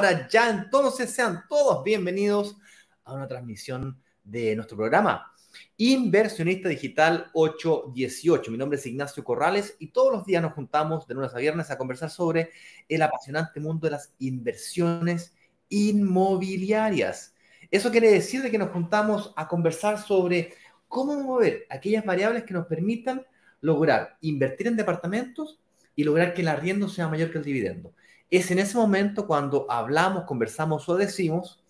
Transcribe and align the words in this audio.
Ahora 0.00 0.26
ya 0.28 0.48
entonces 0.48 1.10
sean 1.10 1.44
todos 1.46 1.84
bienvenidos 1.84 2.56
a 3.04 3.12
una 3.12 3.28
transmisión 3.28 4.00
de 4.24 4.56
nuestro 4.56 4.78
programa 4.78 5.30
Inversionista 5.76 6.70
Digital 6.70 7.26
818. 7.34 8.50
Mi 8.50 8.56
nombre 8.56 8.78
es 8.78 8.86
Ignacio 8.86 9.22
Corrales 9.22 9.76
y 9.78 9.88
todos 9.88 10.10
los 10.10 10.24
días 10.24 10.40
nos 10.40 10.54
juntamos 10.54 11.06
de 11.06 11.12
lunes 11.12 11.34
a 11.34 11.38
viernes 11.38 11.70
a 11.70 11.76
conversar 11.76 12.08
sobre 12.08 12.48
el 12.88 13.02
apasionante 13.02 13.60
mundo 13.60 13.88
de 13.88 13.90
las 13.90 14.14
inversiones 14.20 15.34
inmobiliarias. 15.68 17.34
Eso 17.70 17.90
quiere 17.90 18.10
decir 18.10 18.40
de 18.40 18.50
que 18.50 18.56
nos 18.56 18.70
juntamos 18.70 19.34
a 19.36 19.48
conversar 19.48 19.98
sobre 19.98 20.54
cómo 20.88 21.20
mover 21.20 21.66
aquellas 21.68 22.06
variables 22.06 22.44
que 22.44 22.54
nos 22.54 22.66
permitan 22.66 23.26
lograr 23.60 24.16
invertir 24.22 24.68
en 24.68 24.76
departamentos 24.76 25.60
y 25.94 26.04
lograr 26.04 26.32
que 26.32 26.40
el 26.40 26.48
arriendo 26.48 26.88
sea 26.88 27.06
mayor 27.06 27.30
que 27.30 27.36
el 27.36 27.44
dividendo 27.44 27.92
es 28.30 28.50
en 28.50 28.60
ese 28.60 28.76
momento 28.76 29.26
cuando 29.26 29.66
hablamos, 29.68 30.24
conversamos 30.24 30.88
o 30.88 30.96
decimos 30.96 31.62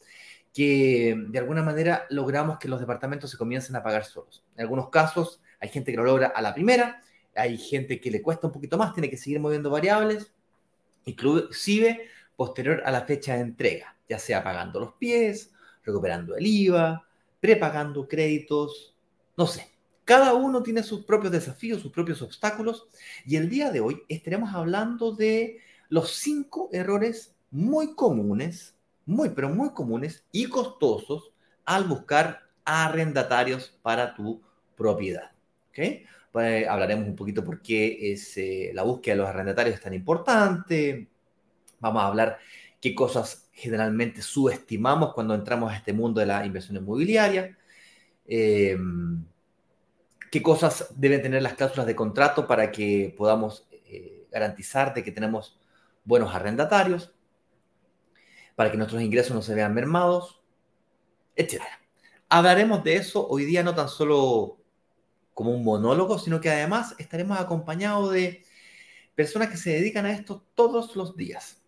que 0.53 1.17
de 1.29 1.39
alguna 1.39 1.63
manera 1.63 2.07
logramos 2.11 2.59
que 2.59 2.69
los 2.69 2.81
departamentos 2.81 3.31
se 3.31 3.39
comiencen 3.39 3.77
a 3.77 3.83
pagar 3.83 4.05
solos. 4.05 4.45
En 4.57 4.63
algunos 4.63 4.91
casos 4.91 5.41
hay 5.61 5.69
gente 5.69 5.91
que 5.91 5.97
lo 5.97 6.05
logra 6.05 6.29
a 6.29 6.43
la 6.43 6.53
primera, 6.53 7.01
hay 7.35 7.57
gente 7.57 8.01
que 8.01 8.11
le 8.11 8.23
cuesta 8.23 8.47
un 8.47 8.53
poquito 8.53 8.77
más, 8.77 8.93
tiene 8.93 9.09
que 9.09 9.17
seguir 9.17 9.41
moviendo 9.41 9.71
variables, 9.71 10.33
inclusive 11.05 12.09
posterior 12.37 12.83
a 12.85 12.91
la 12.91 13.03
fecha 13.03 13.35
de 13.35 13.41
entrega, 13.41 13.97
ya 14.09 14.19
sea 14.19 14.43
pagando 14.43 14.81
los 14.81 14.95
pies, 14.95 15.53
recuperando 15.85 16.37
el 16.37 16.47
IVA, 16.47 17.07
prepagando 17.41 18.09
créditos, 18.09 18.97
no 19.37 19.47
sé. 19.47 19.71
Cada 20.05 20.35
uno 20.35 20.63
tiene 20.63 20.83
sus 20.83 21.05
propios 21.05 21.33
desafíos, 21.33 21.81
sus 21.81 21.93
propios 21.93 22.21
obstáculos, 22.21 22.89
y 23.25 23.37
el 23.37 23.49
día 23.49 23.71
de 23.71 23.81
hoy 23.81 24.03
estaremos 24.09 24.53
hablando 24.55 25.13
de 25.13 25.61
los 25.91 26.13
cinco 26.13 26.71
errores 26.73 27.35
muy 27.51 27.95
comunes, 27.95 28.75
muy, 29.05 29.31
pero 29.31 29.51
muy 29.51 29.71
comunes 29.71 30.25
y 30.33 30.47
costosos 30.47 31.33
al 31.65 31.85
buscar 31.85 32.41
arrendatarios 32.65 33.79
para 33.83 34.15
tu 34.15 34.41
propiedad. 34.77 35.33
¿okay? 35.69 36.07
Pues, 36.33 36.67
hablaremos 36.67 37.07
un 37.07 37.17
poquito 37.17 37.45
por 37.45 37.61
qué 37.61 38.13
es, 38.13 38.37
eh, 38.39 38.71
la 38.73 38.85
búsqueda 38.85 39.15
de 39.15 39.21
los 39.21 39.29
arrendatarios 39.29 39.75
es 39.75 39.83
tan 39.83 39.95
importante. 39.95 41.09
Vamos 41.81 42.03
a 42.03 42.07
hablar 42.07 42.39
qué 42.81 42.95
cosas 42.95 43.49
generalmente 43.53 44.23
subestimamos 44.23 45.13
cuando 45.13 45.35
entramos 45.35 45.73
a 45.73 45.77
este 45.77 45.93
mundo 45.93 46.21
de 46.21 46.27
la 46.27 46.47
inversión 46.47 46.77
inmobiliaria. 46.77 47.57
Em, 48.27 49.25
qué 50.31 50.43
cosas 50.43 50.95
deben 50.97 51.21
tener 51.21 51.43
las 51.43 51.55
cláusulas 51.55 51.87
de 51.87 51.97
contrato 51.97 52.47
para 52.47 52.71
que 52.71 53.13
podamos 53.17 53.67
eh, 53.87 54.27
garantizar 54.31 54.95
de 54.95 55.03
que 55.03 55.11
tenemos 55.11 55.59
buenos 56.05 56.35
arrendatarios, 56.35 57.15
para 58.57 58.71
que 58.71 58.77
nuestros 58.77 59.03
ingresos 59.03 59.35
no 59.35 59.43
se 59.43 59.55
vean 59.55 59.75
mermados, 59.75 60.41
etc. 61.37 61.63
Hablaremos 62.29 62.85
de 62.85 62.97
eso 62.97 63.27
hoy 63.27 63.45
día 63.45 63.63
no 63.63 63.75
tan 63.75 63.89
solo 63.89 64.59
como 65.35 65.55
un 65.55 65.65
monólogo, 65.65 66.19
sino 66.19 66.41
que 66.41 66.51
además 66.51 66.95
estaremos 66.99 67.41
acompañados 67.41 68.13
de 68.13 68.45
personas 69.15 69.49
que 69.49 69.57
se 69.57 69.71
dedican 69.71 70.07
a 70.07 70.13
esto 70.13 70.45
todos 70.55 70.97
los 70.97 71.17
días. 71.17 71.63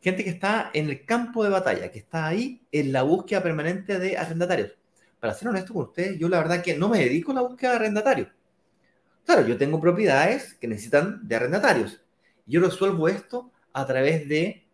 Gente 0.00 0.22
que 0.22 0.30
está 0.30 0.70
en 0.72 0.88
el 0.88 1.04
campo 1.04 1.42
de 1.42 1.50
batalla, 1.50 1.90
que 1.90 1.98
está 1.98 2.26
ahí 2.26 2.62
en 2.70 2.92
la 2.92 3.02
búsqueda 3.02 3.42
permanente 3.42 3.98
de 3.98 4.16
arrendatarios. 4.16 4.72
Para 5.18 5.34
ser 5.34 5.48
honesto 5.48 5.72
con 5.72 5.86
ustedes, 5.86 6.18
yo 6.18 6.28
la 6.28 6.38
verdad 6.38 6.62
que 6.62 6.76
no 6.76 6.88
me 6.88 6.98
dedico 6.98 7.32
a 7.32 7.36
la 7.36 7.40
búsqueda 7.40 7.70
de 7.70 7.76
arrendatarios. 7.76 8.28
Claro, 9.24 9.44
yo 9.46 9.58
tengo 9.58 9.80
propiedades 9.80 10.54
que 10.54 10.68
necesitan 10.68 11.26
de 11.26 11.34
arrendatarios. 11.34 12.00
Yo 12.46 12.60
resuelvo 12.60 13.08
esto 13.08 13.50
a 13.76 13.86
través 13.86 14.26
de 14.26 14.66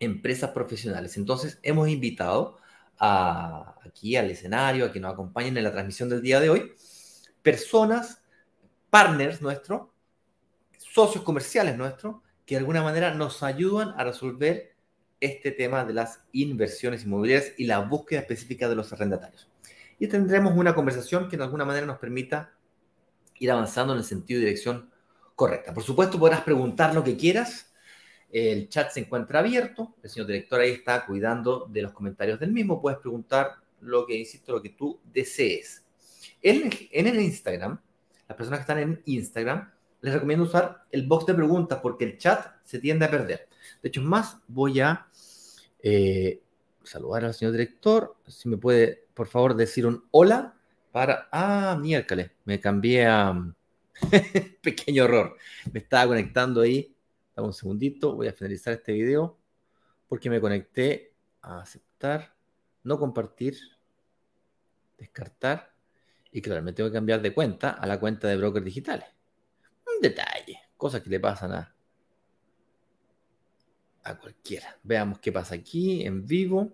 empresas 0.00 0.50
profesionales. 0.50 1.16
Entonces, 1.16 1.58
hemos 1.62 1.88
invitado 1.88 2.58
aquí 2.98 4.16
al 4.16 4.30
escenario, 4.30 4.84
a 4.84 4.92
que 4.92 5.00
nos 5.00 5.14
acompañen 5.14 5.56
en 5.56 5.64
la 5.64 5.72
transmisión 5.72 6.10
del 6.10 6.20
día 6.20 6.38
de 6.38 6.50
hoy, 6.50 6.74
personas, 7.42 8.22
partners 8.90 9.40
nuestros, 9.40 9.88
socios 10.76 11.24
comerciales 11.24 11.78
nuestros, 11.78 12.16
que 12.44 12.56
de 12.56 12.58
alguna 12.58 12.82
manera 12.82 13.14
nos 13.14 13.42
ayudan 13.42 13.94
a 13.96 14.04
resolver 14.04 14.76
este 15.20 15.50
tema 15.50 15.86
de 15.86 15.94
las 15.94 16.20
inversiones 16.32 17.04
inmobiliarias 17.04 17.52
y 17.56 17.64
la 17.64 17.78
búsqueda 17.78 18.20
específica 18.20 18.68
de 18.68 18.74
los 18.74 18.92
arrendatarios. 18.92 19.48
Y 19.98 20.06
tendremos 20.06 20.54
una 20.54 20.74
conversación 20.74 21.30
que 21.30 21.38
de 21.38 21.44
alguna 21.44 21.64
manera 21.64 21.86
nos 21.86 21.98
permita 21.98 22.52
ir 23.38 23.50
avanzando 23.50 23.94
en 23.94 24.00
el 24.00 24.04
sentido 24.04 24.38
y 24.38 24.44
dirección 24.44 24.90
correcta. 25.34 25.72
Por 25.72 25.82
supuesto, 25.82 26.18
podrás 26.18 26.42
preguntar 26.42 26.94
lo 26.94 27.02
que 27.02 27.16
quieras 27.16 27.67
el 28.30 28.68
chat 28.68 28.90
se 28.90 29.00
encuentra 29.00 29.40
abierto, 29.40 29.94
el 30.02 30.10
señor 30.10 30.26
director 30.26 30.60
ahí 30.60 30.72
está 30.72 31.06
cuidando 31.06 31.66
de 31.70 31.82
los 31.82 31.92
comentarios 31.92 32.38
del 32.38 32.52
mismo. 32.52 32.80
Puedes 32.80 32.98
preguntar 32.98 33.54
lo 33.80 34.06
que, 34.06 34.16
insisto, 34.16 34.52
lo 34.52 34.62
que 34.62 34.70
tú 34.70 35.00
desees. 35.12 35.84
En, 36.42 36.70
el 36.92 37.20
Instagram, 37.20 37.80
las 38.28 38.36
personas 38.36 38.60
que 38.60 38.62
están 38.62 38.78
en 38.78 39.02
Instagram, 39.06 39.70
les 40.00 40.14
recomiendo 40.14 40.44
usar 40.44 40.84
el 40.92 41.06
box 41.06 41.26
de 41.26 41.34
preguntas 41.34 41.80
porque 41.82 42.04
el 42.04 42.18
chat 42.18 42.46
se 42.64 42.78
tiende 42.78 43.06
a 43.06 43.10
perder. 43.10 43.48
De 43.82 43.88
hecho, 43.88 44.02
más, 44.02 44.36
voy 44.46 44.80
a 44.80 45.06
eh, 45.82 46.40
saludar 46.84 47.24
al 47.24 47.34
señor 47.34 47.52
director. 47.52 48.14
Si 48.26 48.48
me 48.48 48.56
puede, 48.56 49.06
por 49.14 49.26
favor, 49.26 49.54
decir 49.54 49.86
un 49.86 50.04
hola 50.10 50.54
para... 50.92 51.28
Ah, 51.32 51.76
miércoles, 51.80 52.30
me 52.44 52.60
cambié 52.60 53.06
a... 53.06 53.54
Pequeño 54.62 55.04
error. 55.04 55.36
Me 55.72 55.80
estaba 55.80 56.06
conectando 56.06 56.60
ahí 56.60 56.94
un 57.42 57.52
segundito, 57.52 58.14
voy 58.14 58.28
a 58.28 58.32
finalizar 58.32 58.74
este 58.74 58.92
video 58.92 59.38
porque 60.08 60.30
me 60.30 60.40
conecté 60.40 61.14
a 61.42 61.60
aceptar, 61.60 62.34
no 62.82 62.98
compartir, 62.98 63.58
descartar 64.96 65.74
y 66.32 66.42
claramente 66.42 66.78
tengo 66.78 66.90
que 66.90 66.94
cambiar 66.94 67.22
de 67.22 67.32
cuenta 67.32 67.70
a 67.70 67.86
la 67.86 68.00
cuenta 68.00 68.28
de 68.28 68.36
brokers 68.36 68.64
digitales. 68.64 69.06
Un 69.86 70.00
detalle, 70.02 70.58
cosas 70.76 71.02
que 71.02 71.10
le 71.10 71.20
pasan 71.20 71.52
a, 71.52 71.74
a 74.04 74.18
cualquiera. 74.18 74.78
Veamos 74.82 75.18
qué 75.20 75.32
pasa 75.32 75.54
aquí 75.54 76.04
en 76.04 76.26
vivo. 76.26 76.72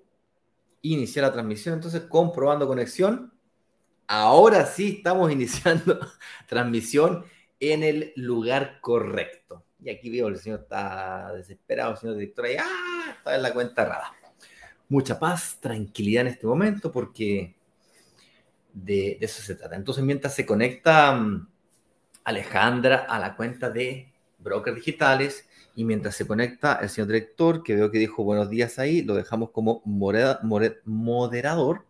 Iniciar 0.83 1.25
la 1.25 1.33
transmisión, 1.33 1.75
entonces 1.75 2.03
comprobando 2.03 2.67
conexión. 2.67 3.33
Ahora 4.07 4.67
sí 4.67 4.97
estamos 4.99 5.31
iniciando 5.33 5.99
transmisión 6.49 7.25
en 7.61 7.83
el 7.83 8.13
lugar 8.17 8.81
correcto. 8.81 9.64
Y 9.83 9.91
aquí 9.91 10.11
veo 10.11 10.29
el 10.29 10.39
señor 10.39 10.61
está 10.61 11.33
desesperado, 11.35 11.93
el 11.93 11.99
señor 11.99 12.17
director 12.17 12.45
ahí, 12.47 12.57
¡ah! 12.59 13.15
Está 13.17 13.35
en 13.35 13.43
la 13.43 13.53
cuenta 13.53 13.83
errada. 13.83 14.13
Mucha 14.89 15.19
paz, 15.19 15.59
tranquilidad 15.61 16.23
en 16.23 16.29
este 16.29 16.47
momento, 16.47 16.93
porque 16.93 17.55
de, 18.73 19.19
eso 19.21 19.43
se 19.43 19.55
trata. 19.55 19.77
Entonces, 19.77 20.05
mientras 20.05 20.35
se 20.35 20.47
conecta 20.47 21.15
mm, 21.15 21.49
Alejandra 22.25 23.07
a 23.09 23.19
la 23.19 23.37
cuenta 23.37 23.71
de 23.71 24.13
Brokers 24.39 24.77
Digitales, 24.77 25.49
y 25.77 25.85
mientras 25.85 26.15
se 26.15 26.27
conecta 26.27 26.77
el 26.77 26.89
señor 26.89 27.09
director, 27.09 27.63
que 27.63 27.75
veo 27.75 27.91
que 27.91 27.99
dijo 27.99 28.23
buenos 28.23 28.49
días 28.49 28.79
ahí, 28.79 29.03
lo 29.03 29.15
dejamos 29.15 29.51
como 29.51 29.83
moderador, 29.85 31.85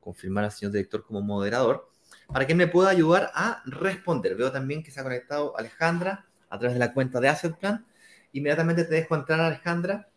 confirmar 0.00 0.44
al 0.44 0.52
señor 0.52 0.72
director 0.72 1.04
como 1.04 1.20
moderador, 1.22 1.90
para 2.28 2.46
que 2.46 2.54
me 2.54 2.68
pueda 2.68 2.90
ayudar 2.90 3.30
a 3.34 3.62
responder. 3.66 4.36
Veo 4.36 4.52
también 4.52 4.82
que 4.82 4.90
se 4.90 5.00
ha 5.00 5.02
conectado 5.02 5.56
Alejandra 5.58 6.25
a 6.48 6.58
través 6.58 6.74
de 6.74 6.80
la 6.80 6.92
cuenta 6.92 7.20
de 7.20 7.28
Asset 7.28 7.56
Plan. 7.56 7.84
Inmediatamente 8.32 8.84
te 8.84 8.94
dejo 8.94 9.14
entrar, 9.14 9.40
Alejandra. 9.40 10.08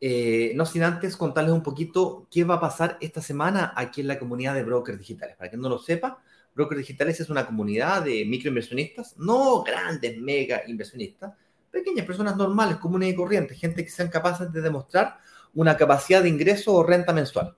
Eh, 0.00 0.52
no 0.56 0.66
sin 0.66 0.82
antes 0.82 1.16
contarles 1.16 1.52
un 1.52 1.62
poquito 1.62 2.26
qué 2.30 2.44
va 2.44 2.56
a 2.56 2.60
pasar 2.60 2.98
esta 3.00 3.22
semana 3.22 3.72
aquí 3.76 4.00
en 4.00 4.08
la 4.08 4.18
comunidad 4.18 4.54
de 4.54 4.64
brokers 4.64 4.98
digitales. 4.98 5.36
Para 5.36 5.50
que 5.50 5.56
no 5.56 5.68
lo 5.68 5.78
sepa, 5.78 6.22
Brokers 6.54 6.80
Digitales 6.80 7.20
es 7.20 7.30
una 7.30 7.46
comunidad 7.46 8.02
de 8.02 8.24
microinversionistas, 8.26 9.16
no 9.18 9.62
grandes 9.62 10.18
mega 10.18 10.62
inversionistas, 10.66 11.32
pequeñas 11.70 12.06
personas 12.06 12.36
normales, 12.36 12.76
comunes 12.76 13.12
y 13.12 13.16
corrientes, 13.16 13.58
gente 13.58 13.82
que 13.84 13.90
sean 13.90 14.08
capaces 14.08 14.52
de 14.52 14.60
demostrar 14.60 15.18
una 15.54 15.76
capacidad 15.76 16.22
de 16.22 16.28
ingreso 16.28 16.74
o 16.74 16.82
renta 16.82 17.12
mensual. 17.12 17.56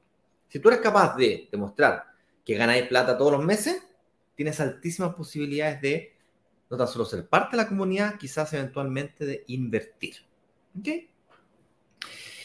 Si 0.48 0.60
tú 0.60 0.68
eres 0.68 0.80
capaz 0.80 1.16
de 1.16 1.48
demostrar 1.50 2.04
que 2.44 2.54
ganáis 2.54 2.86
plata 2.86 3.18
todos 3.18 3.32
los 3.32 3.44
meses, 3.44 3.82
tienes 4.36 4.60
altísimas 4.60 5.14
posibilidades 5.14 5.80
de 5.80 6.13
no 6.74 6.78
tan 6.84 6.92
solo 6.92 7.04
ser 7.04 7.26
parte 7.28 7.56
de 7.56 7.62
la 7.62 7.68
comunidad, 7.68 8.18
quizás 8.18 8.52
eventualmente 8.52 9.24
de 9.24 9.44
invertir. 9.46 10.16
¿Ok? 10.78 10.88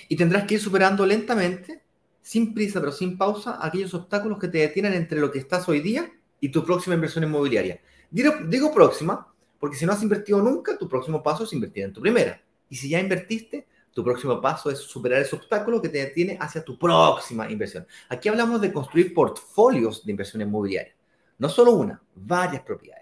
Y 0.08 0.16
tendrás 0.16 0.46
que 0.46 0.56
ir 0.56 0.62
superando 0.62 1.06
lentamente, 1.06 1.84
sin 2.22 2.54
prisa 2.54 2.80
pero 2.80 2.92
sin 2.92 3.18
pausa, 3.18 3.60
aquellos 3.62 3.94
obstáculos 3.94 4.40
que 4.40 4.48
te 4.48 4.60
detienen 4.60 4.94
entre 4.94 5.20
lo 5.20 5.32
que 5.32 5.40
estás 5.40 5.68
hoy 5.68 5.82
día 5.82 6.12
y 6.40 6.50
tu 6.50 6.64
próxima 6.64 6.96
inversión 6.96 7.24
inmobiliaria. 7.24 7.82
Digo, 8.10 8.34
digo 8.48 8.74
próxima, 8.74 9.28
porque 9.60 9.76
si 9.76 9.86
no 9.86 9.94
has 9.94 10.02
invertido 10.02 10.42
nunca, 10.42 10.78
tu 10.78 10.88
próximo 10.88 11.22
paso 11.22 11.44
es 11.44 11.54
invertir 11.54 11.84
en 11.84 11.94
tu 11.94 12.02
primera. 12.02 12.42
Y 12.70 12.76
si 12.76 12.90
ya 12.90 13.00
invertiste, 13.00 13.68
tu 13.94 14.04
próximo 14.04 14.40
paso 14.40 14.70
es 14.70 14.80
superar 14.80 15.22
ese 15.22 15.36
obstáculo 15.36 15.82
que 15.82 15.90
te 15.90 15.98
detiene 15.98 16.38
hacia 16.40 16.64
tu 16.64 16.78
próxima 16.78 17.50
inversión. 17.52 17.86
Aquí 18.08 18.30
hablamos 18.30 18.62
de 18.62 18.72
construir 18.72 19.14
portfolios 19.14 20.06
de 20.06 20.12
inversión 20.12 20.42
inmobiliaria. 20.42 20.96
No 21.40 21.50
solo 21.50 21.74
una, 21.74 22.02
varias 22.16 22.62
propiedades. 22.64 22.99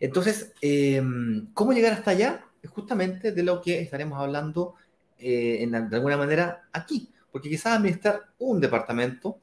Entonces, 0.00 0.52
em, 0.60 1.52
¿cómo 1.54 1.72
llegar 1.72 1.92
hasta 1.92 2.10
allá? 2.12 2.44
Es 2.62 2.70
justamente 2.70 3.32
de 3.32 3.42
lo 3.42 3.60
que 3.60 3.80
estaremos 3.80 4.18
hablando 4.18 4.74
eh, 5.18 5.66
de 5.66 5.96
alguna 5.96 6.16
manera 6.16 6.68
aquí, 6.72 7.12
porque 7.30 7.48
quizás 7.48 7.78
administrar 7.78 8.20
un 8.38 8.60
departamento 8.60 9.38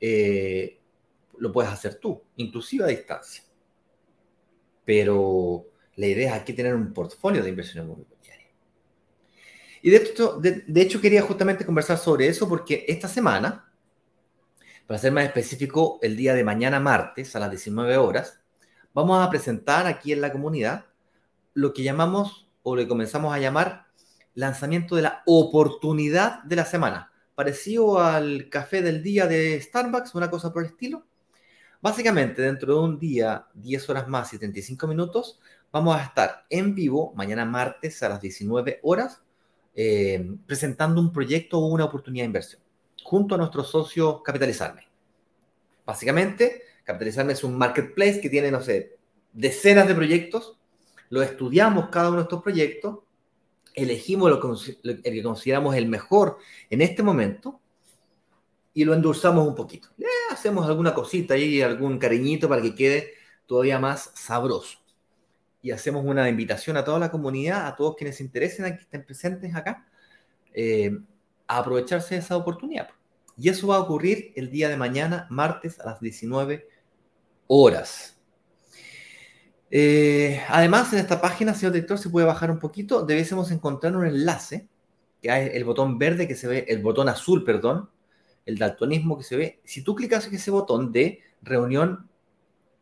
eh, 0.00 0.78
lo 1.38 1.52
puedes 1.52 1.70
hacer 1.70 1.96
tú, 1.96 2.22
inclusive 2.36 2.84
a 2.84 2.88
distancia. 2.88 3.44
Pero 4.84 5.66
la 5.96 6.06
idea 6.06 6.34
es 6.34 6.40
aquí 6.40 6.52
tener 6.52 6.74
un 6.74 6.92
portfolio 6.92 7.42
de 7.42 7.50
inversión 7.50 7.84
inmobiliaria. 7.84 8.48
Y 9.82 9.90
de 9.90 9.96
hecho, 9.96 10.40
de 10.40 10.80
hecho 10.80 11.00
quería 11.00 11.22
justamente 11.22 11.64
conversar 11.64 11.98
sobre 11.98 12.26
eso 12.26 12.48
porque 12.48 12.84
esta 12.88 13.08
semana, 13.08 13.70
para 14.86 14.98
ser 14.98 15.12
más 15.12 15.24
específico, 15.24 15.98
el 16.02 16.16
día 16.16 16.34
de 16.34 16.44
mañana 16.44 16.80
martes 16.80 17.36
a 17.36 17.40
las 17.40 17.50
19 17.50 17.96
horas, 17.96 18.40
vamos 18.94 19.24
a 19.24 19.30
presentar 19.30 19.86
aquí 19.86 20.12
en 20.12 20.20
la 20.20 20.32
comunidad 20.32 20.86
lo 21.54 21.72
que 21.72 21.82
llamamos 21.82 22.48
o 22.62 22.76
le 22.76 22.86
comenzamos 22.86 23.34
a 23.34 23.38
llamar 23.38 23.86
lanzamiento 24.34 24.94
de 24.94 25.02
la 25.02 25.22
oportunidad 25.26 26.42
de 26.44 26.56
la 26.56 26.64
semana, 26.64 27.12
parecido 27.34 28.00
al 28.00 28.48
café 28.48 28.82
del 28.82 29.02
día 29.02 29.26
de 29.26 29.60
Starbucks, 29.60 30.14
una 30.14 30.30
cosa 30.30 30.52
por 30.52 30.62
el 30.62 30.70
estilo. 30.70 31.04
Básicamente, 31.80 32.42
dentro 32.42 32.74
de 32.74 32.80
un 32.80 32.98
día, 32.98 33.46
10 33.54 33.90
horas 33.90 34.08
más 34.08 34.32
y 34.32 34.38
35 34.38 34.86
minutos, 34.86 35.40
vamos 35.72 35.96
a 35.96 36.04
estar 36.04 36.44
en 36.50 36.74
vivo 36.74 37.12
mañana 37.16 37.44
martes 37.44 38.02
a 38.02 38.08
las 38.08 38.20
19 38.20 38.80
horas 38.82 39.22
eh, 39.74 40.36
presentando 40.46 41.00
un 41.00 41.12
proyecto 41.12 41.58
o 41.58 41.66
una 41.66 41.84
oportunidad 41.84 42.22
de 42.22 42.26
inversión 42.26 42.62
junto 43.04 43.34
a 43.34 43.38
nuestro 43.38 43.64
socio 43.64 44.22
Capitalizarme. 44.22 44.88
Básicamente, 45.86 46.62
Capitalizarme 46.88 47.34
es 47.34 47.44
un 47.44 47.58
marketplace 47.58 48.18
que 48.18 48.30
tiene, 48.30 48.50
no 48.50 48.62
sé, 48.62 48.96
decenas 49.34 49.86
de 49.86 49.94
proyectos, 49.94 50.56
lo 51.10 51.20
estudiamos 51.20 51.90
cada 51.90 52.08
uno 52.08 52.16
de 52.16 52.22
estos 52.22 52.42
proyectos 52.42 53.00
elegimos 53.74 54.30
lo, 54.30 54.56
el 54.82 55.02
que 55.02 55.22
consideramos 55.22 55.76
el 55.76 55.86
mejor 55.86 56.38
en 56.70 56.80
este 56.80 57.02
momento 57.02 57.60
y 58.72 58.86
lo 58.86 58.94
endulzamos 58.94 59.46
un 59.46 59.54
poquito. 59.54 59.88
Hacemos 60.32 60.66
alguna 60.66 60.94
cosita 60.94 61.34
ahí, 61.34 61.60
algún 61.60 61.98
cariñito 61.98 62.48
para 62.48 62.62
que 62.62 62.74
quede 62.74 63.12
todavía 63.44 63.78
más 63.78 64.10
sabroso. 64.14 64.78
Y 65.60 65.72
hacemos 65.72 66.06
una 66.06 66.26
invitación 66.26 66.78
a 66.78 66.84
toda 66.84 66.98
la 66.98 67.10
comunidad, 67.10 67.66
a 67.66 67.76
todos 67.76 67.96
quienes 67.96 68.16
se 68.16 68.22
interesen, 68.22 68.64
a 68.64 68.74
que 68.74 68.80
estén 68.80 69.04
presentes 69.04 69.54
acá, 69.54 69.86
eh, 70.54 70.96
a 71.46 71.58
aprovecharse 71.58 72.14
de 72.14 72.22
esa 72.22 72.34
oportunidad. 72.34 72.88
Y 73.36 73.50
eso 73.50 73.66
va 73.66 73.76
a 73.76 73.80
ocurrir 73.80 74.32
el 74.36 74.50
día 74.50 74.70
de 74.70 74.78
mañana, 74.78 75.26
martes 75.28 75.78
a 75.80 75.86
las 75.86 76.00
19 76.00 76.77
horas. 77.48 78.16
Eh, 79.70 80.40
además, 80.48 80.92
en 80.92 81.00
esta 81.00 81.20
página, 81.20 81.54
señor 81.54 81.72
director, 81.72 81.98
se 81.98 82.10
puede 82.10 82.26
bajar 82.26 82.50
un 82.50 82.58
poquito. 82.58 83.02
Debiésemos 83.02 83.50
encontrar 83.50 83.96
un 83.96 84.06
enlace, 84.06 84.68
que 85.20 85.30
hay 85.30 85.50
el 85.52 85.64
botón 85.64 85.98
verde 85.98 86.28
que 86.28 86.36
se 86.36 86.46
ve, 86.46 86.64
el 86.68 86.80
botón 86.80 87.08
azul, 87.08 87.44
perdón, 87.44 87.90
el 88.46 88.56
daltonismo 88.56 89.18
que 89.18 89.24
se 89.24 89.36
ve. 89.36 89.60
Si 89.64 89.82
tú 89.82 89.94
clicas 89.94 90.26
en 90.26 90.34
ese 90.34 90.50
botón 90.50 90.92
de 90.92 91.20
reunión 91.42 92.08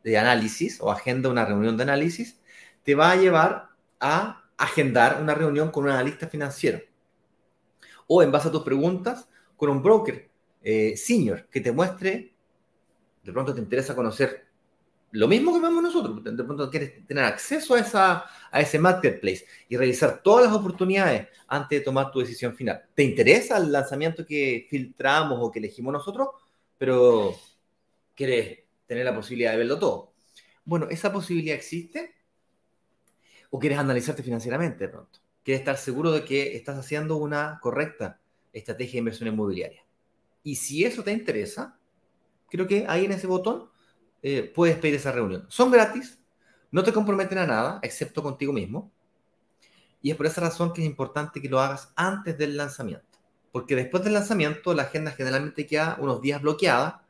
de 0.04 0.18
análisis 0.18 0.80
o 0.80 0.90
agenda 0.90 1.28
una 1.28 1.44
reunión 1.44 1.76
de 1.76 1.82
análisis, 1.84 2.40
te 2.82 2.94
va 2.94 3.10
a 3.10 3.16
llevar 3.16 3.70
a 3.98 4.44
agendar 4.56 5.20
una 5.20 5.34
reunión 5.34 5.70
con 5.70 5.84
un 5.84 5.90
analista 5.90 6.28
financiero. 6.28 6.80
O 8.06 8.22
en 8.22 8.30
base 8.30 8.48
a 8.48 8.52
tus 8.52 8.62
preguntas, 8.62 9.28
con 9.56 9.70
un 9.70 9.82
broker 9.82 10.30
eh, 10.62 10.96
senior 10.96 11.48
que 11.50 11.60
te 11.60 11.72
muestre, 11.72 12.32
de 13.24 13.32
pronto 13.32 13.52
te 13.52 13.60
interesa 13.60 13.96
conocer 13.96 14.45
lo 15.16 15.28
mismo 15.28 15.54
que 15.54 15.60
vemos 15.60 15.82
nosotros, 15.82 16.22
de 16.22 16.44
pronto 16.44 16.70
quieres 16.70 17.06
tener 17.06 17.24
acceso 17.24 17.74
a, 17.74 17.80
esa, 17.80 18.24
a 18.50 18.60
ese 18.60 18.78
marketplace 18.78 19.46
y 19.68 19.76
revisar 19.76 20.22
todas 20.22 20.44
las 20.44 20.54
oportunidades 20.54 21.28
antes 21.48 21.78
de 21.78 21.84
tomar 21.84 22.10
tu 22.10 22.20
decisión 22.20 22.54
final. 22.54 22.84
¿Te 22.94 23.02
interesa 23.02 23.56
el 23.56 23.72
lanzamiento 23.72 24.26
que 24.26 24.66
filtramos 24.68 25.38
o 25.40 25.50
que 25.50 25.58
elegimos 25.58 25.92
nosotros, 25.92 26.28
pero 26.76 27.34
quieres 28.14 28.58
tener 28.86 29.06
la 29.06 29.14
posibilidad 29.14 29.52
de 29.52 29.58
verlo 29.58 29.78
todo? 29.78 30.12
Bueno, 30.66 30.88
¿esa 30.90 31.10
posibilidad 31.10 31.56
existe? 31.56 32.14
¿O 33.48 33.58
quieres 33.58 33.78
analizarte 33.78 34.22
financieramente 34.22 34.84
de 34.84 34.88
pronto? 34.90 35.18
¿Quieres 35.42 35.60
estar 35.60 35.78
seguro 35.78 36.12
de 36.12 36.24
que 36.24 36.56
estás 36.56 36.76
haciendo 36.76 37.16
una 37.16 37.58
correcta 37.62 38.20
estrategia 38.52 38.92
de 38.92 38.98
inversión 38.98 39.28
inmobiliaria? 39.28 39.82
Y 40.42 40.56
si 40.56 40.84
eso 40.84 41.02
te 41.02 41.12
interesa, 41.12 41.78
creo 42.50 42.66
que 42.66 42.84
ahí 42.86 43.06
en 43.06 43.12
ese 43.12 43.26
botón 43.26 43.70
eh, 44.22 44.50
puedes 44.54 44.76
pedir 44.78 44.96
esa 44.96 45.12
reunión. 45.12 45.46
Son 45.48 45.70
gratis, 45.70 46.18
no 46.70 46.82
te 46.82 46.92
comprometen 46.92 47.38
a 47.38 47.46
nada, 47.46 47.80
excepto 47.82 48.22
contigo 48.22 48.52
mismo. 48.52 48.90
Y 50.02 50.10
es 50.10 50.16
por 50.16 50.26
esa 50.26 50.40
razón 50.40 50.72
que 50.72 50.82
es 50.82 50.86
importante 50.86 51.40
que 51.40 51.48
lo 51.48 51.60
hagas 51.60 51.92
antes 51.96 52.36
del 52.38 52.56
lanzamiento. 52.56 53.06
Porque 53.52 53.74
después 53.74 54.04
del 54.04 54.14
lanzamiento 54.14 54.74
la 54.74 54.82
agenda 54.82 55.10
generalmente 55.10 55.66
queda 55.66 55.96
unos 56.00 56.20
días 56.20 56.42
bloqueada 56.42 57.02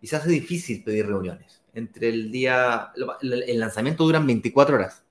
y 0.00 0.06
se 0.06 0.16
hace 0.16 0.30
difícil 0.30 0.84
pedir 0.84 1.06
reuniones. 1.06 1.62
Entre 1.74 2.08
el 2.08 2.30
día, 2.30 2.92
el 3.20 3.60
lanzamiento 3.60 4.04
duran 4.04 4.26
24 4.26 4.76
horas. 4.76 5.04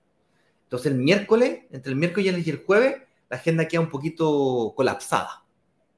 Entonces 0.64 0.92
el 0.92 0.98
miércoles, 0.98 1.64
entre 1.72 1.92
el 1.92 1.98
miércoles 1.98 2.46
y 2.46 2.50
el 2.50 2.64
jueves, 2.64 3.02
la 3.30 3.38
agenda 3.38 3.68
queda 3.68 3.82
un 3.82 3.90
poquito 3.90 4.74
colapsada. 4.76 5.39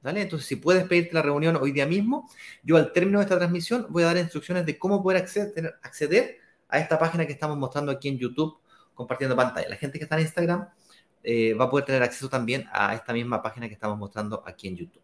Entonces, 0.04 0.48
si 0.48 0.56
puedes 0.56 0.84
pedirte 0.84 1.14
la 1.14 1.22
reunión 1.22 1.56
hoy 1.56 1.72
día 1.72 1.86
mismo, 1.86 2.28
yo 2.62 2.76
al 2.76 2.92
término 2.92 3.18
de 3.18 3.24
esta 3.24 3.38
transmisión 3.38 3.86
voy 3.88 4.02
a 4.02 4.06
dar 4.06 4.16
instrucciones 4.16 4.66
de 4.66 4.78
cómo 4.78 5.02
poder 5.02 5.22
acceder, 5.22 6.38
a 6.68 6.78
esta 6.78 6.98
página 6.98 7.26
que 7.26 7.32
estamos 7.32 7.56
mostrando 7.58 7.92
aquí 7.92 8.08
en 8.08 8.18
YouTube, 8.18 8.56
compartiendo 8.94 9.36
pantalla. 9.36 9.68
La 9.68 9.76
gente 9.76 9.98
que 9.98 10.04
está 10.04 10.16
en 10.16 10.22
Instagram 10.22 10.68
eh, 11.22 11.52
va 11.54 11.66
a 11.66 11.70
poder 11.70 11.84
tener 11.84 12.02
acceso 12.02 12.30
también 12.30 12.66
a 12.72 12.94
esta 12.94 13.12
misma 13.12 13.42
página 13.42 13.68
que 13.68 13.74
estamos 13.74 13.98
mostrando 13.98 14.42
aquí 14.46 14.68
en 14.68 14.76
YouTube. 14.76 15.02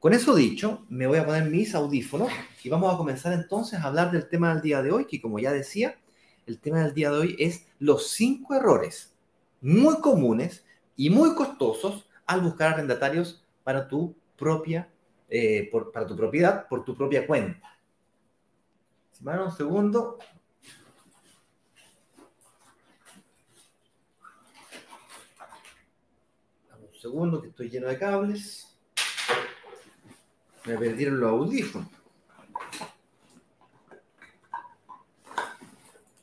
Con 0.00 0.14
eso 0.14 0.34
dicho, 0.34 0.84
me 0.88 1.06
voy 1.06 1.18
a 1.18 1.26
poner 1.26 1.44
mis 1.44 1.74
audífonos 1.74 2.32
y 2.64 2.68
vamos 2.70 2.92
a 2.92 2.96
comenzar 2.96 3.34
entonces 3.34 3.78
a 3.78 3.84
hablar 3.84 4.10
del 4.10 4.28
tema 4.28 4.52
del 4.52 4.62
día 4.62 4.82
de 4.82 4.90
hoy, 4.90 5.06
que 5.06 5.20
como 5.20 5.38
ya 5.38 5.52
decía, 5.52 5.96
el 6.46 6.58
tema 6.58 6.82
del 6.82 6.94
día 6.94 7.10
de 7.10 7.18
hoy 7.18 7.36
es 7.38 7.66
los 7.78 8.10
cinco 8.10 8.54
errores 8.54 9.14
muy 9.60 10.00
comunes 10.00 10.64
y 10.96 11.10
muy 11.10 11.34
costosos 11.34 12.08
al 12.26 12.40
buscar 12.40 12.72
arrendatarios 12.72 13.41
para 13.62 13.86
tu 13.88 14.14
propia, 14.36 14.88
eh, 15.28 15.70
para 15.92 16.06
tu 16.06 16.16
propiedad, 16.16 16.66
por 16.68 16.84
tu 16.84 16.96
propia 16.96 17.26
cuenta. 17.26 17.78
Si 19.12 19.24
me 19.24 19.32
dan 19.32 19.42
un 19.42 19.52
segundo. 19.52 20.18
Un 26.70 27.00
segundo 27.00 27.42
que 27.42 27.48
estoy 27.48 27.68
lleno 27.68 27.88
de 27.88 27.98
cables. 27.98 28.78
Me 30.64 30.76
perdieron 30.76 31.18
los 31.18 31.30
audífonos. 31.30 31.88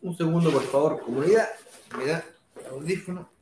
Un 0.01 0.15
segundo, 0.15 0.49
por 0.49 0.63
favor, 0.63 1.01
comunidad. 1.01 1.49
Me 1.97 2.05
da 2.05 2.23
audífono. 2.71 3.38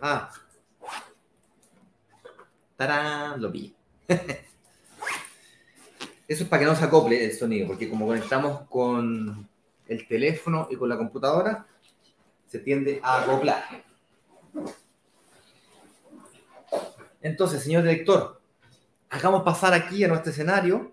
Ah. 0.00 0.30
¡Tarán! 2.76 3.40
Lo 3.42 3.50
vi. 3.50 3.74
Eso 6.28 6.42
es 6.44 6.48
para 6.48 6.60
que 6.60 6.66
no 6.66 6.76
se 6.76 6.84
acople 6.84 7.24
el 7.24 7.32
sonido, 7.32 7.66
porque 7.66 7.88
como 7.88 8.06
conectamos 8.06 8.68
con 8.68 9.48
el 9.86 10.06
teléfono 10.06 10.68
y 10.70 10.76
con 10.76 10.88
la 10.88 10.98
computadora, 10.98 11.66
se 12.46 12.58
tiende 12.58 13.00
a 13.02 13.22
acoplar. 13.22 13.64
Entonces, 17.22 17.62
señor 17.62 17.82
director, 17.82 18.40
hagamos 19.08 19.42
pasar 19.42 19.72
aquí 19.74 20.04
a 20.04 20.08
nuestro 20.08 20.30
escenario. 20.30 20.92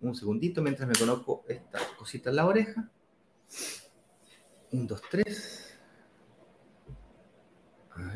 Un 0.00 0.14
segundito 0.14 0.60
mientras 0.62 0.88
me 0.88 0.94
conozco 0.94 1.44
esta 1.48 1.78
cosita 1.96 2.30
en 2.30 2.36
la 2.36 2.46
oreja. 2.46 2.90
Un, 4.72 4.86
dos, 4.86 5.00
tres. 5.10 5.65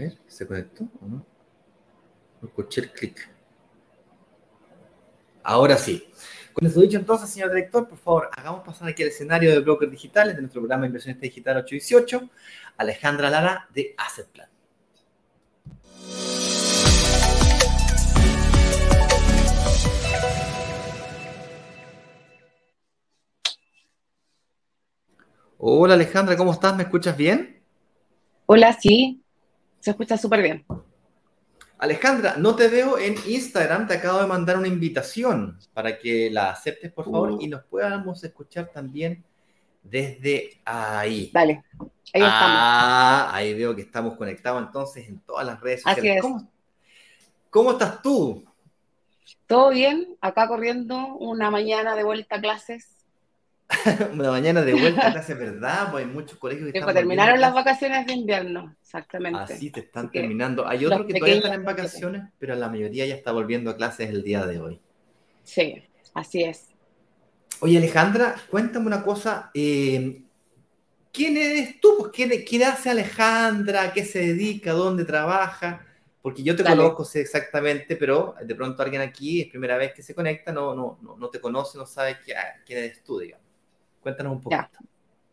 Ver, 0.01 0.17
¿se 0.29 0.47
conectó 0.47 0.85
o 1.03 1.07
no? 1.07 1.27
Escuché 2.43 2.81
el 2.81 2.91
clic. 2.91 3.29
Ahora 5.43 5.77
sí. 5.77 6.11
Con 6.55 6.67
eso 6.67 6.81
dicho 6.81 6.97
entonces, 6.97 7.29
señor 7.29 7.51
director, 7.51 7.87
por 7.87 7.99
favor, 7.99 8.31
hagamos 8.33 8.65
pasar 8.65 8.89
aquí 8.89 9.03
el 9.03 9.09
escenario 9.09 9.51
de 9.51 9.61
brokers 9.61 9.93
digitales 9.93 10.37
de 10.37 10.41
nuestro 10.41 10.63
programa 10.63 10.87
Inversionista 10.87 11.21
Digital 11.21 11.59
818, 11.59 12.31
Alejandra 12.79 13.29
Lara 13.29 13.69
de 13.75 13.95
Asset 13.99 14.27
Plan. 14.29 14.49
Hola 25.59 25.93
Alejandra, 25.93 26.39
¿cómo 26.39 26.53
estás? 26.53 26.75
¿Me 26.75 26.85
escuchas 26.85 27.15
bien? 27.19 27.63
Hola, 28.47 28.73
sí, 28.73 29.23
se 29.81 29.91
escucha 29.91 30.17
súper 30.17 30.43
bien. 30.43 30.65
Alejandra, 31.79 32.37
no 32.37 32.55
te 32.55 32.69
veo 32.69 32.99
en 32.99 33.15
Instagram, 33.27 33.87
te 33.89 33.95
acabo 33.95 34.21
de 34.21 34.27
mandar 34.27 34.59
una 34.59 34.69
invitación 34.69 35.59
para 35.73 35.99
que 35.99 36.31
la 36.31 36.51
aceptes, 36.51 36.93
por 36.93 37.07
favor, 37.07 37.33
uh. 37.33 37.39
y 37.41 37.49
nos 37.49 37.65
podamos 37.65 38.23
escuchar 38.23 38.71
también 38.71 39.25
desde 39.83 40.61
ahí. 40.65 41.31
Dale, 41.33 41.65
ahí 42.13 42.23
ah, 42.23 43.31
Ahí 43.33 43.55
veo 43.55 43.75
que 43.75 43.81
estamos 43.81 44.17
conectados 44.17 44.63
entonces 44.63 45.09
en 45.09 45.21
todas 45.21 45.47
las 45.47 45.59
redes 45.61 45.83
sociales. 45.83 46.23
¿Cómo, 47.49 47.73
estás 47.73 48.03
tú? 48.03 48.45
Todo 49.47 49.71
bien, 49.71 50.17
acá 50.21 50.47
corriendo 50.47 51.17
una 51.17 51.51
mañana 51.51 51.97
de 51.97 52.05
vuelta 52.05 52.37
a 52.37 52.41
clases. 52.41 53.00
una 54.13 54.31
mañana 54.31 54.63
de 54.63 54.75
vuelta 54.75 55.07
a 55.09 55.13
clases, 55.13 55.39
¿verdad? 55.39 55.91
Pues 55.91 56.05
hay 56.05 56.11
muchos 56.11 56.39
colegios 56.39 56.73
que 56.73 56.79
están 56.79 56.95
terminaron 56.95 57.41
las 57.41 57.55
vacaciones 57.55 58.07
de 58.07 58.13
invierno, 58.15 58.77
exactamente. 58.83 59.55
Así 59.55 59.71
te 59.71 59.81
están 59.81 60.11
terminando. 60.11 60.67
Hay 60.67 60.85
otros 60.85 61.07
que 61.07 61.15
todavía 61.15 61.37
están 61.37 61.55
en 61.55 61.65
vacaciones, 61.65 62.23
pero 62.39 62.55
la 62.55 62.69
mayoría 62.69 63.07
ya 63.07 63.15
está 63.15 63.33
volviendo 63.33 63.71
a 63.71 63.77
clases 63.77 64.11
el 64.11 64.23
día 64.23 64.45
de 64.47 64.61
hoy. 64.61 64.81
Sí, 65.45 65.83
así 66.15 66.43
es. 66.43 66.69
Oye, 67.61 67.79
Alejandra, 67.79 68.35
cuéntame 68.51 68.87
una 68.87 69.03
cosa. 69.03 69.51
Eh, 69.55 70.23
¿Quién 71.13 71.37
eres 71.37 71.81
tú? 71.81 72.11
Pues, 72.13 72.45
¿quién, 72.47 72.63
hace 72.63 72.91
Alejandra? 72.91 73.83
¿A 73.83 73.93
qué 73.93 74.05
se 74.05 74.21
dedica? 74.21 74.73
¿Dónde 74.73 75.05
trabaja? 75.05 75.87
Porque 76.23 76.43
yo 76.43 76.55
te 76.55 76.63
conozco, 76.63 77.05
sé 77.05 77.23
exactamente, 77.23 77.97
pero 77.97 78.35
de 78.43 78.55
pronto 78.55 78.83
alguien 78.83 79.01
aquí 79.01 79.41
es 79.41 79.49
primera 79.49 79.79
vez 79.79 79.95
que 79.95 80.03
se 80.03 80.15
conecta, 80.15 80.53
no, 80.53 80.75
no, 80.75 81.17
no, 81.19 81.31
te 81.31 81.41
conoce, 81.41 81.79
no 81.79 81.87
sabe 81.87 82.19
quién 82.67 82.79
eres 82.79 83.03
tú, 83.03 83.19
digamos. 83.19 83.50
Cuéntanos 84.01 84.33
un 84.35 84.41
poquito. 84.41 84.79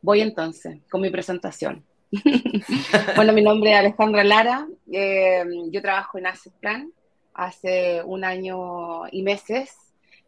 Voy 0.02 0.22
entonces 0.22 0.80
con 0.90 1.02
mi 1.02 1.10
presentación. 1.10 1.84
bueno, 3.16 3.34
mi 3.34 3.42
nombre 3.42 3.72
es 3.72 3.80
Alejandra 3.80 4.24
Lara, 4.24 4.68
eh, 4.92 5.44
yo 5.72 5.82
trabajo 5.82 6.18
en 6.18 6.28
Asset 6.28 6.54
Plan 6.54 6.90
hace 7.34 8.02
un 8.04 8.24
año 8.24 9.08
y 9.12 9.24
meses 9.24 9.76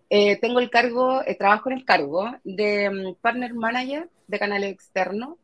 eh, 0.09 0.37
tengo 0.37 0.59
el 0.59 0.71
cargo, 0.71 1.21
eh, 1.25 1.35
trabajo 1.35 1.69
en 1.69 1.77
el 1.77 1.85
cargo 1.85 2.31
de 2.43 2.89
mm, 2.89 3.15
Partner 3.21 3.53
Manager 3.53 4.09
de 4.27 4.39
canales 4.39 4.71
externos, 4.71 5.37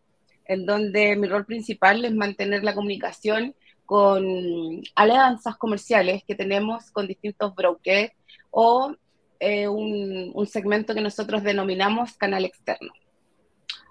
en 0.45 0.65
donde 0.65 1.15
mi 1.15 1.27
rol 1.27 1.45
principal 1.45 2.03
es 2.03 2.13
mantener 2.13 2.63
la 2.63 2.73
comunicación 2.73 3.55
con 3.85 4.81
alianzas 4.95 5.57
comerciales 5.57 6.23
que 6.27 6.33
tenemos 6.33 6.89
con 6.91 7.07
distintos 7.07 7.53
brokers 7.53 8.11
o 8.49 8.95
eh, 9.39 9.67
un, 9.67 10.47
segmento 10.47 10.93
que 10.93 11.01
nosotros 11.01 11.43
denominamos 11.43 12.13
canal 12.17 12.45
externo. 12.45 12.93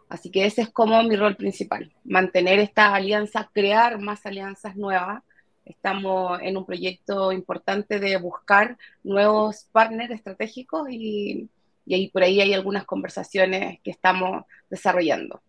Así 0.08 0.30
que 0.30 0.44
ese 0.46 0.62
es 0.62 0.70
como 0.70 1.02
mi 1.02 1.16
rol 1.16 1.36
principal, 1.36 1.92
mantener 2.04 2.58
estas 2.58 2.92
alianzas, 2.92 3.46
crear 3.52 4.00
más 4.00 4.24
alianzas 4.26 4.76
nuevas 4.76 5.22
Estamos 5.64 6.40
en 6.42 6.56
un 6.58 6.66
proyecto 6.66 7.32
importante 7.32 7.98
de 7.98 8.18
buscar 8.18 8.76
nuevos 9.02 9.66
partners 9.72 10.10
estratégicos 10.10 10.88
y, 10.90 11.48
ahí, 11.90 12.10
por 12.10 12.22
ahí 12.22 12.40
hay 12.40 12.52
algunas 12.52 12.84
conversaciones 12.84 13.80
que 13.82 13.90
estamos 13.90 14.44
desarrollando. 14.68 15.40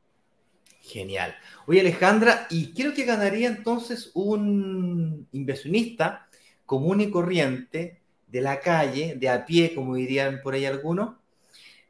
Genial. 0.82 1.36
Oye, 1.68 1.82
Alejandra, 1.82 2.48
¿y 2.50 2.72
quiero 2.72 2.94
que 2.94 3.06
ganaría 3.06 3.48
entonces 3.48 4.12
un 4.14 5.28
inversionista 5.34 6.28
común 6.66 7.02
y 7.02 7.10
corriente 7.10 8.02
de 8.36 8.42
la 8.42 8.60
calle, 8.60 9.16
de 9.16 9.30
a 9.30 9.46
pie, 9.46 9.74
como 9.74 9.96
dirían 9.96 10.42
por 10.44 10.56
ahí 10.56 10.66
algunos, 10.66 11.16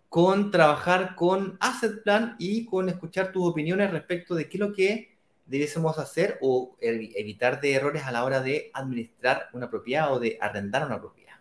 con 0.09 0.51
trabajar 0.51 1.15
con 1.15 1.57
Asset 1.59 2.03
Plan 2.03 2.35
y 2.37 2.65
con 2.65 2.87
escuchar 2.87 3.31
tus 3.31 3.47
opiniones 3.47 3.89
respecto 3.89 4.35
de 4.35 4.47
qué 4.47 4.57
es 4.57 4.59
lo 4.59 4.71
que 4.71 5.17
debiésemos 5.47 5.97
hacer 5.97 6.37
o 6.41 6.77
evitar 6.79 7.59
de 7.61 7.73
errores 7.73 8.03
a 8.03 8.11
la 8.11 8.23
hora 8.23 8.41
de 8.41 8.69
administrar 8.75 9.49
una 9.53 9.71
propiedad 9.71 10.13
o 10.13 10.19
de 10.19 10.37
arrendar 10.39 10.85
una 10.85 10.99
propiedad. 10.99 11.33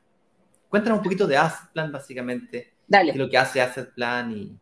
Cuéntanos 0.71 1.01
un 1.01 1.05
poquito 1.05 1.27
de 1.27 1.37
Asset 1.37 1.71
Plan, 1.75 1.93
básicamente. 1.93 2.73
Dale. 2.89 3.13
¿Qué 3.13 3.19
es 3.19 3.23
lo 3.23 3.29
que 3.29 3.37
hace 3.37 3.61
Asset 3.61 3.93
Plan? 3.93 4.33
Y... 4.33 4.59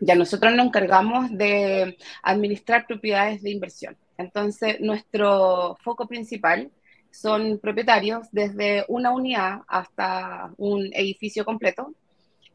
Ya 0.00 0.14
nosotros 0.14 0.54
nos 0.54 0.68
encargamos 0.68 1.36
de 1.36 1.98
administrar 2.22 2.86
propiedades 2.86 3.42
de 3.42 3.50
inversión. 3.50 3.94
Entonces, 4.16 4.80
nuestro 4.80 5.76
foco 5.84 6.08
principal 6.08 6.72
son 7.12 7.58
propietarios 7.58 8.26
desde 8.32 8.84
una 8.88 9.12
unidad 9.12 9.60
hasta 9.68 10.52
un 10.56 10.90
edificio 10.92 11.44
completo 11.44 11.94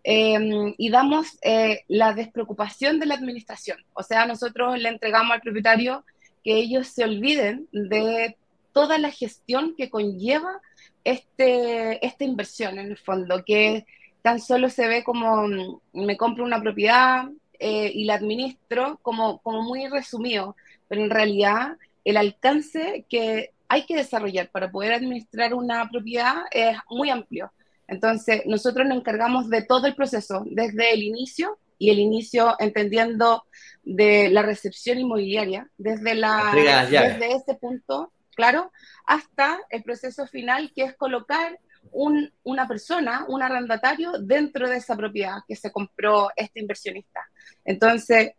Em, 0.10 0.74
y 0.78 0.90
damos 0.90 1.38
eh, 1.42 1.82
la 1.90 2.14
despreocupación 2.14 2.98
de 2.98 3.08
la 3.08 3.16
administración. 3.16 3.78
O 3.92 4.04
sea, 4.04 4.26
nosotros 4.26 4.80
le 4.80 4.88
entregamos 4.88 5.34
al 5.34 5.42
propietario 5.42 6.06
que 6.46 6.56
ellos 6.56 6.88
se 6.88 7.04
olviden 7.04 7.68
de 7.74 8.38
toda 8.72 9.00
la 9.00 9.12
gestión 9.12 9.76
que 9.76 9.90
conlleva 9.90 10.62
este, 11.04 12.06
esta 12.06 12.24
inversión 12.24 12.80
en 12.80 12.86
el 12.86 12.98
fondo, 12.98 13.44
que 13.44 13.86
tan 14.22 14.40
solo 14.40 14.70
se 14.70 14.88
ve 14.88 15.04
como 15.04 15.46
mm, 15.46 15.80
me 16.06 16.16
compro 16.16 16.46
una 16.46 16.62
propiedad 16.62 17.26
eh, 17.60 17.92
y 17.94 18.06
la 18.06 18.14
administro 18.14 19.00
como, 19.02 19.40
como 19.40 19.62
muy 19.64 19.90
resumido, 19.90 20.56
pero 20.88 21.04
en 21.04 21.10
realidad 21.10 21.78
el 22.06 22.16
alcance 22.16 23.06
que 23.10 23.52
hay 23.68 23.86
que 23.86 23.96
desarrollar 23.96 24.50
para 24.50 24.72
poder 24.72 24.94
administrar 24.94 25.54
una 25.54 25.90
propiedad 25.90 26.44
es 26.52 26.78
muy 26.90 27.10
amplio. 27.10 27.52
Entonces, 27.88 28.44
nosotros 28.46 28.86
nos 28.88 28.98
encargamos 28.98 29.50
de 29.50 29.62
todo 29.62 29.88
el 29.88 29.96
proceso, 29.96 30.44
desde 30.46 30.94
el 30.94 31.04
inicio, 31.04 31.58
y 31.80 31.92
el 31.92 32.00
inicio 32.00 32.56
entendiendo 32.60 33.46
de 33.84 34.30
la 34.30 34.42
recepción 34.42 35.00
inmobiliaria, 35.00 35.70
desde, 35.78 36.16
la, 36.16 36.52
desde 36.54 37.36
ese 37.36 37.56
punto, 37.56 38.12
claro, 38.36 38.72
hasta 39.06 39.60
el 39.70 39.84
proceso 39.84 40.28
final, 40.28 40.72
que 40.76 40.84
es 40.84 40.96
colocar 40.96 41.60
un, 41.92 42.34
una 42.44 42.68
persona, 42.68 43.26
un 43.28 43.42
arrendatario, 43.42 44.14
dentro 44.20 44.68
de 44.68 44.78
esa 44.78 44.96
propiedad 44.96 45.38
que 45.48 45.56
se 45.56 45.72
compró 45.72 46.30
este 46.36 46.60
inversionista. 46.60 47.22
Entonces, 47.64 48.32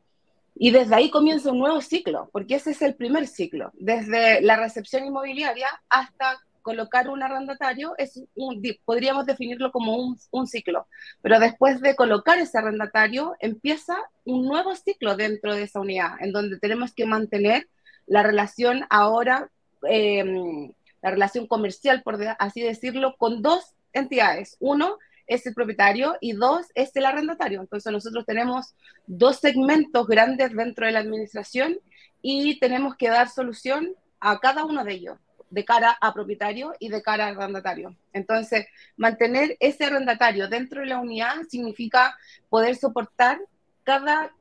y 0.59 0.71
desde 0.73 0.95
ahí 0.95 1.11
comienza 1.11 1.53
un 1.53 1.59
nuevo 1.59 1.81
ciclo, 1.81 2.29
porque 2.33 2.57
ese 2.57 2.73
es 2.73 2.83
el 2.83 2.95
primer 2.95 3.27
ciclo, 3.29 3.71
desde 3.75 4.41
la 4.41 4.57
recepción 4.57 5.05
inmobiliaria 5.07 5.69
hasta 5.89 6.41
colocar 6.63 7.09
un 7.09 7.23
arrendatario 7.23 7.95
es 7.97 8.21
un, 8.35 8.63
podríamos 8.85 9.25
definirlo 9.25 9.73
como 9.73 9.97
un, 9.97 10.19
un, 10.33 10.47
ciclo, 10.47 10.87
pero 11.23 11.39
después 11.39 11.81
de 11.81 11.97
colocar 11.97 12.39
ese 12.39 12.59
arrendatario 12.59 13.37
empieza 13.41 13.97
un 14.25 14.47
nuevo 14.47 14.75
ciclo 14.75 15.17
dentro 15.17 15.55
de 15.55 15.63
esa 15.63 15.81
unidad, 15.81 16.21
en 16.21 16.33
donde 16.33 16.59
tenemos 16.59 16.93
que 16.93 17.07
mantener 17.07 17.69
la 18.07 18.23
relación 18.23 18.85
ahora, 18.91 19.51
em, 19.83 20.73
la 21.03 21.11
relación 21.11 21.47
comercial, 21.47 22.03
por 22.03 22.19
así 22.39 22.61
decirlo, 22.61 23.15
con 23.17 23.41
dos 23.41 23.75
entidades. 23.93 24.57
Uno 24.61 24.99
es 25.29 25.47
el 25.47 25.55
propietario 25.55 26.17
y 26.21 26.33
dos 26.33 26.67
es 26.75 26.95
el 26.97 27.07
arrendatario. 27.07 27.61
Entonces 27.61 27.93
nosotros 27.93 28.27
tenemos 28.27 28.75
dos 29.07 29.37
segmentos 29.37 30.07
grandes 30.07 30.55
dentro 30.55 30.87
de 30.87 30.93
la 30.93 31.01
administración 31.01 31.79
y 32.21 32.59
tenemos 32.59 32.97
que 32.97 33.09
dar 33.09 33.29
solución 33.29 33.95
a 34.19 34.41
cada 34.41 34.65
uno 34.65 34.85
de 34.85 34.95
ellos 34.95 35.19
de 35.51 35.65
cara 35.65 35.97
a 36.01 36.13
propietario 36.13 36.75
y 36.79 36.89
de 36.89 37.03
cara 37.03 37.27
a 37.27 37.29
arrendatario. 37.29 37.97
Entonces, 38.13 38.67
mantener 38.97 39.57
ese 39.61 39.85
arrendatario 39.85 40.49
dentro 40.49 40.81
de 40.81 40.89
la 40.89 40.99
unidad 40.99 41.37
significa 41.49 42.17
poder 42.49 42.77
soportar 42.77 43.39
cada 43.83 44.33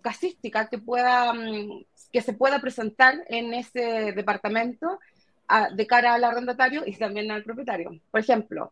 casística 0.00 0.68
que, 0.68 0.78
pueda, 0.78 1.32
mm, 1.32 1.84
que 2.12 2.22
se 2.22 2.34
pueda 2.34 2.60
presentar 2.60 3.16
en 3.28 3.54
ese 3.54 4.12
departamento 4.12 5.00
de 5.72 5.86
cara 5.86 6.14
al 6.14 6.24
arrendatario 6.24 6.84
y 6.86 6.96
también 6.96 7.30
al 7.30 7.42
propietario. 7.42 8.00
Por 8.10 8.20
ejemplo, 8.20 8.70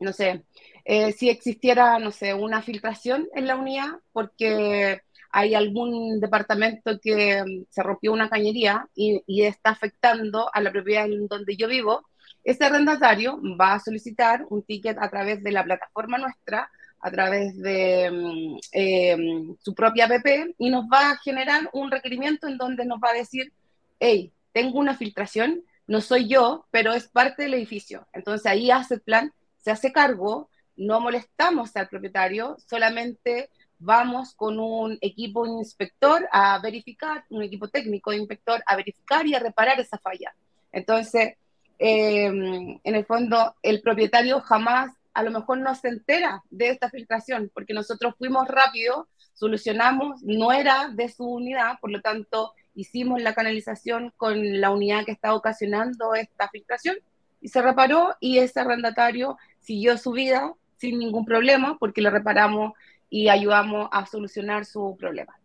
no 0.00 0.12
sé, 0.12 0.44
eh, 0.84 1.12
si 1.12 1.28
existiera, 1.28 1.98
no 1.98 2.10
sé, 2.10 2.34
una 2.34 2.62
filtración 2.62 3.28
en 3.34 3.46
la 3.46 3.56
unidad 3.56 3.88
porque 4.12 5.02
hay 5.30 5.54
algún 5.54 6.20
departamento 6.20 6.98
que 7.00 7.42
mm, 7.42 7.66
se 7.70 7.82
rompió 7.82 8.12
una 8.12 8.28
cañería 8.28 8.88
y, 8.94 9.22
está 9.42 9.70
afectando 9.70 10.50
a 10.52 10.60
la 10.60 10.72
propiedad 10.72 11.06
en 11.06 11.28
donde 11.28 11.56
yo 11.56 11.68
vivo, 11.68 12.02
ese 12.42 12.64
arrendatario 12.64 13.40
va 13.60 13.74
a 13.74 13.80
solicitar 13.80 14.46
un 14.48 14.62
ticket 14.62 14.98
a 14.98 15.10
través 15.10 15.42
de 15.42 15.52
la 15.52 15.64
plataforma 15.64 16.18
nuestra, 16.18 16.70
a 17.00 17.10
través 17.10 17.56
de 17.58 18.10
mm, 18.10 18.58
em, 18.72 19.56
su 19.60 19.74
propia 19.74 20.06
app 20.06 20.26
y 20.58 20.70
nos 20.70 20.84
va 20.86 21.10
a 21.10 21.16
generar 21.18 21.68
un 21.72 21.90
requerimiento 21.90 22.48
en 22.48 22.56
donde 22.56 22.84
nos 22.84 22.98
va 22.98 23.10
a 23.10 23.14
decir, 23.14 23.52
hey, 23.98 24.32
tengo 24.52 24.78
una 24.78 24.96
filtración, 24.96 25.62
no 25.86 26.00
soy 26.00 26.28
yo, 26.28 26.66
pero 26.70 26.92
es 26.92 27.08
parte 27.08 27.42
del 27.42 27.54
edificio. 27.54 28.06
Entonces 28.12 28.46
ahí 28.46 28.70
hace 28.70 28.98
plan, 28.98 29.32
se 29.60 29.70
hace 29.70 29.92
cargo, 29.92 30.48
no 30.76 31.00
molestamos 31.00 31.76
al 31.76 31.88
propietario, 31.88 32.56
solamente 32.66 33.50
vamos 33.78 34.34
con 34.34 34.58
un 34.58 34.98
equipo 35.00 35.46
inspector 35.46 36.28
a 36.32 36.58
verificar, 36.58 37.24
un 37.30 37.42
equipo 37.42 37.68
técnico 37.68 38.10
de 38.10 38.18
inspector 38.18 38.62
a 38.66 38.76
verificar 38.76 39.26
y 39.26 39.34
a 39.34 39.38
reparar 39.38 39.80
esa 39.80 39.98
falla. 39.98 40.34
Entonces, 40.72 41.34
em, 41.78 42.78
en 42.84 42.94
el 42.94 43.04
fondo, 43.06 43.56
el 43.62 43.80
propietario 43.80 44.40
jamás 44.40 44.92
a 45.12 45.22
lo 45.22 45.30
mejor 45.30 45.58
no 45.58 45.74
se 45.74 45.88
entera 45.88 46.42
de 46.50 46.68
esta 46.68 46.90
filtración, 46.90 47.50
porque 47.52 47.74
nosotros 47.74 48.14
fuimos 48.16 48.46
rápido, 48.48 49.08
solucionamos, 49.34 50.22
no 50.22 50.52
era 50.52 50.88
de 50.88 51.08
su 51.08 51.24
unidad, 51.24 51.78
por 51.80 51.90
lo 51.90 52.00
tanto, 52.00 52.52
hicimos 52.74 53.20
la 53.20 53.34
canalización 53.34 54.12
con 54.16 54.60
la 54.60 54.70
unidad 54.70 55.04
que 55.04 55.12
estaba 55.12 55.34
ocasionando 55.34 56.14
esta 56.14 56.48
filtración 56.48 56.96
y 57.40 57.48
se 57.48 57.62
reparó 57.62 58.16
y 58.20 58.38
ese 58.38 58.60
arrendatario 58.60 59.38
siguió 59.60 59.96
su 59.98 60.12
vida 60.12 60.54
sin 60.76 60.98
ningún 60.98 61.24
problema 61.24 61.78
porque 61.78 62.02
lo 62.02 62.10
reparamos 62.10 62.72
y 63.08 63.28
ayudamos 63.28 63.88
a 63.92 64.06
solucionar 64.06 64.64
su 64.64 64.96
problema. 64.98 65.38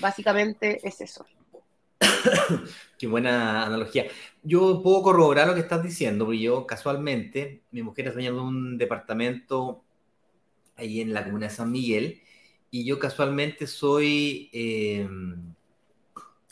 Básicamente 0.00 0.80
es 0.86 1.00
eso. 1.00 1.26
Qué 2.98 3.06
buena 3.06 3.66
analogía. 3.66 4.06
Yo 4.42 4.80
puedo 4.82 5.02
corroborar 5.02 5.48
lo 5.48 5.54
que 5.54 5.60
estás 5.60 5.82
diciendo, 5.82 6.24
porque 6.24 6.40
yo 6.40 6.66
casualmente, 6.66 7.62
mi 7.70 7.82
mujer 7.82 8.08
es 8.08 8.14
dueña 8.14 8.32
de 8.32 8.38
un 8.38 8.78
departamento 8.78 9.84
ahí 10.76 11.00
en 11.00 11.12
la 11.12 11.24
comuna 11.24 11.48
de 11.48 11.54
San 11.54 11.70
Miguel, 11.70 12.22
y 12.70 12.84
yo 12.84 12.98
casualmente 12.98 13.66
soy, 13.66 14.48
eh, 14.52 15.06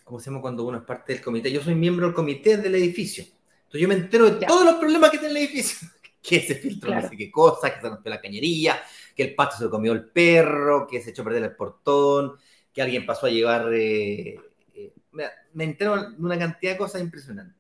¿cómo 0.05 0.21
se 0.21 0.31
llama 0.31 0.43
cuando 0.43 0.64
uno 0.64 0.79
es 0.79 0.85
parte 0.85 1.14
del 1.14 1.23
comité? 1.23 1.50
Yo 1.50 1.62
soy 1.62 1.75
miembro 1.75 2.07
del 2.07 2.14
comité 2.14 2.59
del 2.59 2.75
edificio. 2.75 3.25
Entonces 3.25 3.81
yo 3.81 3.88
me 3.88 3.95
entero 3.95 4.31
de 4.31 4.47
todos 4.47 4.64
los 4.64 4.75
problemas 4.75 5.11
que 5.11 5.19
tiene 5.19 5.33
el 5.33 5.47
edificio. 5.47 5.88
Que 6.22 6.40
se 6.40 6.54
filtró 6.54 6.94
no 6.94 7.08
sé 7.08 7.16
qué 7.16 7.30
cosa, 7.30 7.74
que 7.74 7.80
se 7.80 7.88
rompió 7.88 8.10
la 8.10 8.20
cañería, 8.20 8.80
que 9.16 9.22
el 9.22 9.34
pato 9.34 9.56
se 9.56 9.64
lo 9.64 9.70
comió 9.70 9.92
el 9.92 10.04
perro, 10.04 10.86
que 10.86 11.00
se 11.00 11.10
echó 11.10 11.22
a 11.22 11.24
perder 11.26 11.44
el 11.44 11.56
portón, 11.56 12.34
que 12.72 12.82
alguien 12.82 13.06
pasó 13.06 13.26
a 13.26 13.30
llevar... 13.30 13.72
Eh, 13.72 14.38
eh, 14.74 14.92
me, 15.12 15.64
entero 15.64 16.10
de 16.10 16.22
una 16.22 16.38
cantidad 16.38 16.72
de 16.72 16.78
cosas 16.78 17.00
impresionantes. 17.00 17.56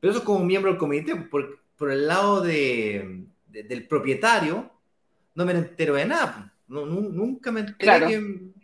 Pero 0.00 0.10
eso 0.10 0.20
es 0.20 0.26
como 0.26 0.44
miembro 0.44 0.70
del 0.70 0.78
comité, 0.78 1.16
por, 1.16 1.60
por 1.76 1.90
el 1.90 2.06
lado 2.06 2.40
de, 2.42 3.24
del 3.46 3.86
propietario, 3.86 4.70
no 5.34 5.44
me 5.44 5.52
entero 5.52 5.94
de 5.94 6.06
nada. 6.06 6.52
No, 6.68 6.84
nunca 6.86 7.50
me 7.52 7.60
enteré 7.60 8.06
que... 8.06 8.54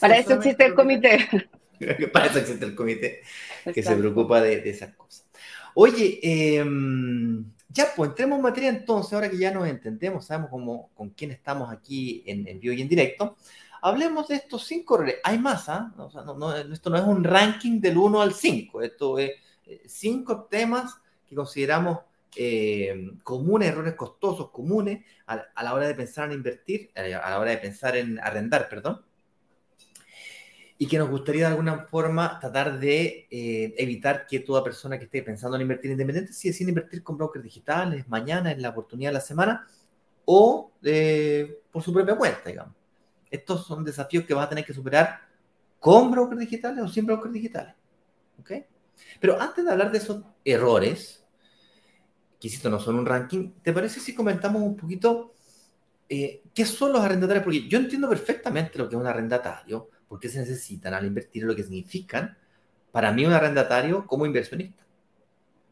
Para 0.00 0.18
eso 0.18 0.34
existe 0.34 0.64
el 0.64 0.74
comité. 0.74 1.28
Para 2.12 2.26
eso 2.26 2.38
existe 2.38 2.64
el 2.64 2.74
comité 2.74 3.22
que 3.72 3.82
se 3.82 3.96
preocupa 3.96 4.40
de, 4.40 4.68
esas 4.68 4.94
cosas. 4.94 5.26
Oye, 5.74 6.20
em, 6.22 7.44
ya, 7.72 7.88
pues 7.96 8.10
entremos 8.10 8.36
en 8.36 8.42
materia 8.42 8.68
entonces, 8.68 9.12
ahora 9.12 9.30
que 9.30 9.38
ya 9.38 9.50
nos 9.50 9.66
entendemos, 9.66 10.26
sabemos 10.26 10.50
cómo, 10.50 10.90
con 10.94 11.10
quién 11.10 11.30
estamos 11.30 11.72
aquí 11.72 12.22
en, 12.26 12.46
en 12.46 12.60
vivo 12.60 12.74
y 12.74 12.82
en 12.82 12.88
directo. 12.88 13.36
Hablemos 13.80 14.28
de 14.28 14.36
estos 14.36 14.64
cinco 14.64 14.94
errores. 14.94 15.16
Hay 15.24 15.38
más, 15.38 15.68
¿ah? 15.68 15.92
esto 16.72 16.90
no 16.90 16.96
es 16.96 17.04
un 17.04 17.24
ranking 17.24 17.80
del 17.80 17.98
1 17.98 18.22
al 18.22 18.32
5, 18.32 18.82
esto 18.82 19.18
es 19.18 19.32
eh, 19.66 19.82
cinco 19.86 20.44
temas 20.44 20.94
que 21.28 21.34
consideramos 21.34 21.98
eh, 22.36 23.10
comunes, 23.22 23.68
errores 23.68 23.94
costosos 23.94 24.50
comunes 24.50 25.04
a, 25.26 25.62
la 25.62 25.74
hora 25.74 25.86
de 25.86 25.94
pensar 25.94 26.26
en 26.26 26.38
invertir, 26.38 26.90
eh, 26.94 27.14
a 27.14 27.30
la 27.30 27.38
hora 27.38 27.50
de 27.50 27.58
pensar 27.58 27.96
en 27.96 28.18
arrendar, 28.20 28.68
perdón, 28.68 29.02
y 30.82 30.88
que 30.88 30.98
nos 30.98 31.10
gustaría 31.10 31.42
de 31.42 31.52
alguna 31.52 31.86
forma 31.86 32.40
tratar 32.40 32.80
de 32.80 33.28
eh, 33.30 33.72
evitar 33.78 34.26
que 34.26 34.40
toda 34.40 34.64
persona 34.64 34.98
que 34.98 35.04
esté 35.04 35.22
pensando 35.22 35.54
en 35.54 35.62
invertir 35.62 35.92
independiente, 35.92 36.32
si 36.32 36.48
decide 36.48 36.70
invertir 36.70 37.04
con 37.04 37.16
brokers 37.16 37.44
digitales, 37.44 38.08
mañana 38.08 38.50
es 38.50 38.60
la 38.60 38.70
oportunidad 38.70 39.10
de 39.10 39.14
la 39.14 39.20
semana, 39.20 39.64
o 40.24 40.72
por 41.70 41.82
su 41.84 41.92
propia 41.92 42.16
cuenta, 42.16 42.50
digamos. 42.50 42.74
Estos 43.30 43.64
son 43.64 43.84
desafíos 43.84 44.24
que 44.24 44.34
vas 44.34 44.46
a 44.46 44.48
tener 44.48 44.64
que 44.64 44.74
superar 44.74 45.20
con 45.78 46.10
brokers 46.10 46.40
digitales 46.40 46.82
o 46.82 46.88
sin 46.88 47.06
brokers 47.06 47.32
digitales. 47.32 47.76
¿Ok? 48.40 48.50
Pero 49.20 49.40
antes 49.40 49.64
de 49.64 49.70
hablar 49.70 49.92
de 49.92 49.98
esos 49.98 50.24
errores, 50.44 51.24
que 52.40 52.50
no 52.68 52.80
son 52.80 52.96
un 52.96 53.06
ranking, 53.06 53.52
¿te 53.62 53.72
parece 53.72 54.00
si 54.00 54.16
comentamos 54.16 54.60
un 54.60 54.76
poquito 54.76 55.32
eh, 56.08 56.42
qué 56.52 56.64
son 56.64 56.92
los 56.92 57.02
arrendatarios? 57.02 57.44
Porque 57.44 57.68
yo 57.68 57.78
entiendo 57.78 58.08
perfectamente 58.08 58.80
lo 58.80 58.88
que 58.88 58.96
es 58.96 59.00
un 59.00 59.06
arrendatario, 59.06 59.90
por 60.12 60.20
qué 60.20 60.28
se 60.28 60.40
necesitan 60.40 60.92
al 60.92 61.06
invertir, 61.06 61.42
lo 61.44 61.56
que 61.56 61.62
significan 61.62 62.36
para 62.90 63.10
mí 63.12 63.24
un 63.24 63.32
arrendatario 63.32 64.06
como 64.06 64.26
inversionista. 64.26 64.84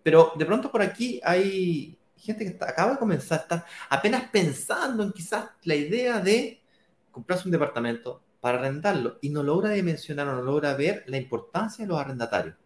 Pero 0.03 0.33
de 0.35 0.46
pronto 0.46 0.72
por 0.72 0.81
aquí 0.81 1.20
hay 1.22 1.98
gente 2.16 2.46
que 2.46 2.64
acaba 2.64 2.92
de 2.92 2.98
comenzar, 2.98 3.40
está 3.40 3.66
apenas 3.90 4.31
pensando 4.31 5.03
en 5.03 5.12
quizás 5.12 5.50
la 5.64 5.74
idea 5.74 6.20
de 6.20 6.62
comprarse 7.11 7.48
un 7.48 7.53
departamento 7.53 8.22
para 8.40 8.61
arrendarlo 8.61 9.18
y 9.20 9.29
no 9.29 9.42
logra 9.42 9.72
dimensionar 9.72 10.26
o 10.29 10.37
no 10.37 10.40
logra 10.40 10.72
ver 10.72 11.05
la 11.07 11.18
importancia 11.18 11.85
de 11.85 11.90
los 11.90 12.00
arrendatarios 12.00 12.57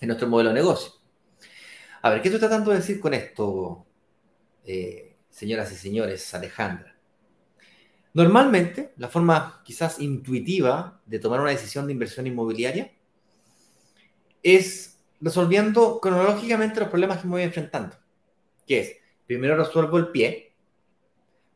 en 0.00 0.08
nuestro 0.08 0.26
modelo 0.26 0.48
de 0.50 0.54
negocio. 0.56 0.94
A 2.02 2.10
ver, 2.10 2.20
¿qué 2.20 2.30
estoy 2.30 2.40
tratando 2.40 2.72
de 2.72 2.78
decir 2.78 2.98
con 2.98 3.14
esto, 3.14 3.86
eh, 4.64 5.18
señoras 5.28 5.70
y 5.70 5.76
señores, 5.76 6.34
Alejandra? 6.34 6.96
Normalmente, 8.12 8.92
la 8.96 9.08
forma 9.08 9.62
quizás 9.64 10.00
intuitiva 10.00 11.00
de 11.06 11.18
tomar 11.18 11.40
una 11.40 11.50
decisión 11.50 11.86
de 11.86 11.92
inversión 11.92 12.26
inmobiliaria 12.26 12.92
es 14.42 14.98
resolviendo 15.20 16.00
cronológicamente 16.00 16.80
los 16.80 16.88
problemas 16.88 17.18
que 17.18 17.26
me 17.26 17.32
voy 17.32 17.42
enfrentando. 17.42 17.96
Que 18.66 18.80
es, 18.80 18.96
primero 19.26 19.56
resuelvo 19.56 19.98
el 19.98 20.08
pie, 20.08 20.54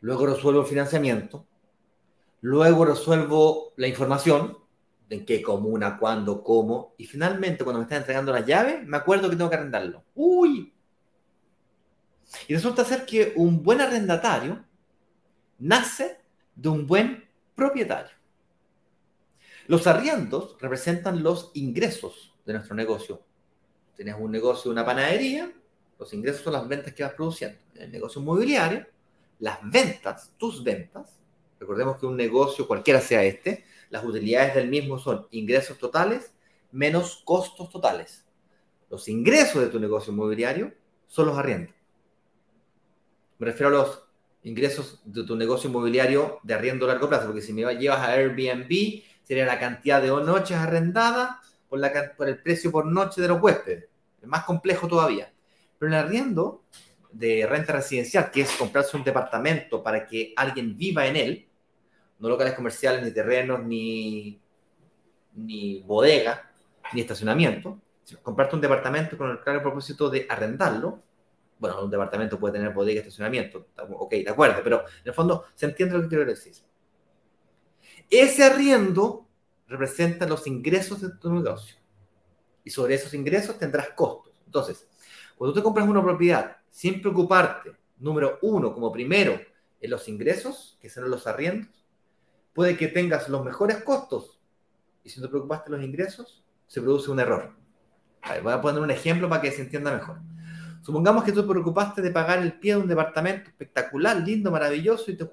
luego 0.01 0.27
resuelvo 0.27 0.61
el 0.61 0.67
financiamiento, 0.67 1.47
luego 2.41 2.85
resuelvo 2.85 3.73
la 3.77 3.89
información, 3.89 4.59
en 5.11 5.25
qué 5.25 5.43
comuna, 5.43 5.99
cuándo, 5.99 6.43
cómo. 6.43 6.95
Y 6.99 7.07
finalmente, 7.07 7.65
cuando 7.65 7.79
me 7.81 7.85
están 7.85 7.99
entregando 7.99 8.33
la 8.33 8.41
llave, 8.41 8.83
me 8.85 8.97
acuerdo 8.97 9.29
que 9.29 9.37
tengo 9.37 9.51
que 9.51 9.57
arrendarlo. 9.57 10.05
¡Uy! 10.15 10.73
Y 12.49 12.55
resulta 12.55 12.85
ser 12.85 13.05
que 13.05 13.33
un 13.37 13.63
buen 13.63 13.81
arrendatario 13.81 14.65
nace 15.59 16.24
de 16.55 16.69
un 16.69 16.87
buen 16.87 17.29
propietario. 17.55 18.13
Los 19.67 19.87
arriendos 19.87 20.57
representan 20.61 21.23
los 21.23 21.51
ingresos 21.55 22.35
de 22.45 22.53
nuestro 22.53 22.75
negocio. 22.75 23.23
Tienes 23.97 24.17
un 24.19 24.31
negocio, 24.31 24.71
una 24.71 24.85
panadería, 24.85 25.51
los 25.99 26.13
ingresos 26.13 26.43
son 26.43 26.53
las 26.53 26.69
ventas 26.69 26.93
que 26.93 27.03
vas 27.03 27.15
produciendo. 27.15 27.59
En 27.75 27.83
el 27.83 27.93
negocio 27.93 28.21
inmobiliario, 28.21 28.87
las 29.39 29.59
ventas, 29.63 30.33
tus 30.37 30.63
ventas, 30.63 31.19
recordemos 31.59 31.99
que 31.99 32.07
un 32.07 32.17
negocio, 32.17 32.67
cualquiera 32.67 33.01
sea 33.01 33.23
este, 33.23 33.65
las 33.91 34.05
utilidades 34.05 34.55
del 34.55 34.69
mismo 34.69 34.99
son 34.99 35.27
ingresos 35.31 35.79
totales 35.79 36.35
menos 36.73 37.23
costos 37.25 37.71
totales. 37.71 38.25
Los 38.91 39.09
ingresos 39.09 39.63
de 39.63 39.69
tu 39.69 39.79
negocio 39.79 40.13
inmobiliario 40.13 40.75
son 41.07 41.27
los 41.27 41.39
arriendos. 41.39 41.75
Me 43.39 43.47
refiero 43.47 43.69
a 43.69 43.79
los 43.81 44.04
ingresos 44.45 45.01
de 45.05 45.25
tu 45.25 45.37
negocio 45.37 45.69
inmobiliario 45.69 46.39
de 46.43 46.55
arriendo 46.55 46.85
a 46.85 46.89
largo 46.89 47.09
plazo, 47.09 47.27
porque 47.27 47.41
si 47.41 47.53
me 47.53 47.63
llevas 47.77 47.99
a 47.99 48.13
Airbnb, 48.13 49.03
sería 49.23 49.47
la 49.47 49.59
cantidad 49.59 50.01
de 50.01 50.09
noches 50.09 50.57
arrendadas 50.57 51.37
por, 51.69 51.81
la, 51.81 52.13
por 52.17 52.29
el 52.29 52.39
precio 52.39 52.71
por 52.71 52.87
noche 52.87 53.21
de 53.21 53.29
los 53.29 53.43
huéspedes. 53.43 53.87
Es 54.21 54.29
más 54.29 54.45
complejo 54.45 54.87
todavía. 54.87 55.33
Pero 55.79 55.91
el 55.91 55.99
arriendo 55.99 56.63
de 57.11 57.47
renta 57.47 57.73
residencial, 57.73 58.31
que 58.31 58.43
es 58.43 58.53
comprarse 58.53 58.97
un 58.97 59.05
departamento 59.05 59.83
para 59.83 60.07
que 60.07 60.33
alguien 60.37 60.77
viva 60.77 61.07
en 61.07 61.17
él, 61.17 61.49
no 62.19 62.29
locales 62.29 62.55
comerciales, 62.55 63.03
ni 63.03 63.13
terrenos, 63.13 63.63
ni, 63.65 64.41
ni 65.35 65.81
bodega, 65.81 66.51
ni 66.93 67.01
estacionamiento. 67.01 67.79
comprarte 68.23 68.57
un 68.57 68.61
departamento 68.61 69.17
con 69.17 69.31
el 69.31 69.41
claro 69.41 69.63
propósito 69.63 70.11
de 70.11 70.27
arrendarlo, 70.29 71.03
bueno, 71.59 71.85
un 71.85 71.91
departamento 71.91 72.39
puede 72.39 72.55
tener 72.55 72.73
bodega 72.73 72.97
y 72.97 72.99
estacionamiento, 72.99 73.69
ok, 73.77 74.13
de 74.13 74.31
acuerdo, 74.31 74.61
pero 74.63 74.81
en 74.81 75.09
el 75.09 75.15
fondo 75.15 75.45
se 75.55 75.67
entiende 75.67 75.97
lo 75.97 76.03
que 76.03 76.09
quiero 76.09 76.25
decir. 76.25 76.55
Ese 78.11 78.45
arriendo 78.45 79.27
representa 79.67 80.27
los 80.27 80.47
ingresos 80.47 81.01
de 81.01 81.11
tu 81.11 81.33
negocio 81.33 81.77
y 82.63 82.71
sobre 82.71 82.95
esos 82.95 83.15
ingresos 83.15 83.59
tendrás 83.59 83.91
costos. 83.91 84.35
Entonces, 84.47 84.87
cuando 85.37 85.53
tú 85.53 85.61
te 85.61 85.65
compras 85.65 85.89
una 85.89 86.03
propiedad 86.03 86.57
sin 86.71 87.01
preocuparte, 87.01 87.73
número 87.99 88.39
uno, 88.43 88.73
como 88.75 88.93
primero, 88.93 89.41
en 89.81 89.91
los 89.91 90.09
ingresos, 90.09 90.79
que 90.81 90.89
son 90.89 91.11
los 91.11 91.27
arriendos, 91.27 91.87
puede 92.53 92.77
que 92.77 92.89
tengas 92.89 93.29
los 93.29 93.45
mejores 93.45 93.83
costos 93.83 94.41
y 95.03 95.11
si 95.11 95.21
no 95.21 95.27
te 95.27 95.31
preocupaste 95.31 95.71
los 95.71 95.83
ingresos, 95.83 96.43
se 96.67 96.81
produce 96.81 97.11
un 97.11 97.21
error. 97.21 97.55
voy 98.43 98.53
a 98.53 98.61
poner 98.61 98.81
un 98.81 98.91
ejemplo 98.91 99.29
para 99.29 99.43
que 99.43 99.53
se 99.53 99.63
entienda 99.63 99.93
mejor. 99.93 100.21
Supongamos 100.85 101.25
que 101.25 101.33
tú 101.33 101.41
te 101.41 101.49
preocupaste 101.49 102.03
de 102.03 102.11
pagar 102.11 102.41
el 102.41 102.59
pie 102.59 102.75
de 102.75 102.83
un 102.83 102.87
departamento 102.87 103.49
espectacular, 103.49 104.19
lindo, 104.19 104.51
maravilloso 104.51 105.11
y 105.11 105.17
te 105.17 105.27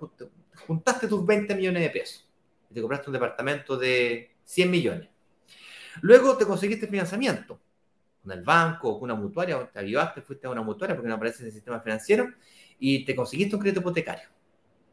juntaste 0.65 1.09
tus 1.09 1.25
20 1.25 1.53
millones 1.55 1.83
de 1.83 1.89
pesos 1.89 2.29
y 2.69 2.73
te 2.73 2.79
compraste 2.79 3.09
un 3.09 3.13
departamento 3.13 3.75
de 3.75 4.33
100 4.45 4.71
millones. 4.71 5.09
Luego 5.99 6.37
te 6.37 6.45
conseguiste 6.45 6.87
financiamiento 6.87 7.59
con 8.23 8.31
el 8.31 8.43
banco 8.43 8.91
o 8.91 8.99
con 8.99 9.11
una 9.11 9.19
mutuaria, 9.19 9.69
te 9.69 9.79
avivaste, 9.79 10.21
fuiste 10.21 10.47
a 10.47 10.51
una 10.51 10.61
mutuaria 10.61 10.95
porque 10.95 11.09
no 11.09 11.15
aparece 11.15 11.43
en 11.43 11.47
el 11.47 11.53
sistema 11.53 11.81
financiero 11.81 12.29
y 12.79 13.03
te 13.03 13.13
conseguiste 13.13 13.53
un 13.53 13.61
crédito 13.61 13.81
hipotecario 13.81 14.29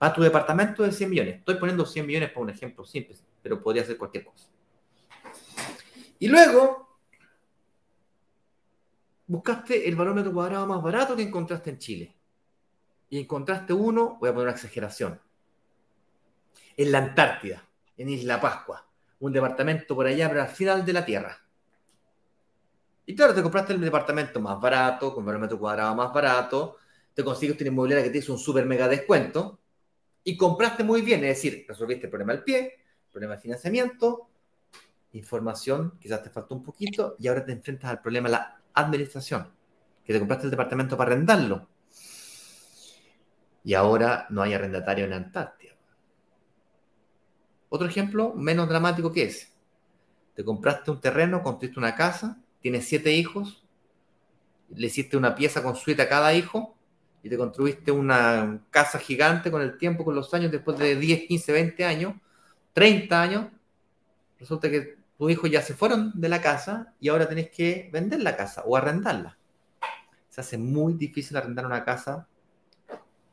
a 0.01 0.13
tu 0.13 0.23
departamento 0.23 0.83
de 0.83 0.91
100 0.91 1.09
millones. 1.09 1.37
Estoy 1.37 1.55
poniendo 1.55 1.87
100 1.87 2.05
millones 2.05 2.31
para 2.31 2.41
un 2.41 2.51
ejemplo 2.51 2.85
simple, 2.85 3.15
pero 3.41 3.63
podría 3.63 3.85
ser 3.85 3.97
cualquier 3.97 4.25
cosa. 4.25 4.49
Y 6.19 6.27
luego 6.27 6.88
buscaste 9.29 9.89
el 9.89 9.95
barómetro 9.95 10.33
cuadrado 10.33 10.67
más 10.67 10.83
barato 10.83 11.15
que 11.15 11.23
encontraste 11.23 11.71
en 11.71 11.79
Chile. 11.79 12.15
Y 13.11 13.21
encontraste 13.21 13.73
uno, 13.73 14.17
voy 14.19 14.31
a 14.31 14.33
poner 14.33 14.49
una 14.49 14.57
exageración, 14.57 15.21
en 16.77 16.93
la 16.93 16.99
Antártida, 16.99 17.65
en 17.97 18.09
Isla 18.09 18.41
Pascua. 18.41 18.85
Un 19.21 19.33
departamento 19.33 19.95
por 19.95 20.07
allá, 20.07 20.29
pero 20.29 20.43
al 20.43 20.49
final 20.49 20.85
de 20.85 20.93
la 20.93 21.05
Tierra. 21.05 21.39
Y 23.07 23.15
claro, 23.15 23.35
te 23.35 23.43
compraste 23.43 23.73
el 23.73 23.81
departamento 23.81 24.41
más 24.41 24.61
barato, 24.61 25.15
con 25.15 25.25
barómetro 25.25 25.59
cuadrado 25.59 25.95
más 25.95 26.13
barato, 26.13 26.77
te 27.15 27.25
consigues 27.25 27.59
una 27.61 27.69
inmobiliaria 27.69 28.05
que 28.05 28.11
te 28.11 28.19
hizo 28.19 28.33
un 28.33 28.39
super 28.39 28.67
mega 28.67 28.87
descuento, 28.87 29.59
y 30.23 30.37
compraste 30.37 30.85
muy 30.85 31.01
bien, 31.01 31.25
es 31.25 31.37
decir, 31.37 31.65
resolviste 31.67 32.07
el 32.07 32.11
problema 32.11 32.35
del 32.35 32.45
pie, 32.45 32.61
el 32.61 33.11
problema 33.11 33.35
de 33.37 33.41
financiamiento, 33.41 34.29
información, 35.13 35.99
quizás 35.99 36.23
te 36.23 36.29
faltó 36.29 36.55
un 36.55 36.63
poquito, 36.63 37.17
y 37.19 37.29
ahora 37.29 37.45
te 37.45 37.53
enfrentas 37.53 37.91
al 37.91 38.03
problema 38.03 38.29
de 38.29 38.33
la 38.33 38.58
administración, 38.81 39.51
que 40.05 40.13
te 40.13 40.19
compraste 40.19 40.47
el 40.47 40.51
departamento 40.51 40.97
para 40.97 41.13
arrendarlo. 41.13 41.69
Y 43.65 43.75
ahora 43.75 44.27
no 44.31 44.43
hay 44.43 44.55
arrendatario 44.55 45.05
en 45.05 45.13
Antártida. 45.13 45.73
Otro 47.69 47.87
ejemplo 47.87 48.35
menos 48.35 48.69
dramático 48.69 49.13
que 49.13 49.25
es, 49.25 49.53
te 50.35 50.45
compraste 50.45 50.91
un 50.91 51.01
terreno, 51.01 51.43
construiste 51.43 51.79
una 51.79 51.95
casa, 51.95 52.39
tienes 52.61 52.87
siete 52.87 53.13
hijos, 53.13 53.65
le 54.71 54.87
hiciste 54.87 55.17
una 55.17 55.35
pieza 55.35 55.63
con 55.63 55.77
suite 55.77 56.03
a 56.03 56.09
cada 56.09 56.33
hijo 56.35 56.77
y 57.23 57.29
te 57.29 57.37
construiste 57.37 57.91
una 57.91 58.61
casa 58.71 58.99
gigante 58.99 59.51
con 59.51 59.63
el 59.63 59.77
tiempo, 59.77 60.05
con 60.05 60.15
los 60.15 60.33
años, 60.35 60.53
después 60.53 60.79
de 60.79 60.97
10, 60.97 61.27
15, 61.27 61.53
20 61.53 61.85
años, 61.85 62.15
30 62.73 63.21
años, 63.21 63.47
resulta 64.39 64.71
que 64.71 64.98
tus 65.19 65.33
hijos 65.33 65.51
ya 65.51 65.61
se 65.61 65.75
fueron 65.75 66.13
de 66.15 66.29
la 66.29 66.41
casa 66.41 66.95
y 67.01 67.09
ahora 67.09 67.29
tenés 67.29 67.51
que 67.51 67.91
vender 67.93 68.23
la 68.23 68.37
casa 68.37 68.63
o 68.65 68.77
arrendarla. 68.77 69.37
Se 70.29 70.41
hace 70.41 70.57
muy 70.57 70.95
difícil 70.95 71.37
arrendar 71.37 71.67
una 71.67 71.85
casa 71.85 72.29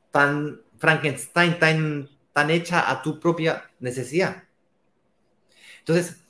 tan 0.09 0.61
Frankenstein, 0.77 1.59
tan, 1.59 2.09
tan 2.33 2.49
hecha 2.49 2.89
a 2.89 3.03
tu 3.03 3.19
propia 3.19 3.69
necesidad. 3.79 4.43
Entonces, 5.79 6.23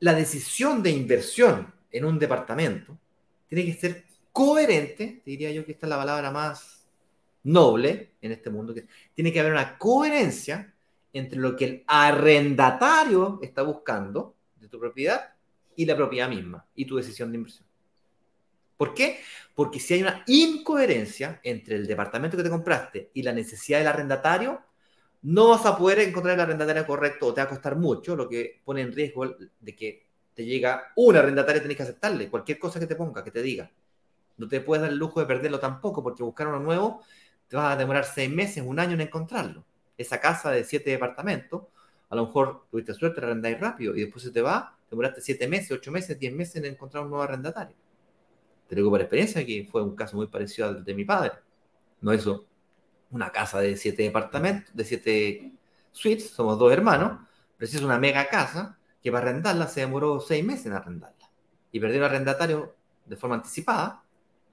la 0.00 0.12
decisión 0.12 0.82
de 0.82 0.90
inversión 0.90 1.72
en 1.90 2.04
un 2.04 2.18
departamento 2.18 2.98
tiene 3.48 3.64
que 3.64 3.72
ser 3.72 4.04
coherente, 4.32 5.22
diría 5.24 5.50
yo 5.50 5.64
que 5.64 5.72
esta 5.72 5.86
es 5.86 5.90
la 5.90 5.96
palabra 5.96 6.30
más 6.30 6.86
noble 7.44 8.16
en 8.20 8.32
este 8.32 8.50
mundo, 8.50 8.74
que 8.74 8.86
tiene 9.14 9.32
que 9.32 9.40
haber 9.40 9.52
una 9.52 9.78
coherencia 9.78 10.73
entre 11.14 11.38
lo 11.38 11.56
que 11.56 11.64
el 11.64 11.84
arrendatario 11.86 13.38
está 13.40 13.62
buscando 13.62 14.34
de 14.56 14.68
tu 14.68 14.78
propiedad 14.78 15.32
y 15.76 15.86
la 15.86 15.96
propiedad 15.96 16.28
misma 16.28 16.66
y 16.74 16.84
tu 16.84 16.96
decisión 16.96 17.30
de 17.30 17.38
inversión. 17.38 17.66
¿Por 18.76 18.92
qué? 18.92 19.20
Porque 19.54 19.78
si 19.78 19.94
hay 19.94 20.02
una 20.02 20.24
incoherencia 20.26 21.40
entre 21.44 21.76
el 21.76 21.86
departamento 21.86 22.36
que 22.36 22.42
te 22.42 22.50
compraste 22.50 23.10
y 23.14 23.22
la 23.22 23.32
necesidad 23.32 23.78
del 23.78 23.86
arrendatario, 23.86 24.60
no 25.22 25.50
vas 25.50 25.64
a 25.64 25.78
poder 25.78 26.00
encontrar 26.00 26.34
el 26.34 26.40
arrendatario 26.40 26.84
correcto 26.84 27.28
o 27.28 27.34
te 27.34 27.40
va 27.40 27.46
a 27.46 27.48
costar 27.48 27.76
mucho, 27.76 28.16
lo 28.16 28.28
que 28.28 28.60
pone 28.64 28.82
en 28.82 28.92
riesgo 28.92 29.36
de 29.60 29.76
que 29.76 30.08
te 30.34 30.44
llega 30.44 30.92
un 30.96 31.16
arrendatario 31.16 31.60
y 31.60 31.62
tenés 31.62 31.76
que 31.76 31.82
aceptarle 31.84 32.28
cualquier 32.28 32.58
cosa 32.58 32.80
que 32.80 32.88
te 32.88 32.96
ponga, 32.96 33.22
que 33.22 33.30
te 33.30 33.40
diga. 33.40 33.70
No 34.36 34.48
te 34.48 34.60
puedes 34.60 34.82
dar 34.82 34.90
el 34.90 34.98
lujo 34.98 35.20
de 35.20 35.26
perderlo 35.26 35.60
tampoco, 35.60 36.02
porque 36.02 36.24
buscar 36.24 36.48
uno 36.48 36.58
nuevo 36.58 37.02
te 37.46 37.56
vas 37.56 37.72
a 37.72 37.76
demorar 37.76 38.04
seis 38.04 38.28
meses, 38.28 38.64
un 38.66 38.80
año 38.80 38.94
en 38.94 39.02
encontrarlo 39.02 39.64
esa 39.96 40.20
casa 40.20 40.50
de 40.50 40.64
siete 40.64 40.90
departamentos, 40.90 41.62
a 42.10 42.16
lo 42.16 42.26
mejor 42.26 42.66
tuviste 42.70 42.94
suerte, 42.94 43.20
arrendáis 43.20 43.58
rápido 43.58 43.94
y 43.96 44.02
después 44.02 44.22
se 44.22 44.30
te 44.30 44.42
va, 44.42 44.76
demoraste 44.90 45.20
siete 45.20 45.48
meses, 45.48 45.72
ocho 45.72 45.90
meses, 45.90 46.18
diez 46.18 46.32
meses 46.32 46.56
en 46.56 46.66
encontrar 46.66 47.04
un 47.04 47.10
nuevo 47.10 47.22
arrendatario. 47.22 47.76
Te 48.68 48.74
digo 48.76 48.90
por 48.90 49.00
experiencia 49.00 49.44
que 49.44 49.66
fue 49.70 49.82
un 49.82 49.94
caso 49.94 50.16
muy 50.16 50.26
parecido 50.26 50.68
al 50.68 50.84
de 50.84 50.94
mi 50.94 51.04
padre. 51.04 51.32
No 52.00 52.14
hizo 52.14 52.46
una 53.10 53.30
casa 53.30 53.60
de 53.60 53.76
siete 53.76 54.02
departamentos, 54.02 54.74
de 54.74 54.84
siete 54.84 55.52
suites, 55.92 56.30
somos 56.30 56.58
dos 56.58 56.72
hermanos, 56.72 57.20
pero 57.56 57.70
es 57.70 57.82
una 57.82 57.98
mega 57.98 58.28
casa 58.28 58.78
que 59.02 59.12
para 59.12 59.28
arrendarla 59.28 59.68
se 59.68 59.80
demoró 59.80 60.20
seis 60.20 60.44
meses 60.44 60.66
en 60.66 60.72
arrendarla. 60.72 61.30
Y 61.72 61.80
perdió 61.80 61.98
el 61.98 62.04
arrendatario 62.04 62.74
de 63.04 63.16
forma 63.16 63.36
anticipada, 63.36 64.02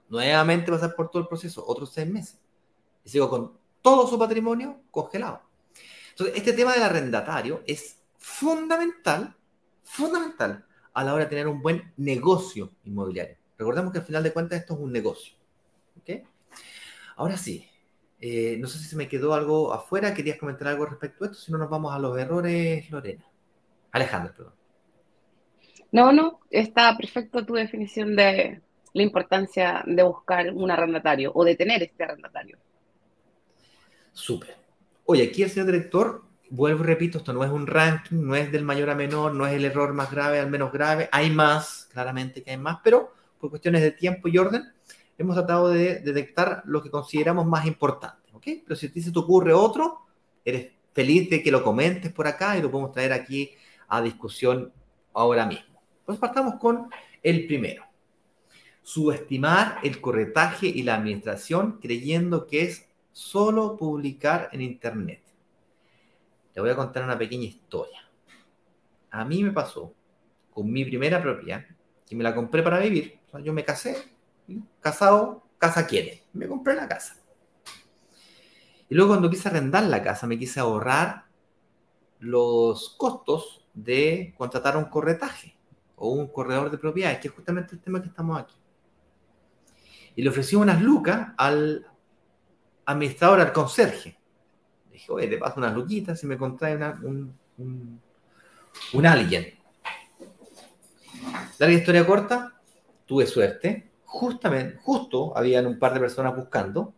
nuevamente 0.08 0.70
pasar 0.70 0.94
por 0.94 1.10
todo 1.10 1.22
el 1.22 1.28
proceso, 1.28 1.64
otros 1.66 1.92
seis 1.92 2.08
meses. 2.08 2.38
Y 3.04 3.08
sigo 3.08 3.30
con 3.30 3.61
todo 3.82 4.06
su 4.06 4.18
patrimonio 4.18 4.80
congelado. 4.90 5.42
Entonces, 6.10 6.36
este 6.36 6.52
tema 6.52 6.72
del 6.72 6.82
arrendatario 6.82 7.62
es 7.66 8.00
fundamental, 8.18 9.34
fundamental 9.82 10.64
a 10.94 11.04
la 11.04 11.14
hora 11.14 11.24
de 11.24 11.30
tener 11.30 11.48
un 11.48 11.60
buen 11.60 11.92
negocio 11.96 12.70
inmobiliario. 12.84 13.36
Recordemos 13.58 13.92
que 13.92 13.98
al 13.98 14.04
final 14.04 14.22
de 14.22 14.32
cuentas 14.32 14.60
esto 14.60 14.74
es 14.74 14.80
un 14.80 14.92
negocio. 14.92 15.34
¿okay? 16.00 16.22
Ahora 17.16 17.36
sí, 17.36 17.66
eh, 18.20 18.56
no 18.58 18.68
sé 18.68 18.78
si 18.78 18.84
se 18.84 18.96
me 18.96 19.08
quedó 19.08 19.34
algo 19.34 19.72
afuera, 19.72 20.14
querías 20.14 20.38
comentar 20.38 20.68
algo 20.68 20.86
respecto 20.86 21.24
a 21.24 21.26
esto, 21.28 21.38
si 21.38 21.52
no 21.52 21.58
nos 21.58 21.70
vamos 21.70 21.94
a 21.94 21.98
los 21.98 22.16
errores, 22.18 22.90
Lorena. 22.90 23.24
Alejandro, 23.90 24.34
perdón. 24.34 24.54
No, 25.90 26.12
no, 26.12 26.40
está 26.50 26.96
perfecto 26.96 27.44
tu 27.44 27.54
definición 27.54 28.16
de 28.16 28.62
la 28.94 29.02
importancia 29.02 29.82
de 29.86 30.02
buscar 30.02 30.50
un 30.52 30.70
arrendatario 30.70 31.32
o 31.34 31.44
de 31.44 31.56
tener 31.56 31.82
este 31.82 32.04
arrendatario. 32.04 32.58
Súper. 34.12 34.56
Oye, 35.04 35.24
aquí 35.24 35.42
el 35.42 35.50
señor 35.50 35.66
director, 35.66 36.22
vuelvo 36.50 36.84
y 36.84 36.86
repito, 36.86 37.18
esto 37.18 37.32
no 37.32 37.44
es 37.44 37.50
un 37.50 37.66
ranking, 37.66 38.16
no 38.24 38.36
es 38.36 38.52
del 38.52 38.64
mayor 38.64 38.90
a 38.90 38.94
menor, 38.94 39.34
no 39.34 39.46
es 39.46 39.54
el 39.54 39.64
error 39.64 39.92
más 39.94 40.10
grave 40.10 40.38
al 40.38 40.50
menos 40.50 40.72
grave, 40.72 41.08
hay 41.12 41.30
más, 41.30 41.88
claramente 41.92 42.42
que 42.42 42.50
hay 42.50 42.58
más, 42.58 42.78
pero 42.84 43.12
por 43.38 43.50
cuestiones 43.50 43.82
de 43.82 43.90
tiempo 43.90 44.28
y 44.28 44.38
orden, 44.38 44.72
hemos 45.18 45.34
tratado 45.34 45.68
de 45.68 46.00
detectar 46.00 46.62
lo 46.66 46.82
que 46.82 46.90
consideramos 46.90 47.46
más 47.46 47.66
importante, 47.66 48.30
¿ok? 48.32 48.46
Pero 48.64 48.76
si 48.76 48.86
a 48.86 48.92
ti 48.92 49.02
se 49.02 49.12
te 49.12 49.18
ocurre 49.18 49.52
otro, 49.52 50.06
eres 50.44 50.72
feliz 50.92 51.28
de 51.30 51.42
que 51.42 51.50
lo 51.50 51.62
comentes 51.62 52.12
por 52.12 52.26
acá 52.26 52.56
y 52.56 52.62
lo 52.62 52.70
podemos 52.70 52.92
traer 52.92 53.12
aquí 53.12 53.50
a 53.88 54.00
discusión 54.00 54.72
ahora 55.12 55.46
mismo. 55.46 55.80
Pues 56.04 56.18
partamos 56.18 56.56
con 56.56 56.88
el 57.22 57.46
primero. 57.46 57.84
Subestimar 58.82 59.78
el 59.82 60.00
corretaje 60.00 60.66
y 60.66 60.82
la 60.82 60.96
administración 60.96 61.78
creyendo 61.80 62.46
que 62.46 62.62
es 62.62 62.88
solo 63.12 63.76
publicar 63.76 64.48
en 64.52 64.62
Internet. 64.62 65.22
Le 66.54 66.60
voy 66.60 66.70
a 66.70 66.76
contar 66.76 67.04
una 67.04 67.18
pequeña 67.18 67.44
historia. 67.44 68.00
A 69.10 69.24
mí 69.24 69.42
me 69.44 69.52
pasó 69.52 69.94
con 70.50 70.70
mi 70.70 70.84
primera 70.84 71.22
propiedad, 71.22 71.64
y 72.12 72.14
me 72.14 72.24
la 72.24 72.34
compré 72.34 72.62
para 72.62 72.78
vivir. 72.78 73.20
yo 73.42 73.54
me 73.54 73.64
casé, 73.64 73.96
casado, 74.80 75.44
casa 75.56 75.86
quiere. 75.86 76.24
Me 76.34 76.46
compré 76.46 76.74
la 76.74 76.86
casa. 76.86 77.16
Y 78.90 78.94
luego 78.94 79.12
cuando 79.12 79.30
quise 79.30 79.48
arrendar 79.48 79.84
la 79.84 80.02
casa, 80.02 80.26
me 80.26 80.38
quise 80.38 80.60
ahorrar 80.60 81.24
los 82.18 82.90
costos 82.98 83.66
de 83.72 84.34
contratar 84.36 84.76
un 84.76 84.84
corretaje 84.84 85.56
o 85.96 86.10
un 86.10 86.28
corredor 86.28 86.70
de 86.70 86.76
propiedades, 86.76 87.18
que 87.20 87.28
es 87.28 87.34
justamente 87.34 87.76
el 87.76 87.80
tema 87.80 88.02
que 88.02 88.08
estamos 88.08 88.38
aquí. 88.38 88.56
Y 90.14 90.22
le 90.22 90.28
ofrecí 90.28 90.54
unas 90.54 90.82
lucas 90.82 91.28
al 91.38 91.86
administrador 92.86 93.40
al 93.40 93.52
conserje. 93.52 94.18
dije, 94.90 95.12
oye, 95.12 95.28
te 95.28 95.38
paso 95.38 95.58
unas 95.58 95.74
luquitas 95.74 96.22
y 96.22 96.26
me 96.26 96.36
contrae 96.36 96.76
un, 97.02 97.34
un, 97.58 99.06
alguien. 99.06 99.54
Larga 101.58 101.74
historia 101.74 102.06
corta, 102.06 102.60
tuve 103.06 103.26
suerte. 103.26 103.90
Justamente, 104.04 104.78
justo 104.82 105.36
habían 105.36 105.66
un 105.66 105.78
par 105.78 105.94
de 105.94 106.00
personas 106.00 106.36
buscando, 106.36 106.92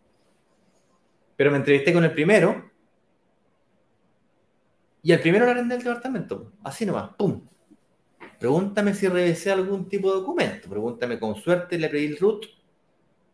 pero 1.37 1.51
me 1.51 1.59
entrevisté 1.59 1.93
con 1.93 2.05
el 2.05 2.13
primero 2.13 2.71
y 5.03 5.13
el 5.13 5.21
primero 5.21 5.45
lo 5.45 5.51
arrendé 5.53 5.77
el 5.77 5.85
departamento. 5.85 6.53
Así 6.65 6.87
nomás, 6.87 7.11
¡pum! 7.17 7.47
Pregúntame 8.41 8.95
si 8.95 9.07
revisé 9.07 9.53
algún 9.53 9.89
tipo 9.89 10.09
de 10.09 10.21
documento. 10.21 10.69
Pregúntame 10.69 11.21
con 11.21 11.37
suerte, 11.37 11.79
le 11.79 11.89
pedí 11.89 12.07
el 12.07 12.19
root 12.19 12.47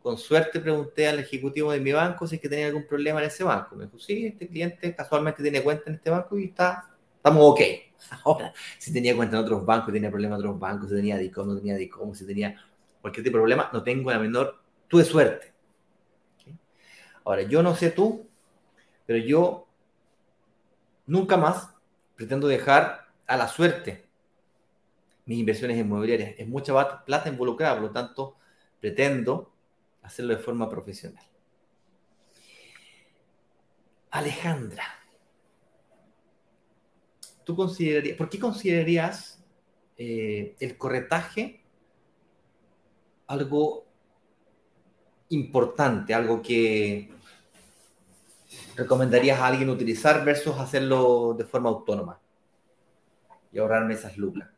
con 0.02 0.16
suerte 0.16 0.60
pregunté 0.60 1.08
al 1.08 1.18
ejecutivo 1.18 1.72
de 1.72 1.80
mi 1.80 1.92
banco 1.92 2.26
si 2.26 2.36
es 2.36 2.40
que 2.40 2.48
tenía 2.48 2.66
algún 2.66 2.86
problema 2.86 3.20
en 3.20 3.26
ese 3.26 3.44
banco. 3.44 3.76
Me 3.76 3.84
dijo, 3.84 3.98
sí, 3.98 4.26
este 4.26 4.48
cliente 4.48 4.94
casualmente 4.94 5.42
tiene 5.42 5.62
cuenta 5.62 5.84
en 5.86 5.96
este 5.96 6.10
banco 6.10 6.38
y 6.38 6.44
está, 6.44 6.90
estamos 7.16 7.42
ok. 7.44 7.60
Ahora, 8.24 8.52
si 8.78 8.92
tenía 8.92 9.14
cuenta 9.14 9.36
en 9.36 9.44
otros 9.44 9.64
bancos, 9.64 9.92
tenía 9.92 10.10
problemas 10.10 10.38
en 10.38 10.46
otros 10.46 10.58
bancos, 10.58 10.88
si 10.88 10.96
tenía 10.96 11.18
DICOM, 11.18 11.48
no 11.48 11.56
tenía 11.56 11.76
DICOM, 11.76 12.14
si 12.14 12.26
tenía 12.26 12.56
cualquier 13.00 13.24
tipo 13.24 13.36
de 13.36 13.42
problema, 13.42 13.70
no 13.72 13.82
tengo 13.82 14.10
la 14.10 14.18
menor, 14.18 14.62
tuve 14.88 15.04
suerte. 15.04 15.52
Ahora, 17.24 17.42
yo 17.42 17.62
no 17.62 17.74
sé 17.74 17.90
tú, 17.90 18.26
pero 19.06 19.18
yo 19.18 19.66
nunca 21.06 21.36
más 21.36 21.70
pretendo 22.16 22.48
dejar 22.48 23.06
a 23.26 23.36
la 23.36 23.48
suerte 23.48 24.08
mis 25.26 25.38
inversiones 25.38 25.78
inmobiliarias. 25.78 26.34
Es 26.38 26.48
mucha 26.48 27.04
plata 27.04 27.28
involucrada, 27.28 27.74
por 27.74 27.84
lo 27.84 27.90
tanto, 27.90 28.36
pretendo 28.80 29.52
hacerlo 30.02 30.34
de 30.34 30.42
forma 30.42 30.68
profesional. 30.68 31.24
Alejandra, 34.10 34.84
¿tú 37.44 37.54
considerarías, 37.54 38.16
¿por 38.16 38.28
qué 38.28 38.38
considerarías 38.40 39.42
eh, 39.96 40.56
el 40.58 40.76
corretaje 40.76 41.62
algo 43.28 43.86
importante, 45.28 46.12
algo 46.12 46.42
que 46.42 47.08
recomendarías 48.76 49.38
a 49.38 49.46
alguien 49.46 49.70
utilizar 49.70 50.24
versus 50.24 50.58
hacerlo 50.58 51.34
de 51.38 51.44
forma 51.44 51.68
autónoma 51.68 52.20
y 53.52 53.58
ahorrarme 53.58 53.94
esas 53.94 54.16
lucas? 54.16 54.48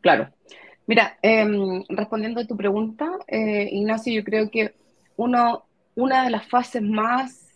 Claro. 0.00 0.32
Mira, 0.86 1.18
em, 1.22 1.84
respondiendo 1.88 2.40
a 2.40 2.46
tu 2.46 2.56
pregunta, 2.56 3.10
eh, 3.26 3.68
Ignacio, 3.72 4.12
yo 4.12 4.24
creo 4.24 4.50
que 4.50 4.74
uno, 5.16 5.64
una 5.94 6.24
de 6.24 6.30
las 6.30 6.46
fases 6.48 6.82
más 6.82 7.48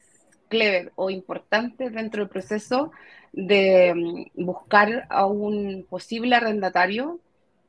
clever 0.49 0.93
o 0.97 1.11
importante 1.11 1.91
dentro 1.91 2.23
del 2.23 2.29
proceso 2.29 2.91
de 3.33 3.95
mm, 3.95 4.45
buscar 4.45 5.07
a 5.11 5.27
un 5.27 5.87
posible 5.89 6.35
arrendatario 6.35 7.21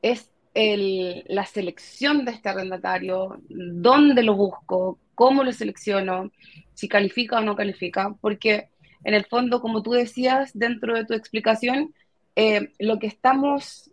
es 0.02 0.28
la 0.54 1.46
selección 1.46 2.26
de 2.26 2.32
este 2.32 2.50
arrendatario, 2.50 3.40
dónde 3.48 4.22
lo 4.22 4.34
busco, 4.34 4.98
cómo 5.14 5.44
lo 5.44 5.52
selecciono, 5.52 6.30
si 6.74 6.88
califica 6.88 7.38
o 7.38 7.40
no 7.40 7.56
califica, 7.56 8.14
porque 8.20 8.68
en 9.04 9.14
el 9.14 9.24
fondo, 9.24 9.62
como 9.62 9.82
tú 9.82 9.92
decías 9.92 10.50
dentro 10.52 10.94
de 10.94 11.06
tu 11.06 11.14
explicación, 11.14 11.94
eh, 12.36 12.72
lo 12.78 12.98
que 12.98 13.06
estamos, 13.06 13.90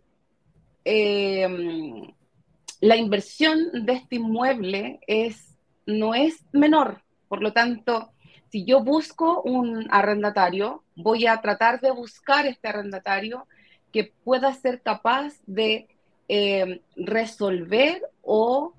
eh, 0.84 2.12
la 2.80 2.96
inversión 2.96 3.84
de 3.84 3.92
este 3.94 4.16
inmueble 4.16 5.00
es, 5.06 5.56
no 5.86 6.14
es 6.14 6.44
menor, 6.52 7.02
por 7.28 7.42
lo 7.42 7.52
tanto, 7.52 8.10
si 8.50 8.64
yo 8.64 8.82
busco 8.82 9.40
un 9.42 9.86
arrendatario, 9.90 10.82
voy 10.96 11.26
a 11.26 11.40
tratar 11.40 11.80
de 11.80 11.92
buscar 11.92 12.46
este 12.46 12.66
arrendatario 12.66 13.46
que 13.92 14.12
pueda 14.24 14.52
ser 14.54 14.82
capaz 14.82 15.34
de 15.46 15.86
eh, 16.28 16.80
resolver 16.96 18.02
o 18.22 18.74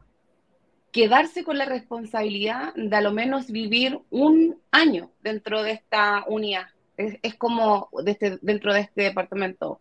quedarse 0.92 1.46
con 1.46 1.58
la 1.58 1.66
responsabilidad 1.66 2.74
de 2.76 2.94
a 2.94 3.02
lo 3.02 3.14
menos 3.14 3.50
vivir 3.50 4.00
un 4.10 4.60
año 4.72 5.12
dentro 5.22 5.64
de 5.64 5.72
esta 5.72 6.26
unidad. 6.28 6.68
Es, 6.98 7.36
como 7.36 7.90
este, 8.06 8.38
dentro 8.42 8.74
de 8.74 8.82
este 8.82 9.04
departamento. 9.04 9.80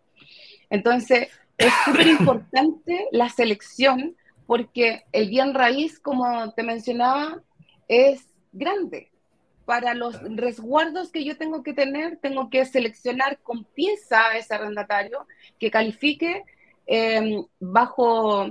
Entonces, 0.71 1.29
es 1.61 1.73
súper 1.85 2.07
importante 2.07 3.07
la 3.13 3.29
selección 3.29 4.17
porque 4.47 5.05
el 5.13 5.29
bien 5.29 5.55
raíz, 5.55 6.01
como 6.01 6.53
te 6.55 6.63
mencionaba, 6.63 7.43
es 7.87 8.27
grande. 8.53 9.11
Para 9.65 9.95
los 9.95 10.21
resguardos 10.37 11.13
que 11.13 11.25
yo 11.25 11.37
tengo 11.37 11.63
que 11.63 11.75
tener, 11.75 12.17
tengo 12.17 12.51
que 12.51 12.65
seleccionar 12.65 13.39
con 13.43 13.65
pieza 13.65 14.29
a 14.29 14.39
ese 14.39 14.55
arrendatario 14.55 15.27
que 15.59 15.71
califique 15.71 16.43
em, 16.87 17.45
bajo 17.61 18.51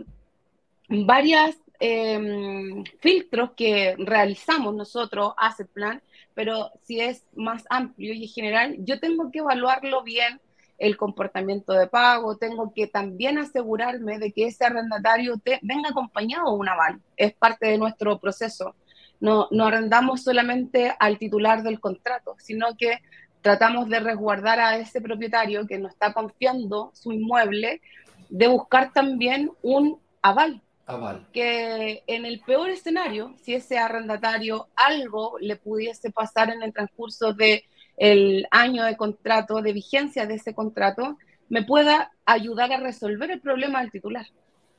varias 0.87 1.57
em, 1.79 2.83
filtros 3.01 3.51
que 3.57 3.95
realizamos 3.97 4.75
nosotros, 4.75 5.33
hace 5.37 5.65
plan, 5.65 6.01
pero 6.35 6.71
si 6.83 7.01
es 7.01 7.25
más 7.35 7.65
amplio 7.69 8.13
y 8.13 8.27
general, 8.27 8.77
yo 8.79 8.99
tengo 8.99 9.31
que 9.31 9.39
evaluarlo 9.39 10.03
bien 10.03 10.39
el 10.79 10.97
comportamiento 10.97 11.73
de 11.73 11.87
pago, 11.87 12.37
tengo 12.37 12.73
que 12.73 12.87
también 12.87 13.37
asegurarme 13.37 14.17
de 14.17 14.31
que 14.31 14.47
ese 14.47 14.65
arrendatario 14.65 15.37
te, 15.37 15.59
venga 15.61 15.89
acompañado 15.89 16.51
de 16.51 16.57
un 16.57 16.69
aval, 16.69 17.01
es 17.17 17.33
parte 17.33 17.67
de 17.67 17.77
nuestro 17.77 18.19
proceso 18.19 18.75
no, 19.19 19.47
no 19.51 19.67
arrendamos 19.67 20.23
solamente 20.23 20.95
al 20.99 21.17
titular 21.17 21.63
del 21.63 21.79
contrato, 21.79 22.35
sino 22.39 22.75
que 22.77 22.99
tratamos 23.41 23.89
de 23.89 23.99
resguardar 23.99 24.59
a 24.59 24.77
ese 24.77 25.01
propietario 25.01 25.67
que 25.67 25.79
nos 25.79 25.91
está 25.91 26.13
confiando 26.13 26.91
su 26.93 27.11
inmueble, 27.11 27.81
de 28.29 28.47
buscar 28.47 28.91
también 28.93 29.51
un 29.61 29.99
aval. 30.21 30.61
Aval. 30.85 31.27
Que 31.31 32.03
en 32.07 32.25
el 32.25 32.39
peor 32.41 32.69
escenario, 32.69 33.35
si 33.43 33.53
ese 33.53 33.77
arrendatario 33.77 34.69
algo 34.75 35.37
le 35.39 35.55
pudiese 35.55 36.11
pasar 36.11 36.49
en 36.49 36.63
el 36.63 36.73
transcurso 36.73 37.33
del 37.33 37.61
el 37.99 38.47
año 38.49 38.85
de 38.85 38.97
contrato, 38.97 39.61
de 39.61 39.73
vigencia 39.73 40.25
de 40.25 40.35
ese 40.35 40.55
contrato, 40.55 41.17
me 41.49 41.63
pueda 41.63 42.11
ayudar 42.25 42.71
a 42.71 42.79
resolver 42.79 43.29
el 43.29 43.41
problema 43.41 43.81
del 43.81 43.91
titular. 43.91 44.25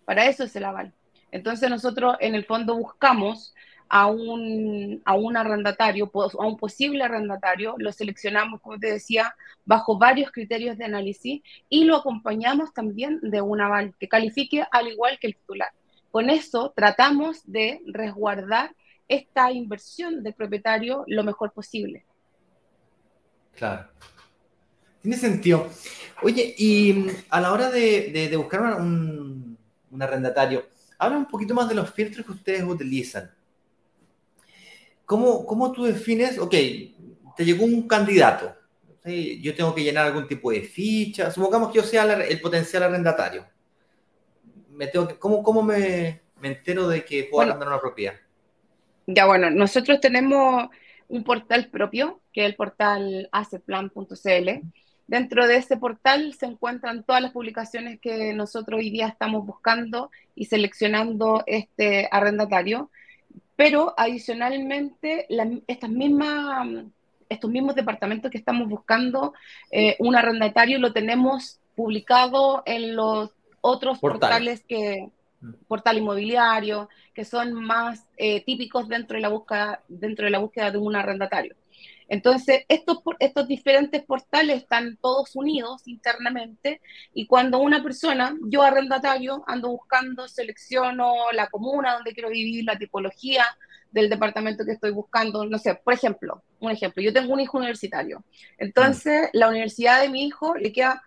Para 0.07 0.27
eso 0.27 0.45
es 0.45 0.57
el 0.57 0.65
aval. 0.65 0.95
Entonces 1.31 1.69
nosotros 1.69 2.17
en 2.21 2.35
el 2.35 2.47
fondo 2.47 2.77
buscamos 2.77 3.55
a 3.91 4.07
un, 4.07 5.03
a 5.05 5.15
un 5.15 5.37
arrendatario, 5.37 6.11
a 6.15 6.47
un 6.47 6.57
posible 6.57 7.05
arrendatario, 7.05 7.75
lo 7.77 7.93
seleccionamos, 7.93 8.61
como 8.63 8.79
te 8.79 8.93
decía, 8.93 9.35
bajo 9.67 9.99
varios 9.99 10.31
criterios 10.31 10.79
de 10.79 10.87
análisis 10.87 11.43
y 11.69 11.85
lo 11.85 11.97
acompañamos 11.97 12.73
también 12.73 13.19
de 13.21 13.43
un 13.43 13.61
aval 13.61 13.95
que 13.99 14.09
califique 14.09 14.65
al 14.71 14.89
igual 14.89 15.19
que 15.19 15.27
el 15.27 15.37
titular. 15.37 15.71
Con 16.11 16.31
eso 16.31 16.73
tratamos 16.75 17.43
de 17.45 17.83
resguardar 17.87 18.75
esta 19.09 19.53
inversión 19.53 20.23
del 20.23 20.35
propietario 20.35 21.05
lo 21.07 21.23
mejor 21.23 21.53
posible. 21.53 22.05
Claro. 23.57 23.89
Tiene 25.03 25.17
sentido. 25.17 25.69
Oye, 26.23 26.55
y 26.59 27.07
a 27.31 27.41
la 27.41 27.53
hora 27.53 27.71
de, 27.71 28.33
buscar 28.37 28.63
un, 28.81 29.57
un 29.91 30.03
arrendatario, 30.03 30.67
habla 30.99 31.19
un 31.19 31.27
poquito 31.27 31.55
más 31.55 31.69
de 31.69 31.75
los 31.75 31.91
filtros 31.91 32.27
que 32.27 32.33
ustedes 32.33 32.63
utilizan. 32.63 33.31
¿Cómo, 35.07 35.45
¿Cómo 35.45 35.73
tú 35.73 35.85
defines, 35.85 36.39
ok, 36.39 36.51
te 37.37 37.45
llegó 37.45 37.65
un 37.65 37.89
candidato, 37.89 38.55
yo 39.05 39.55
tengo 39.55 39.75
que 39.75 39.83
llenar 39.83 40.07
algún 40.07 40.29
tipo 40.29 40.51
de 40.51 40.61
ficha, 40.63 41.31
supongamos 41.31 41.73
que 41.73 41.79
yo 41.79 41.83
sea 41.83 42.05
el 42.23 42.41
potencial 42.41 42.83
arrendatario. 42.83 43.47
Me 44.71 44.87
tengo 44.87 45.09
que, 45.09 45.19
¿Cómo, 45.19 45.43
cómo 45.43 45.63
me, 45.63 46.21
me 46.41 46.49
entero 46.49 46.87
de 46.89 47.05
que 47.05 47.25
puedo 47.25 47.49
arrendar 47.49 47.69
una 47.69 47.81
propiedad? 47.81 48.15
Ya 49.07 49.27
bueno, 49.27 49.51
nosotros 49.51 50.01
tenemos 50.01 50.69
un 51.11 51.25
portal 51.25 51.67
propio, 51.67 52.21
que 52.33 52.43
es 52.43 52.51
el 52.51 52.57
portal 52.57 53.29
aceplan.cl. 53.33 54.49
Dentro 55.07 55.47
de 55.47 55.57
ese 55.57 55.77
portal 55.77 56.35
se 56.35 56.47
encuentran 56.47 57.03
todas 57.03 57.21
las 57.21 57.33
publicaciones 57.33 58.01
que 58.01 58.33
nosotros 58.33 58.79
hoy 58.79 58.91
día 58.91 59.09
estamos 59.09 59.45
buscando 59.45 60.11
y 60.35 60.47
seleccionando 60.47 61.43
este 61.47 62.09
arrendatario 62.11 62.91
pero 63.61 63.93
adicionalmente 63.95 65.27
estas 65.67 65.91
mismas, 65.91 66.67
estos 67.29 67.51
mismos 67.51 67.75
departamentos 67.75 68.31
que 68.31 68.39
estamos 68.39 68.67
buscando 68.67 69.35
eh, 69.71 69.97
un 69.99 70.17
arrendatario 70.17 70.79
lo 70.79 70.95
tenemos 70.95 71.61
publicado 71.77 72.63
en 72.65 72.97
los 72.97 73.33
otros 73.61 73.99
portales 73.99 74.65
que. 74.67 75.11
Portal 75.67 75.99
inmobiliario 75.99 76.89
que 77.15 77.25
son 77.25 77.55
más 77.55 78.07
eh, 78.17 78.45
típicos 78.45 78.89
dentro 78.89 79.17
de 79.17 79.23
la 79.23 79.29
búsqueda 79.29 79.83
dentro 79.89 80.25
de 80.27 80.31
la 80.31 80.39
búsqueda 80.39 80.71
de 80.71 80.79
un 80.79 80.97
arrendatario. 80.97 81.57
Entonces, 82.11 82.65
estos, 82.69 82.99
estos 83.21 83.47
diferentes 83.47 84.03
portales 84.03 84.63
están 84.63 84.99
todos 85.01 85.37
unidos 85.37 85.87
internamente 85.87 86.81
y 87.15 87.29
cuando 87.29 87.61
una 87.61 87.85
persona, 87.85 88.37
yo 88.49 88.63
arrendatario, 88.63 89.45
ando 89.47 89.69
buscando, 89.69 90.27
selecciono 90.27 91.31
la 91.33 91.47
comuna 91.47 91.95
donde 91.95 92.13
quiero 92.13 92.31
vivir, 92.31 92.65
la 92.65 92.77
tipología 92.77 93.45
del 93.93 94.11
departamento 94.11 94.65
que 94.65 94.73
estoy 94.73 94.91
buscando, 94.91 95.47
no 95.47 95.59
sé, 95.59 95.77
por 95.77 95.95
ejemplo, 95.95 96.43
un 96.59 96.73
ejemplo, 96.73 97.01
yo 97.01 97.13
tengo 97.13 97.33
un 97.33 97.41
hijo 97.41 97.59
universitario, 97.59 98.25
entonces 98.59 99.29
la 99.33 99.49
universidad 99.49 100.01
de 100.01 100.09
mi 100.09 100.25
hijo 100.25 100.57
le 100.57 100.73
queda, 100.73 101.03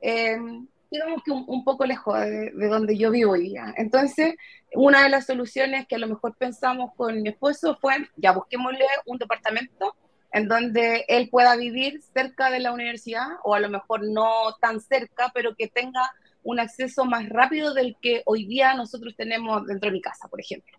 em, 0.00 0.66
digamos 0.96 1.22
que 1.22 1.30
un, 1.30 1.64
poco 1.64 1.84
lejos 1.86 2.18
de, 2.20 2.50
de, 2.50 2.68
donde 2.68 2.96
yo 2.96 3.10
vivo 3.10 3.32
hoy 3.32 3.48
día. 3.50 3.74
Entonces, 3.76 4.34
una 4.74 5.02
de 5.02 5.08
las 5.08 5.26
soluciones 5.26 5.86
que 5.86 5.96
a 5.96 5.98
lo 5.98 6.08
mejor 6.08 6.34
pensamos 6.36 6.92
con 6.96 7.22
mi 7.22 7.28
esposo 7.28 7.78
fue, 7.80 8.08
ya 8.16 8.32
busquémosle 8.32 8.84
un 9.06 9.18
departamento 9.18 9.94
en 10.32 10.48
donde 10.48 11.04
él 11.08 11.28
pueda 11.30 11.56
vivir 11.56 12.02
cerca 12.02 12.50
de 12.50 12.60
la 12.60 12.72
universidad 12.72 13.26
o 13.44 13.54
a 13.54 13.60
lo 13.60 13.70
mejor 13.70 14.06
no 14.06 14.54
tan 14.60 14.80
cerca, 14.80 15.30
pero 15.32 15.54
que 15.54 15.68
tenga 15.68 16.12
un 16.42 16.60
acceso 16.60 17.04
más 17.04 17.28
rápido 17.28 17.74
del 17.74 17.96
que 18.00 18.22
hoy 18.26 18.46
día 18.46 18.74
nosotros 18.74 19.14
tenemos 19.16 19.66
dentro 19.66 19.88
de 19.88 19.94
mi 19.94 20.00
casa, 20.00 20.28
por 20.28 20.40
ejemplo. 20.40 20.78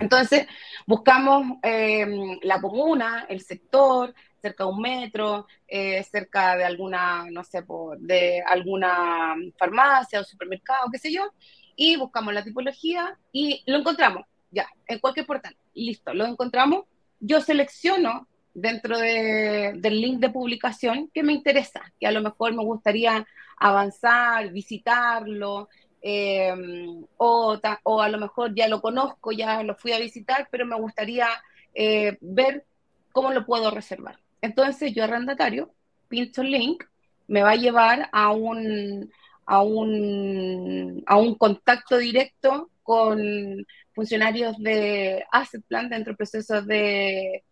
Entonces, 0.00 0.46
buscamos 0.86 1.58
em, 1.62 2.38
la 2.42 2.60
comuna, 2.60 3.26
el 3.28 3.40
sector, 3.40 4.14
cerca 4.44 4.64
de 4.64 4.70
un 4.70 4.80
metro, 4.80 5.46
eh, 5.66 6.02
cerca 6.04 6.54
de 6.56 6.64
alguna, 6.64 7.24
no 7.30 7.42
sé, 7.44 7.64
de 7.98 8.42
alguna 8.46 9.34
farmacia 9.58 10.20
o 10.20 10.24
supermercado, 10.24 10.90
qué 10.92 10.98
sé 10.98 11.10
yo, 11.10 11.22
y 11.76 11.96
buscamos 11.96 12.34
la 12.34 12.44
tipología 12.44 13.18
y 13.32 13.62
lo 13.66 13.78
encontramos, 13.78 14.26
ya, 14.50 14.68
en 14.86 14.98
cualquier 14.98 15.26
portal, 15.26 15.56
listo, 15.74 16.12
lo 16.12 16.26
encontramos, 16.26 16.84
yo 17.20 17.40
selecciono 17.40 18.28
dentro 18.52 18.98
del 18.98 20.00
link 20.00 20.20
de 20.20 20.28
publicación 20.28 21.10
que 21.12 21.22
me 21.22 21.32
interesa, 21.32 21.80
que 21.98 22.06
a 22.06 22.12
lo 22.12 22.20
mejor 22.20 22.54
me 22.54 22.62
gustaría 22.62 23.26
avanzar, 23.56 24.50
visitarlo, 24.52 25.68
em, 26.02 27.04
o, 27.16 27.58
a 28.02 28.08
lo 28.08 28.18
mejor 28.18 28.54
ya 28.54 28.68
lo 28.68 28.82
conozco, 28.82 29.32
ya 29.32 29.62
lo 29.62 29.74
fui 29.74 29.92
a 29.92 29.98
visitar, 29.98 30.48
pero 30.50 30.66
me 30.66 30.76
gustaría 30.76 31.28
eh, 31.72 32.18
ver 32.20 32.66
cómo 33.12 33.32
lo 33.32 33.46
puedo 33.46 33.70
reservar. 33.70 34.23
Entonces 34.44 34.94
yo 34.94 35.04
arrendatario, 35.04 35.74
pincho 36.08 36.42
el 36.42 36.50
link, 36.50 36.84
me 37.26 37.42
va 37.42 37.52
a 37.52 37.56
llevar 37.56 38.08
a 38.12 38.30
un, 38.30 39.10
a 39.46 39.62
un, 39.62 41.02
a 41.06 41.16
un 41.16 41.34
contacto 41.36 41.96
directo 41.98 42.70
con 42.82 43.18
funcionarios 43.94 44.58
de 44.58 45.24
Asset 45.32 45.64
Plan 45.66 45.88
dentro 45.88 46.10
del 46.10 46.16
proceso 46.16 46.62
de 46.62 47.42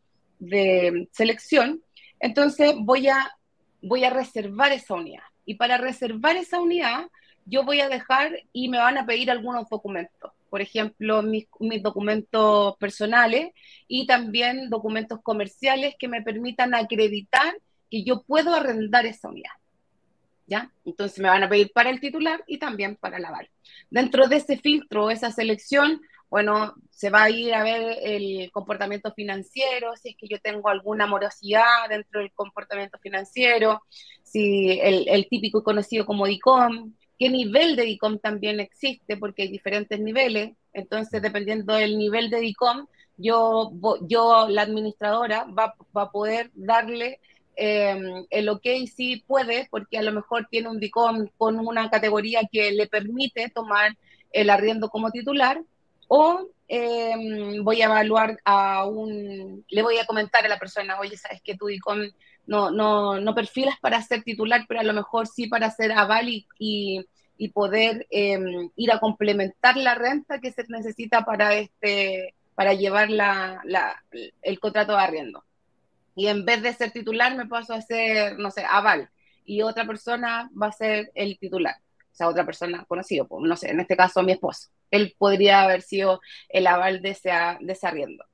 de 0.43 1.09
selección, 1.13 1.83
entonces 2.19 2.75
voy 2.81 3.09
a, 3.09 3.33
voy 3.81 4.05
a 4.05 4.11
reservar 4.11 4.73
esa 4.73 4.95
unidad. 4.95 5.23
Y 5.45 5.55
para 5.55 5.79
reservar 5.79 6.37
esa 6.37 6.61
unidad, 6.61 7.07
yo 7.45 7.65
voy 7.65 7.81
a 7.81 7.89
dejar 7.89 8.33
y 8.53 8.69
me 8.69 8.79
van 8.79 8.99
a 8.99 9.07
pedir 9.07 9.31
algunos 9.31 9.69
documentos. 9.69 10.33
Por 10.53 10.61
ejemplo, 10.61 11.23
mis, 11.23 11.47
mis, 11.61 11.83
documentos 11.83 12.77
personales 12.77 13.55
y 13.89 14.07
también 14.07 14.69
documentos 14.69 15.21
comerciales 15.23 15.95
que 15.99 16.09
me 16.09 16.21
permitan 16.21 16.75
acreditar 16.75 17.57
que 17.91 18.05
yo 18.05 18.23
puedo 18.23 18.55
arrendar 18.55 19.07
esa 19.07 19.31
unidad. 19.31 19.55
¿Ya? 20.47 20.71
Entonces 20.85 21.21
me 21.21 21.31
van 21.31 21.43
a 21.43 21.49
pedir 21.49 21.73
para 21.73 21.89
el 21.89 22.01
titular 22.01 22.45
y 22.47 22.59
también 22.59 22.97
para 22.97 23.17
el 23.17 23.25
aval. 23.25 23.49
Dentro 23.89 24.29
de 24.29 24.37
ese 24.37 24.59
filtro, 24.59 25.11
esa 25.11 25.31
selección, 25.31 26.03
bueno, 26.29 26.75
se 26.91 27.09
va 27.09 27.23
a 27.23 27.31
ir 27.31 27.55
a 27.55 27.63
ver 27.63 27.97
el 28.03 28.51
comportamiento 28.53 29.11
financiero, 29.15 29.97
si 29.97 30.11
es 30.11 30.17
que 30.19 30.29
yo 30.29 30.39
tengo 30.39 30.69
alguna 30.69 31.07
morosidad 31.07 31.89
dentro 31.89 32.21
del 32.21 32.31
comportamiento 32.35 32.99
financiero, 32.99 33.81
si 34.23 34.79
el, 34.83 35.09
el 35.09 35.29
típico 35.31 35.61
y 35.61 35.63
conocido 35.63 36.05
como 36.05 36.27
DICOM, 36.27 36.93
qué 37.23 37.29
nivel 37.29 37.77
de 37.77 37.85
DICOM 37.85 38.19
también 38.19 38.59
existe, 38.59 39.17
porque 39.17 39.43
hay 39.43 39.49
diferentes 39.49 40.01
niveles, 40.01 40.57
entonces 40.73 41.23
dependiendo 41.23 41.77
del 41.77 41.97
nivel 41.97 42.31
de 42.31 42.41
DICOM, 42.41 42.89
yo, 43.17 43.71
yo 44.09 44.49
la 44.49 44.63
administradora, 44.63 45.45
va, 45.45 45.77
va 45.97 46.03
a 46.03 46.11
poder 46.11 46.51
darle 46.53 47.21
eh, 47.55 48.25
el 48.29 48.49
OK 48.49 48.67
sí 48.93 49.23
puede, 49.25 49.69
porque 49.71 49.99
a 49.99 50.03
lo 50.03 50.11
mejor 50.11 50.49
tiene 50.51 50.69
un 50.69 50.81
DICOM 50.81 51.29
con 51.39 51.61
una 51.61 51.89
categoría 51.89 52.41
que 52.51 52.73
le 52.73 52.89
permite 52.89 53.49
tomar 53.51 53.97
el 54.33 54.51
arriendo 54.51 54.89
como 54.89 55.13
titular, 55.13 55.63
o 56.09 56.49
eh, 56.67 57.15
voy 57.63 57.83
a 57.83 57.85
evaluar 57.85 58.41
a 58.45 58.85
un, 58.85 59.65
le 59.69 59.83
voy 59.83 59.99
a 59.99 60.07
comentar 60.07 60.45
a 60.45 60.49
la 60.49 60.59
persona, 60.59 60.99
oye, 60.99 61.17
sabes 61.17 61.41
que 61.41 61.57
tu 61.57 61.67
DICOM 61.67 62.01
no, 62.47 62.71
no, 62.71 63.21
no 63.21 63.35
perfilas 63.35 63.79
para 63.81 64.03
ser 64.03 64.23
titular, 64.23 64.65
pero 64.67 64.81
a 64.81 64.85
lo 64.85 64.93
mejor 64.93 65.27
sí 65.27 65.47
para 65.47 65.71
ser 65.71 65.93
aval 65.93 66.29
y, 66.29 66.47
y, 66.59 67.07
poder 67.51 68.07
em, 68.11 68.71
ir 68.77 68.93
a 68.93 69.01
complementar 69.01 69.77
la 69.77 69.95
renta 69.95 70.41
que 70.41 70.53
se 70.53 70.65
necesita 70.69 71.25
para, 71.25 71.55
este, 71.55 72.35
para 72.55 72.75
llevar 72.75 73.11
la, 73.11 73.63
el 74.43 74.61
contrato 74.61 74.93
de 74.93 74.99
arriendo. 74.99 75.45
Y 76.15 76.29
en 76.29 76.45
vez 76.45 76.63
de 76.63 76.73
ser 76.73 76.93
titular 76.93 77.37
me 77.37 77.47
paso 77.47 77.75
a 77.75 77.81
ser, 77.81 78.39
no 78.39 78.51
sé, 78.51 78.65
aval. 78.69 79.11
Y 79.45 79.63
otra 79.63 79.87
persona 79.87 80.51
va 80.61 80.69
a 80.69 80.73
ser 80.73 81.11
el 81.15 81.39
titular. 81.39 81.77
O 82.13 82.15
sea, 82.15 82.29
otra 82.29 82.45
persona 82.45 82.85
conocida, 82.87 83.25
pues, 83.25 83.43
no 83.49 83.57
sé, 83.57 83.71
en 83.71 83.81
este 83.81 83.97
caso 83.97 84.23
mi 84.23 84.33
esposo 84.33 84.69
él 84.93 85.17
podría 85.19 85.63
haber 85.63 85.83
sido 85.83 86.21
el 86.49 86.69
aval 86.69 87.03
de 87.03 87.11
ese, 87.11 87.31
de 87.31 87.79
arriendo. 87.83 88.25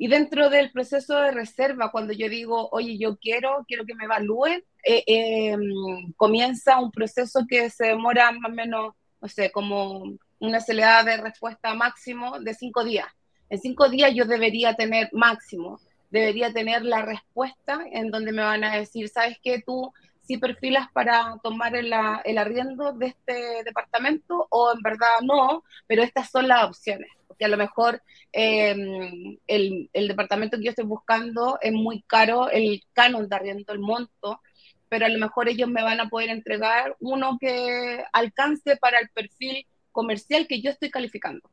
Y 0.00 0.06
dentro 0.06 0.48
del 0.48 0.70
proceso 0.70 1.20
de 1.20 1.32
reserva, 1.32 1.90
cuando 1.90 2.12
yo 2.12 2.28
digo, 2.28 2.68
oye, 2.70 2.96
yo 2.98 3.16
quiero, 3.16 3.64
quiero 3.66 3.84
que 3.84 3.96
me 3.96 4.04
evalúen, 4.04 4.62
eh, 4.84 5.02
em, 5.08 6.12
comienza 6.16 6.78
un 6.78 6.92
proceso 6.92 7.40
que 7.48 7.68
se 7.68 7.86
demora 7.86 8.30
más 8.30 8.52
o 8.52 8.54
menos, 8.54 8.94
no 9.20 9.28
sé, 9.28 9.50
como 9.50 10.04
una 10.38 10.60
celeridad 10.60 11.04
de 11.04 11.16
respuesta 11.16 11.74
máximo 11.74 12.38
de 12.38 12.54
cinco 12.54 12.84
días. 12.84 13.08
En 13.50 13.58
cinco 13.58 13.88
días 13.88 14.12
yo 14.14 14.24
debería 14.24 14.74
tener 14.74 15.08
máximo, 15.12 15.80
debería 16.10 16.52
tener 16.52 16.84
la 16.84 17.02
respuesta 17.02 17.80
en 17.90 18.12
donde 18.12 18.30
me 18.30 18.42
van 18.42 18.62
a 18.62 18.76
decir, 18.76 19.08
¿sabes 19.08 19.36
qué? 19.42 19.62
Tú 19.66 19.92
si 20.22 20.38
perfilas 20.38 20.86
para 20.92 21.40
tomar 21.42 21.74
el, 21.74 21.92
el, 22.24 22.38
arriendo 22.38 22.92
de 22.92 23.06
este 23.06 23.64
departamento 23.64 24.46
o 24.50 24.72
en 24.72 24.80
verdad 24.80 25.08
no, 25.22 25.64
pero 25.88 26.04
estas 26.04 26.30
son 26.30 26.46
las 26.46 26.66
opciones. 26.66 27.10
Porque 27.38 27.44
a 27.44 27.56
lo 27.56 27.56
mejor 27.56 28.02
em, 28.32 29.38
el, 29.46 29.88
el, 29.92 30.08
departamento 30.08 30.58
que 30.58 30.64
yo 30.64 30.70
estoy 30.70 30.86
buscando 30.86 31.56
es 31.62 31.72
muy 31.72 32.02
caro, 32.02 32.50
el 32.50 32.82
canon 32.92 33.28
de 33.28 33.36
arriendo, 33.36 33.72
el 33.72 33.78
monto, 33.78 34.40
pero 34.88 35.06
a 35.06 35.08
lo 35.08 35.20
mejor 35.20 35.48
ellos 35.48 35.68
me 35.68 35.84
van 35.84 36.00
a 36.00 36.08
poder 36.08 36.30
entregar 36.30 36.96
uno 36.98 37.38
que 37.40 38.02
alcance 38.12 38.76
para 38.76 38.98
el 38.98 39.08
perfil 39.10 39.64
comercial 39.92 40.48
que 40.48 40.60
yo 40.60 40.72
estoy 40.72 40.90
calificando. 40.90 41.48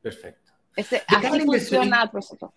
Perfecto. 0.00 0.52
Ese, 0.74 1.02
así 1.06 1.40
funciona 1.40 2.04
el 2.04 2.10
proceso. 2.10 2.54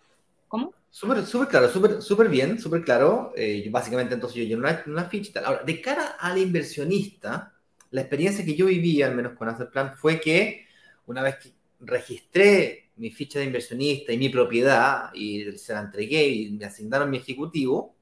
¿Cómo? 0.47 0.73
Súper, 0.89 1.25
súper 1.25 1.49
claro, 1.49 1.69
súper, 1.69 2.01
súper 2.01 2.29
bien, 2.29 2.61
súper 2.61 2.81
claro. 2.81 3.33
Eh, 3.35 3.67
básicamente, 3.69 4.13
entonces 4.13 4.37
yo 4.37 4.45
lleno 4.45 4.61
una, 4.61 4.83
una, 4.87 5.03
ficha 5.03 5.31
y 5.31 5.33
tal. 5.33 5.45
Ahora, 5.45 5.63
de 5.63 5.81
cara 5.81 6.15
al 6.17 6.37
inversionista, 6.37 7.53
la 7.91 8.01
experiencia 8.01 8.45
que 8.45 8.55
yo 8.55 8.67
viví, 8.67 9.01
al 9.01 9.15
menos 9.15 9.33
con 9.33 9.49
Hacer 9.49 9.69
Plan, 9.69 9.97
fue 9.97 10.21
que 10.21 10.65
una 11.07 11.21
vez 11.21 11.35
que 11.37 11.56
registré 11.79 12.91
mi 12.97 13.11
ficha 13.11 13.39
de 13.39 13.45
inversionista 13.45 14.11
y 14.11 14.17
mi 14.17 14.29
propiedad 14.29 15.13
y 15.13 15.51
se 15.57 15.73
la 15.73 15.81
entregué 15.81 16.27
y 16.27 16.51
me 16.51 16.65
asignaron 16.65 17.09
mi 17.09 17.17
ejecutivo, 17.17 17.97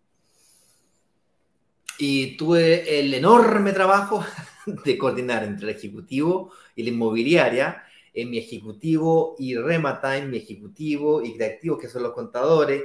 y 1.97 2.35
tuve 2.37 2.99
el 2.99 3.13
enorme 3.13 3.71
trabajo 3.71 4.25
de 4.65 4.97
coordinar 4.97 5.43
entre 5.43 5.69
el 5.69 5.75
ejecutivo 5.75 6.51
y 6.75 6.83
la 6.83 6.89
inmobiliaria 6.89 7.83
en 8.13 8.29
mi 8.29 8.37
ejecutivo 8.37 9.35
y 9.39 9.55
Rematime, 9.57 10.27
mi 10.27 10.37
ejecutivo 10.37 11.21
y 11.21 11.35
creativo, 11.35 11.77
que 11.77 11.89
son 11.89 12.03
los 12.03 12.13
contadores. 12.13 12.83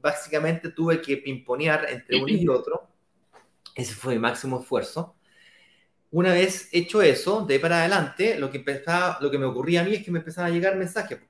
básicamente 0.00 0.70
tuve 0.70 1.00
que 1.02 1.18
pimponear 1.18 1.86
entre 1.90 2.16
uno 2.16 2.28
y 2.28 2.48
otro. 2.48 2.88
Ese 3.74 3.94
fue 3.94 4.14
mi 4.14 4.20
máximo 4.20 4.60
esfuerzo. 4.60 5.14
Una 6.10 6.32
vez 6.32 6.68
hecho 6.72 7.02
eso, 7.02 7.44
de 7.44 7.54
ahí 7.54 7.60
para 7.60 7.80
adelante, 7.80 8.38
lo 8.38 8.50
que, 8.50 8.58
empezaba, 8.58 9.18
lo 9.20 9.30
que 9.30 9.38
me 9.38 9.44
ocurría 9.44 9.82
a 9.82 9.84
mí 9.84 9.94
es 9.94 10.04
que 10.04 10.10
me 10.10 10.20
empezaban 10.20 10.50
a 10.50 10.54
llegar 10.54 10.76
mensajes. 10.76 11.20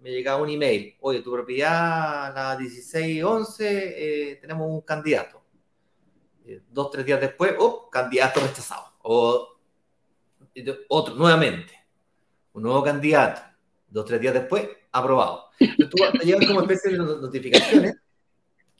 Me 0.00 0.10
llegaba 0.10 0.42
un 0.42 0.48
email. 0.48 0.96
Oye, 1.00 1.20
tu 1.20 1.32
propiedad, 1.32 2.34
la 2.34 2.56
1611, 2.58 4.30
eh, 4.30 4.36
tenemos 4.36 4.70
un 4.70 4.80
candidato. 4.82 5.42
Eh, 6.46 6.62
dos, 6.70 6.90
tres 6.90 7.04
días 7.04 7.20
después, 7.20 7.54
oh, 7.58 7.90
candidato 7.90 8.40
rechazado. 8.40 8.84
O 9.02 9.58
otro, 10.88 11.14
nuevamente 11.14 11.76
un 12.56 12.62
nuevo 12.62 12.82
candidato, 12.82 13.42
dos 13.86 14.06
tres 14.06 14.18
días 14.18 14.32
después, 14.32 14.66
aprobado. 14.90 15.50
Tú, 15.58 15.96
te 16.18 16.24
llegan 16.24 16.46
como 16.46 16.62
especie 16.62 16.92
de 16.92 16.98
notificaciones 16.98 17.96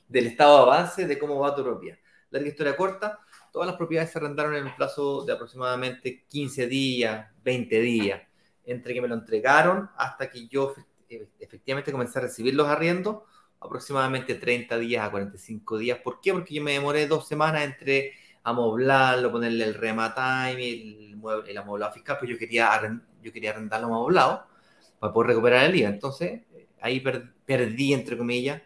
del 0.09 0.29
estado 0.29 0.57
de 0.57 0.63
avance 0.63 1.07
de 1.07 1.19
cómo 1.19 1.39
va 1.39 1.55
tu 1.55 1.63
propiedad. 1.63 1.99
Larga 2.31 2.49
historia 2.49 2.75
corta, 2.75 3.21
todas 3.57 3.69
las 3.69 3.79
propiedades 3.79 4.13
se 4.13 4.19
arrendaron 4.19 4.55
en 4.55 4.67
un 4.67 4.77
plazo 4.77 5.25
de 5.25 5.33
aproximadamente 5.33 6.27
15 6.29 6.67
días, 6.67 7.27
20 7.43 7.81
días, 7.81 8.21
entre 8.67 8.93
que 8.93 9.01
me 9.01 9.09
lo 9.09 9.15
entregaron 9.15 9.89
hasta 9.97 10.29
que 10.29 10.47
yo 10.47 10.75
efectivamente 11.41 11.91
comencé 11.91 12.19
a 12.19 12.23
recibir 12.23 12.55
los 12.55 12.69
arriendos, 12.69 13.23
aproximadamente 13.59 14.35
30 14.35 14.77
días 14.77 15.07
a 15.07 15.11
45 15.11 15.79
días. 15.79 15.99
¿Por 16.05 16.21
qué? 16.21 16.35
Porque 16.35 16.53
yo 16.53 16.63
me 16.63 16.73
demoré 16.73 17.07
dos 17.07 17.27
semanas 17.27 17.65
entre 17.65 18.13
amoblarlo, 18.43 19.33
ponerle 19.33 19.65
el 19.65 19.73
rematime, 19.73 20.63
el, 20.63 21.19
el 21.49 21.57
amoblado 21.57 21.95
fiscal, 21.95 22.19
pues 22.19 22.31
yo 22.31 22.37
quería 22.37 22.79
yo 23.23 23.33
quería 23.33 23.55
rentarlo 23.55 23.89
más 23.89 24.01
poblado 24.01 24.47
para 24.99 25.15
poder 25.15 25.29
recuperar 25.29 25.65
el 25.65 25.77
IVA. 25.77 25.89
Entonces, 25.89 26.43
ahí 26.83 27.03
perdí, 27.47 27.95
entre 27.95 28.19
comillas, 28.19 28.61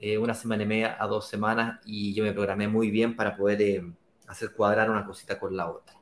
eh, 0.00 0.18
una 0.18 0.34
semana 0.34 0.64
y 0.64 0.66
media 0.66 0.96
a 0.98 1.06
dos 1.06 1.28
semanas 1.28 1.78
y 1.86 2.12
yo 2.14 2.24
me 2.24 2.32
programé 2.32 2.66
muy 2.66 2.90
bien 2.90 3.14
para 3.14 3.36
poder 3.36 3.62
eh, 3.62 3.84
hacer 4.26 4.52
cuadrar 4.52 4.90
una 4.90 5.04
cosita 5.04 5.38
con 5.38 5.56
la 5.56 5.70
otra. 5.70 5.94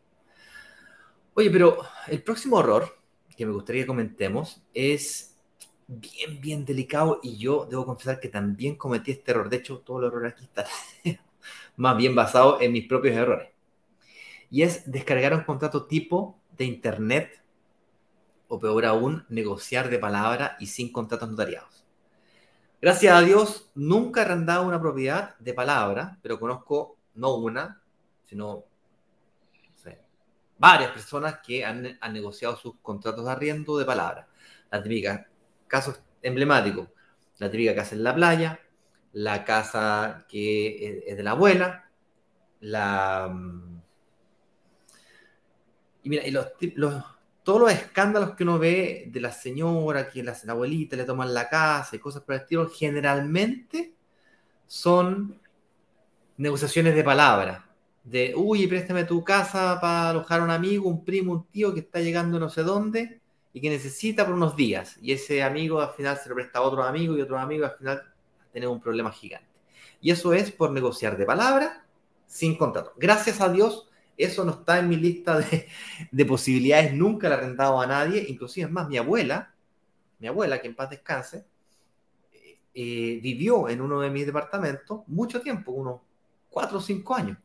Oye, 1.34 1.50
pero 1.50 1.78
el 2.08 2.22
próximo 2.22 2.60
error 2.60 3.02
que 3.36 3.46
me 3.46 3.52
gustaría 3.52 3.82
que 3.82 3.86
comentemos 3.86 4.62
es 4.74 5.36
bien, 5.86 6.40
bien 6.40 6.64
delicado 6.64 7.20
y 7.22 7.36
yo 7.36 7.66
debo 7.68 7.86
confesar 7.86 8.20
que 8.20 8.28
también 8.28 8.76
cometí 8.76 9.12
este 9.12 9.30
error. 9.30 9.48
De 9.48 9.56
hecho, 9.56 9.78
todo 9.80 10.00
el 10.00 10.06
error 10.06 10.26
aquí 10.26 10.44
está 10.44 10.66
más 11.76 11.96
bien 11.96 12.14
basado 12.14 12.60
en 12.60 12.72
mis 12.72 12.86
propios 12.86 13.16
errores. 13.16 13.48
Y 14.50 14.62
es 14.62 14.90
descargar 14.90 15.34
un 15.34 15.44
contrato 15.44 15.86
tipo 15.86 16.38
de 16.56 16.64
Internet 16.64 17.42
o 18.48 18.60
peor 18.60 18.84
aún, 18.84 19.24
negociar 19.30 19.88
de 19.88 19.98
palabra 19.98 20.56
y 20.60 20.66
sin 20.66 20.92
contratos 20.92 21.30
notariados. 21.30 21.86
Gracias 22.82 23.14
a 23.14 23.22
Dios, 23.22 23.70
nunca 23.74 24.20
he 24.20 24.24
arrendado 24.24 24.66
una 24.66 24.80
propiedad 24.80 25.38
de 25.38 25.54
palabra, 25.54 26.18
pero 26.20 26.38
conozco 26.38 26.98
no 27.14 27.34
una, 27.34 27.81
sino 28.32 28.64
varias 30.56 30.92
personas 30.92 31.40
que 31.44 31.64
han, 31.64 31.98
negociado 32.12 32.56
sus 32.56 32.76
contratos 32.80 33.26
de 33.26 33.30
arriendo 33.32 33.76
de 33.76 33.84
palabra. 33.84 34.28
La 34.70 34.82
típica, 34.82 35.28
caso 35.66 35.94
emblemático, 36.22 36.88
la 37.38 37.50
típica 37.50 37.74
casa 37.74 37.94
en 37.94 38.04
la 38.04 38.14
playa, 38.14 38.58
la 39.12 39.44
casa 39.44 40.24
que 40.28 41.02
es 41.06 41.16
de 41.16 41.22
la 41.22 41.32
abuela, 41.32 41.90
la... 42.60 43.30
Y 46.04 46.08
mira, 46.08 46.26
y 46.26 46.30
los, 46.30 46.46
todos 47.42 47.60
los 47.60 47.72
escándalos 47.72 48.34
que 48.34 48.44
uno 48.44 48.58
ve 48.58 49.08
de 49.08 49.20
la 49.20 49.32
señora, 49.32 50.08
que 50.08 50.22
la, 50.22 50.38
abuelita 50.48 50.96
le 50.96 51.04
toman 51.04 51.34
la 51.34 51.48
casa 51.48 51.96
y 51.96 51.98
cosas 51.98 52.22
por 52.22 52.36
el 52.36 52.40
estilo, 52.40 52.70
generalmente 52.70 53.96
son 54.68 55.40
negociaciones 56.36 56.94
de 56.94 57.04
palabra. 57.04 57.71
De, 58.04 58.34
uy, 58.36 58.66
préstame 58.66 59.04
tu 59.04 59.22
casa 59.22 59.78
para 59.80 60.10
alojar 60.10 60.40
a 60.40 60.44
un 60.44 60.50
amigo, 60.50 60.88
un 60.88 61.04
primo, 61.04 61.32
un 61.32 61.46
tío 61.46 61.72
que 61.72 61.80
está 61.80 62.00
llegando 62.00 62.40
no 62.40 62.50
sé 62.50 62.62
dónde 62.62 63.20
y 63.52 63.60
que 63.60 63.70
necesita 63.70 64.24
por 64.24 64.34
unos 64.34 64.56
días. 64.56 64.98
Y 65.00 65.12
ese 65.12 65.42
amigo 65.42 65.80
al 65.80 65.90
final 65.90 66.18
se 66.18 66.28
lo 66.28 66.34
presta 66.34 66.58
a 66.58 66.62
otro 66.62 66.82
amigo 66.82 67.16
y 67.16 67.20
otro 67.20 67.38
amigo 67.38 67.64
al 67.64 67.76
final 67.76 68.02
tiene 68.52 68.66
un 68.66 68.80
problema 68.80 69.12
gigante. 69.12 69.48
Y 70.00 70.10
eso 70.10 70.32
es 70.34 70.50
por 70.50 70.72
negociar 70.72 71.16
de 71.16 71.24
palabra 71.24 71.84
sin 72.26 72.56
contrato. 72.56 72.94
Gracias 72.96 73.40
a 73.40 73.48
Dios, 73.48 73.88
Eso 74.16 74.44
no 74.44 74.52
está 74.52 74.78
en 74.78 74.88
mi 74.88 74.96
lista 74.96 75.40
de, 76.10 76.24
posibilidades, 76.26 76.92
nunca 76.92 77.28
le 77.28 77.34
he 77.34 77.38
arrendado 77.38 77.80
a 77.80 77.86
nadie, 77.86 78.24
inclusive 78.28 78.66
es 78.66 78.72
más, 78.72 78.86
mi 78.86 78.98
abuela, 78.98 79.54
mi 80.18 80.28
abuela, 80.28 80.60
que 80.60 80.68
en 80.68 80.76
paz 80.76 80.90
descanse, 80.90 81.46
eh, 82.74 83.18
vivió 83.22 83.68
en 83.68 83.80
uno 83.80 84.00
de 84.00 84.10
mis 84.10 84.26
departamentos 84.26 85.00
mucho 85.06 85.40
tiempo, 85.40 85.72
unos 85.72 86.00
cuatro 86.50 86.78
o 86.78 86.80
cinco 86.80 87.14
años. 87.14 87.38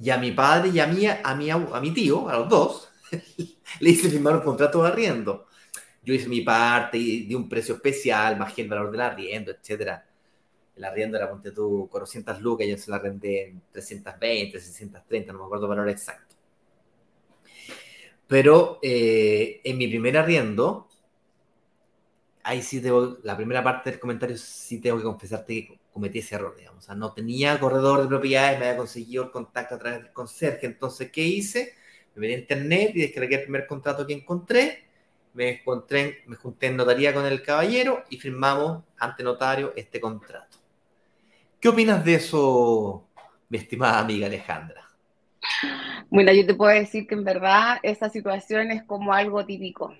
Y 0.00 0.10
a 0.10 0.16
mi 0.16 0.32
padre 0.32 0.70
y 0.70 0.80
a 0.80 0.86
mí, 0.86 1.06
a 1.06 1.34
mi, 1.34 1.50
a 1.50 1.58
mi 1.58 1.92
tío, 1.92 2.28
a 2.28 2.38
los 2.38 2.48
dos, 2.48 2.88
le 3.80 3.90
hice 3.90 4.08
firmar 4.08 4.36
un 4.36 4.42
contrato 4.42 4.82
de 4.82 4.88
arriendo. 4.88 5.46
Yo 6.02 6.14
hice 6.14 6.28
mi 6.28 6.40
parte 6.40 6.96
y 6.96 7.26
di 7.26 7.34
un 7.34 7.48
precio 7.48 7.74
especial, 7.74 8.38
bajé 8.38 8.62
el 8.62 8.68
valor 8.68 8.90
del 8.90 9.02
arriendo, 9.02 9.50
etcétera. 9.50 10.06
El 10.74 10.84
arriendo 10.84 11.18
era, 11.18 11.28
ponte 11.28 11.50
tú, 11.52 11.88
400 11.90 12.40
lucas, 12.40 12.66
yo 12.66 12.78
se 12.78 12.90
la 12.90 12.96
arrendé 12.96 13.48
en 13.48 13.62
320, 13.70 14.58
630, 14.58 15.32
no 15.32 15.40
me 15.40 15.44
acuerdo 15.44 15.66
el 15.66 15.70
valor 15.70 15.88
exacto. 15.90 16.36
Pero 18.26 18.78
eh, 18.80 19.60
en 19.64 19.76
mi 19.76 19.88
primer 19.88 20.16
arriendo, 20.16 20.88
ahí 22.42 22.62
sí 22.62 22.80
tengo, 22.80 23.18
la 23.22 23.36
primera 23.36 23.62
parte 23.62 23.90
del 23.90 24.00
comentario 24.00 24.36
sí 24.36 24.80
tengo 24.80 24.98
que 24.98 25.04
confesarte 25.04 25.66
que 25.66 25.78
cometí 25.92 26.20
ese 26.20 26.34
error, 26.34 26.56
digamos. 26.56 26.84
O 26.84 26.86
sea, 26.86 26.94
no 26.94 27.12
tenía 27.12 27.58
corredor 27.58 28.02
de 28.02 28.08
propiedades, 28.08 28.58
me 28.58 28.66
había 28.66 28.78
conseguido 28.78 29.24
el 29.24 29.30
contacto 29.30 29.74
a 29.74 29.78
través 29.78 30.02
del 30.02 30.12
conserje. 30.12 30.66
Entonces, 30.66 31.10
¿qué 31.10 31.22
hice? 31.22 31.74
Me 32.14 32.22
metí 32.22 32.34
a 32.34 32.38
internet 32.38 32.92
y 32.94 33.00
descargué 33.02 33.36
el 33.36 33.42
primer 33.42 33.66
contrato 33.66 34.06
que 34.06 34.14
encontré. 34.14 34.84
Me, 35.34 35.60
encontré, 35.60 36.24
me 36.26 36.36
junté 36.36 36.66
en 36.66 36.76
notaría 36.76 37.14
con 37.14 37.24
el 37.24 37.42
caballero 37.42 38.04
y 38.10 38.18
firmamos 38.18 38.82
ante 38.98 39.22
notario 39.22 39.72
este 39.76 40.00
contrato. 40.00 40.58
¿Qué 41.60 41.68
opinas 41.68 42.04
de 42.04 42.14
eso, 42.14 43.06
mi 43.48 43.58
estimada 43.58 44.00
amiga 44.00 44.26
Alejandra? 44.26 44.88
Bueno, 46.08 46.32
yo 46.32 46.44
te 46.44 46.54
puedo 46.54 46.72
decir 46.72 47.06
que 47.06 47.14
en 47.14 47.22
verdad 47.22 47.78
esa 47.82 48.08
situación 48.08 48.72
es 48.72 48.82
como 48.82 49.12
algo 49.12 49.44
típico. 49.46 49.94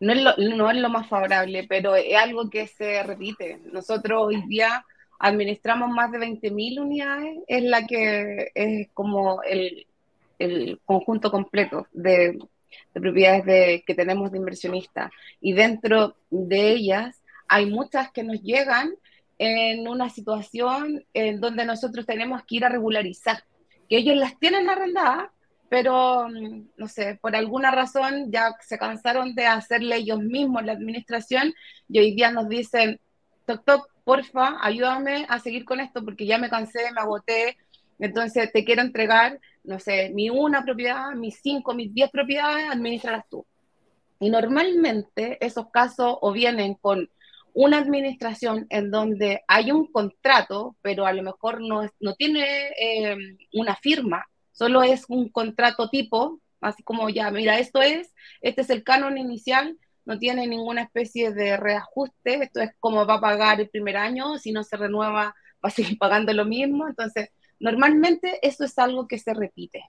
No 0.00 0.12
es, 0.12 0.22
lo, 0.22 0.36
no 0.36 0.70
es 0.70 0.76
lo 0.76 0.88
más 0.88 1.08
favorable, 1.08 1.66
pero 1.68 1.94
es 1.96 2.16
algo 2.16 2.50
que 2.50 2.66
se 2.66 3.02
repite. 3.02 3.60
Nosotros 3.72 4.22
hoy 4.26 4.42
día 4.46 4.84
administramos 5.18 5.90
más 5.90 6.10
de 6.12 6.18
20.000 6.18 6.80
unidades, 6.80 7.38
es 7.46 7.62
la 7.62 7.86
que 7.86 8.50
es 8.54 8.88
como 8.92 9.42
el, 9.42 9.86
el 10.38 10.80
conjunto 10.84 11.30
completo 11.30 11.86
de, 11.92 12.38
de 12.92 13.00
propiedades 13.00 13.44
de, 13.44 13.84
que 13.86 13.94
tenemos 13.94 14.30
de 14.32 14.38
inversionistas. 14.38 15.10
Y 15.40 15.52
dentro 15.52 16.16
de 16.30 16.70
ellas 16.70 17.22
hay 17.48 17.66
muchas 17.66 18.10
que 18.10 18.22
nos 18.22 18.42
llegan 18.42 18.94
en 19.38 19.88
una 19.88 20.10
situación 20.10 21.04
en 21.12 21.40
donde 21.40 21.64
nosotros 21.64 22.06
tenemos 22.06 22.42
que 22.44 22.56
ir 22.56 22.64
a 22.64 22.68
regularizar, 22.68 23.44
que 23.88 23.98
ellos 23.98 24.16
las 24.16 24.38
tienen 24.38 24.68
arrendadas, 24.68 25.30
pero 25.68 26.28
mm, 26.28 26.68
no 26.76 26.88
sé, 26.88 27.18
por 27.20 27.36
alguna 27.36 27.70
razón 27.70 28.30
ya 28.30 28.54
se 28.60 28.78
cansaron 28.78 29.34
de 29.34 29.46
hacerle 29.46 29.96
ellos 29.96 30.20
mismos 30.20 30.64
la 30.64 30.72
administración 30.72 31.54
y 31.88 31.98
hoy 31.98 32.14
día 32.14 32.30
nos 32.30 32.48
dicen, 32.48 33.00
toc 33.46 33.64
toc, 33.64 33.88
porfa, 34.04 34.58
ayúdame 34.60 35.26
a 35.28 35.38
seguir 35.38 35.64
con 35.64 35.80
esto 35.80 36.04
porque 36.04 36.26
ya 36.26 36.38
me 36.38 36.50
cansé, 36.50 36.92
me 36.92 37.00
agoté, 37.00 37.56
entonces 37.98 38.52
te 38.52 38.64
quiero 38.64 38.82
entregar, 38.82 39.40
no 39.62 39.78
sé, 39.78 40.10
mi 40.10 40.30
una 40.30 40.62
propiedad, 40.64 41.12
mis 41.12 41.40
cinco, 41.42 41.74
mis 41.74 41.92
diez 41.94 42.10
propiedades, 42.10 42.68
administralas 42.70 43.24
tú. 43.30 43.46
Y 44.20 44.30
normalmente 44.30 45.44
esos 45.44 45.70
casos 45.70 46.16
o 46.20 46.32
vienen 46.32 46.74
con 46.74 47.10
una 47.52 47.78
administración 47.78 48.66
en 48.68 48.90
donde 48.90 49.42
hay 49.46 49.70
un 49.70 49.90
contrato, 49.90 50.76
pero 50.82 51.06
a 51.06 51.12
lo 51.12 51.22
mejor 51.22 51.60
no, 51.60 51.88
no 52.00 52.14
tiene 52.14 52.44
eh, 52.80 53.16
una 53.52 53.76
firma, 53.76 54.26
solo 54.54 54.82
es 54.82 55.04
un 55.08 55.28
contrato 55.28 55.90
tipo, 55.90 56.40
así 56.60 56.82
como 56.82 57.10
ya, 57.10 57.30
mira, 57.30 57.58
esto 57.58 57.82
es, 57.82 58.14
este 58.40 58.62
es 58.62 58.70
el 58.70 58.82
canon 58.82 59.18
inicial, 59.18 59.76
no 60.06 60.18
tiene 60.18 60.46
ninguna 60.46 60.82
especie 60.82 61.32
de 61.32 61.56
reajuste, 61.56 62.44
esto 62.44 62.60
es 62.60 62.70
como 62.80 63.06
va 63.06 63.14
a 63.14 63.20
pagar 63.20 63.60
el 63.60 63.68
primer 63.68 63.96
año, 63.96 64.38
si 64.38 64.52
no 64.52 64.64
se 64.64 64.76
renueva 64.76 65.34
va 65.64 65.68
a 65.68 65.70
seguir 65.70 65.98
pagando 65.98 66.32
lo 66.32 66.44
mismo, 66.44 66.88
entonces 66.88 67.30
normalmente 67.58 68.38
eso 68.46 68.64
es 68.64 68.78
algo 68.78 69.06
que 69.08 69.18
se 69.18 69.34
repite 69.34 69.84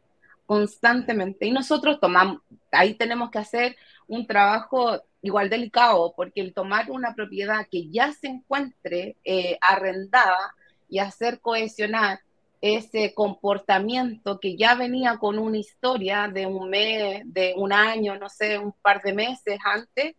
constantemente 0.46 1.46
y 1.48 1.52
nosotros 1.52 2.00
tomamos, 2.00 2.42
ahí 2.72 2.94
tenemos 2.94 3.32
que 3.32 3.40
hacer 3.40 3.76
un 4.08 4.28
trabajo 4.28 5.02
igual 5.22 5.50
delicado, 5.50 6.14
porque 6.16 6.42
el 6.42 6.54
tomar 6.54 6.92
una 6.92 7.16
propiedad 7.16 7.68
que 7.70 7.90
ya 7.90 8.12
se 8.14 8.28
encuentre 8.28 9.18
eh, 9.24 9.58
arrendada 9.60 10.54
y 10.88 11.00
hacer 11.00 11.40
cohesionar 11.40 12.20
ese 12.62 13.14
comportamiento 13.14 14.40
que 14.40 14.58
ya 14.58 14.76
venía 14.76 15.18
con 15.18 15.38
una 15.40 15.58
historia 15.58 16.28
de 16.28 16.46
un 16.46 16.70
mes, 16.70 17.22
de 17.26 17.54
un 17.56 17.72
año, 17.74 18.18
no 18.18 18.30
sé, 18.30 18.58
un 18.58 18.74
par 18.82 19.02
de 19.02 19.14
meses 19.14 19.60
antes, 19.64 20.16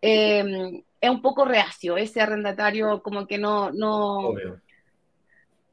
em, 0.00 0.82
es 1.00 1.10
un 1.10 1.22
poco 1.22 1.44
reacio. 1.44 1.96
Ese 1.96 2.20
arrendatario 2.20 3.02
como 3.02 3.26
que 3.26 3.38
no, 3.38 3.70
no 3.70 4.32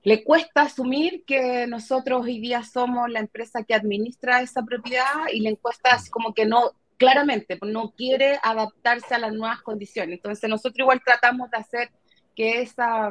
le 0.03 0.23
cuesta 0.23 0.61
asumir 0.61 1.25
que 1.25 1.67
nosotros 1.67 2.23
hoy 2.23 2.39
día 2.39 2.63
somos 2.63 3.09
la 3.09 3.19
empresa 3.19 3.63
que 3.63 3.73
administra 3.73 4.41
esa 4.41 4.63
propiedad 4.63 5.27
y 5.33 5.41
le 5.41 5.57
cuesta 5.57 5.97
como 6.11 6.33
que 6.33 6.45
no, 6.45 6.71
claramente, 6.97 7.57
pues, 7.57 7.71
no 7.71 7.91
quiere 7.91 8.39
adaptarse 8.41 9.15
a 9.15 9.19
las 9.19 9.33
nuevas 9.33 9.61
condiciones. 9.61 10.15
Entonces 10.15 10.49
nosotros 10.49 10.79
igual 10.79 11.01
tratamos 11.03 11.49
de 11.51 11.57
hacer 11.57 11.89
que, 12.35 12.61
esa, 12.61 13.09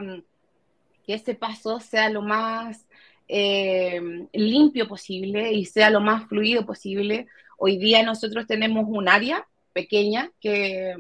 que 1.07 1.15
ese 1.15 1.35
paso 1.35 1.81
sea 1.81 2.11
lo 2.11 2.23
más 2.23 2.87
eh, 3.29 4.01
limpio 4.33 4.89
posible 4.89 5.53
y 5.53 5.65
sea 5.65 5.91
lo 5.91 6.01
más 6.01 6.29
fluido 6.29 6.67
posible. 6.67 7.27
Hoy 7.59 7.79
día 7.79 8.03
nosotros 8.03 8.47
tenemos 8.47 8.85
un 8.89 9.09
área 9.09 9.47
pequeña 9.73 10.31
que 10.41 10.95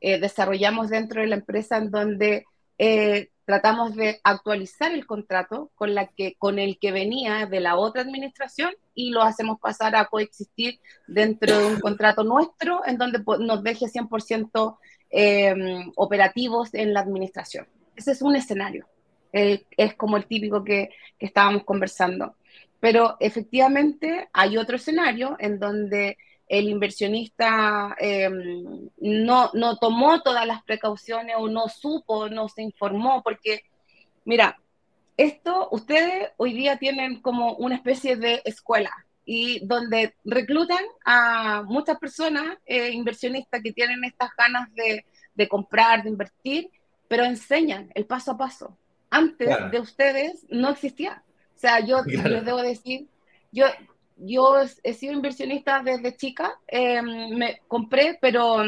eh, 0.00 0.20
desarrollamos 0.20 0.90
dentro 0.90 1.20
de 1.20 1.26
la 1.26 1.36
empresa 1.36 1.76
en 1.76 1.90
donde 1.90 2.44
eh, 2.78 3.28
tratamos 3.44 3.96
de 3.96 4.20
actualizar 4.22 4.92
el 4.92 5.06
contrato 5.06 5.70
con, 5.74 5.94
la 5.94 6.06
que, 6.06 6.36
con 6.38 6.58
el 6.58 6.78
que 6.78 6.92
venía 6.92 7.46
de 7.46 7.60
la 7.60 7.76
otra 7.76 8.02
administración 8.02 8.70
y 8.94 9.10
lo 9.10 9.22
hacemos 9.22 9.58
pasar 9.58 9.96
a 9.96 10.06
coexistir 10.06 10.78
dentro 11.08 11.58
de 11.58 11.66
un 11.66 11.80
contrato 11.80 12.22
nuestro 12.22 12.86
en 12.86 12.96
donde 12.96 13.22
nos 13.40 13.62
deje 13.62 13.86
100% 13.86 14.78
eh, 15.10 15.54
operativos 15.96 16.72
en 16.74 16.94
la 16.94 17.00
administración. 17.00 17.66
Ese 17.96 18.12
es 18.12 18.22
un 18.22 18.36
escenario, 18.36 18.86
es 19.32 19.94
como 19.94 20.16
el 20.16 20.26
típico 20.26 20.64
que, 20.64 20.90
que 21.18 21.26
estábamos 21.26 21.64
conversando. 21.64 22.36
Pero 22.80 23.16
efectivamente 23.20 24.28
hay 24.32 24.56
otro 24.56 24.76
escenario 24.76 25.36
en 25.38 25.58
donde 25.58 26.16
el 26.50 26.68
inversionista 26.68 27.94
em, 28.00 28.90
no, 28.98 29.50
no 29.54 29.76
tomó 29.76 30.20
todas 30.20 30.44
las 30.46 30.64
precauciones 30.64 31.36
o 31.38 31.48
no 31.48 31.68
supo, 31.68 32.28
no 32.28 32.48
se 32.48 32.62
informó, 32.62 33.22
porque, 33.22 33.62
mira, 34.24 34.58
esto 35.16 35.68
ustedes 35.70 36.30
hoy 36.38 36.54
día 36.54 36.76
tienen 36.76 37.20
como 37.20 37.54
una 37.54 37.76
especie 37.76 38.16
de 38.16 38.42
escuela 38.44 38.90
y 39.24 39.64
donde 39.64 40.14
reclutan 40.24 40.84
a 41.04 41.62
muchas 41.62 41.98
personas 42.00 42.58
eh, 42.66 42.90
inversionistas 42.90 43.62
que 43.62 43.72
tienen 43.72 44.02
estas 44.02 44.30
ganas 44.36 44.74
de, 44.74 45.04
de, 45.34 45.48
comprar, 45.48 46.02
de 46.02 46.08
invertir, 46.08 46.70
pero 47.06 47.24
enseñan 47.24 47.92
el 47.94 48.06
paso 48.06 48.32
a 48.32 48.38
paso. 48.38 48.76
Antes 49.10 49.48
de 49.70 49.80
ustedes 49.80 50.46
no 50.50 50.70
existía. 50.70 51.22
O 51.56 51.58
sea, 51.58 51.80
yo 51.80 52.02
les 52.04 52.44
debo 52.44 52.62
decir, 52.62 53.06
yo 53.52 53.66
yo 54.22 54.56
he 54.82 54.92
sido 54.92 55.14
inversionista 55.14 55.82
desde 55.82 56.16
chica, 56.16 56.58
em, 56.66 57.36
me 57.36 57.60
compré, 57.66 58.18
pero 58.20 58.62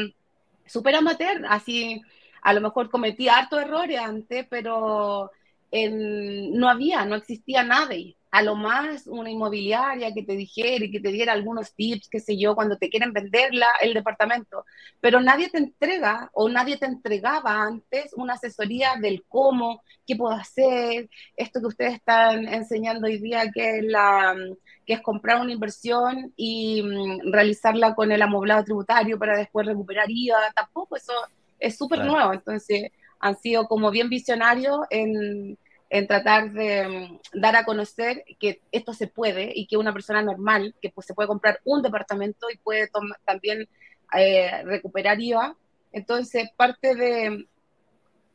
súper 0.65 0.95
amateur, 0.95 1.45
así 1.47 2.01
a 2.41 2.53
lo 2.53 2.61
mejor 2.61 2.89
cometí 2.89 3.29
hartos 3.29 3.61
errores 3.61 3.99
antes, 3.99 4.47
pero 4.49 5.31
no 5.71 6.69
había, 6.69 7.05
no 7.05 7.15
existía 7.15 7.63
nadie 7.63 8.15
a 8.33 8.41
lo 8.41 8.55
más 8.55 9.05
una 9.05 9.29
inmobiliaria 9.29 10.11
que 10.11 10.23
te 10.23 10.35
dijera 10.35 10.85
y 10.85 10.89
que 10.89 10.99
te 10.99 11.11
diera 11.11 11.33
algunos 11.33 11.75
tips, 11.75 12.09
qué 12.09 12.19
sé 12.19 12.35
yo, 12.35 12.55
cuando 12.55 12.79
te 12.79 12.89
quieren 12.89 13.13
venderla 13.13 13.67
el 13.79 13.93
departamento, 13.93 14.65
pero 14.99 15.21
nadie 15.21 15.49
te 15.49 15.59
entrega 15.59 16.31
o 16.33 16.49
nadie 16.49 16.77
te 16.77 16.87
entregaba 16.87 17.61
antes 17.61 18.11
una 18.15 18.33
asesoría 18.33 18.95
del 18.99 19.23
cómo, 19.27 19.83
qué 20.07 20.15
puedo 20.15 20.33
hacer, 20.33 21.11
esto 21.37 21.59
que 21.59 21.67
ustedes 21.67 21.93
están 21.93 22.47
enseñando 22.47 23.05
hoy 23.05 23.19
día 23.19 23.51
que 23.53 23.77
es, 23.77 23.85
la, 23.85 24.35
que 24.83 24.93
es 24.93 25.01
comprar 25.01 25.39
una 25.39 25.53
inversión 25.53 26.33
y 26.35 26.81
mm, 26.81 27.31
realizarla 27.31 27.93
con 27.93 28.11
el 28.11 28.21
amoblado 28.23 28.63
tributario 28.63 29.19
para 29.19 29.37
después 29.37 29.67
recuperar 29.67 30.09
IVA, 30.09 30.39
tampoco, 30.55 30.95
eso 30.95 31.13
es 31.59 31.77
súper 31.77 32.03
nuevo, 32.03 32.33
entonces 32.33 32.89
han 33.19 33.37
sido 33.37 33.67
como 33.67 33.91
bien 33.91 34.09
visionarios 34.09 34.79
en 34.89 35.55
en 35.93 36.07
tratar 36.07 36.51
de 36.51 36.87
mm, 36.87 37.39
dar 37.39 37.55
a 37.55 37.65
conocer 37.65 38.23
que 38.39 38.61
esto 38.71 38.95
se 38.95 39.05
puede 39.05 39.51
y 39.53 39.67
que 39.67 39.77
una 39.77 39.93
persona 39.93 40.23
normal, 40.23 40.73
que 40.81 40.89
pues 40.89 41.05
se 41.05 41.13
puede 41.13 41.27
comprar 41.27 41.59
un 41.65 41.83
departamento 41.83 42.47
y 42.49 42.57
puede 42.57 42.89
también 43.25 43.69
eh, 44.17 44.63
recuperar 44.63 45.21
IVA. 45.21 45.55
Entonces, 45.91 46.49
parte 46.57 46.95
de, 46.95 47.45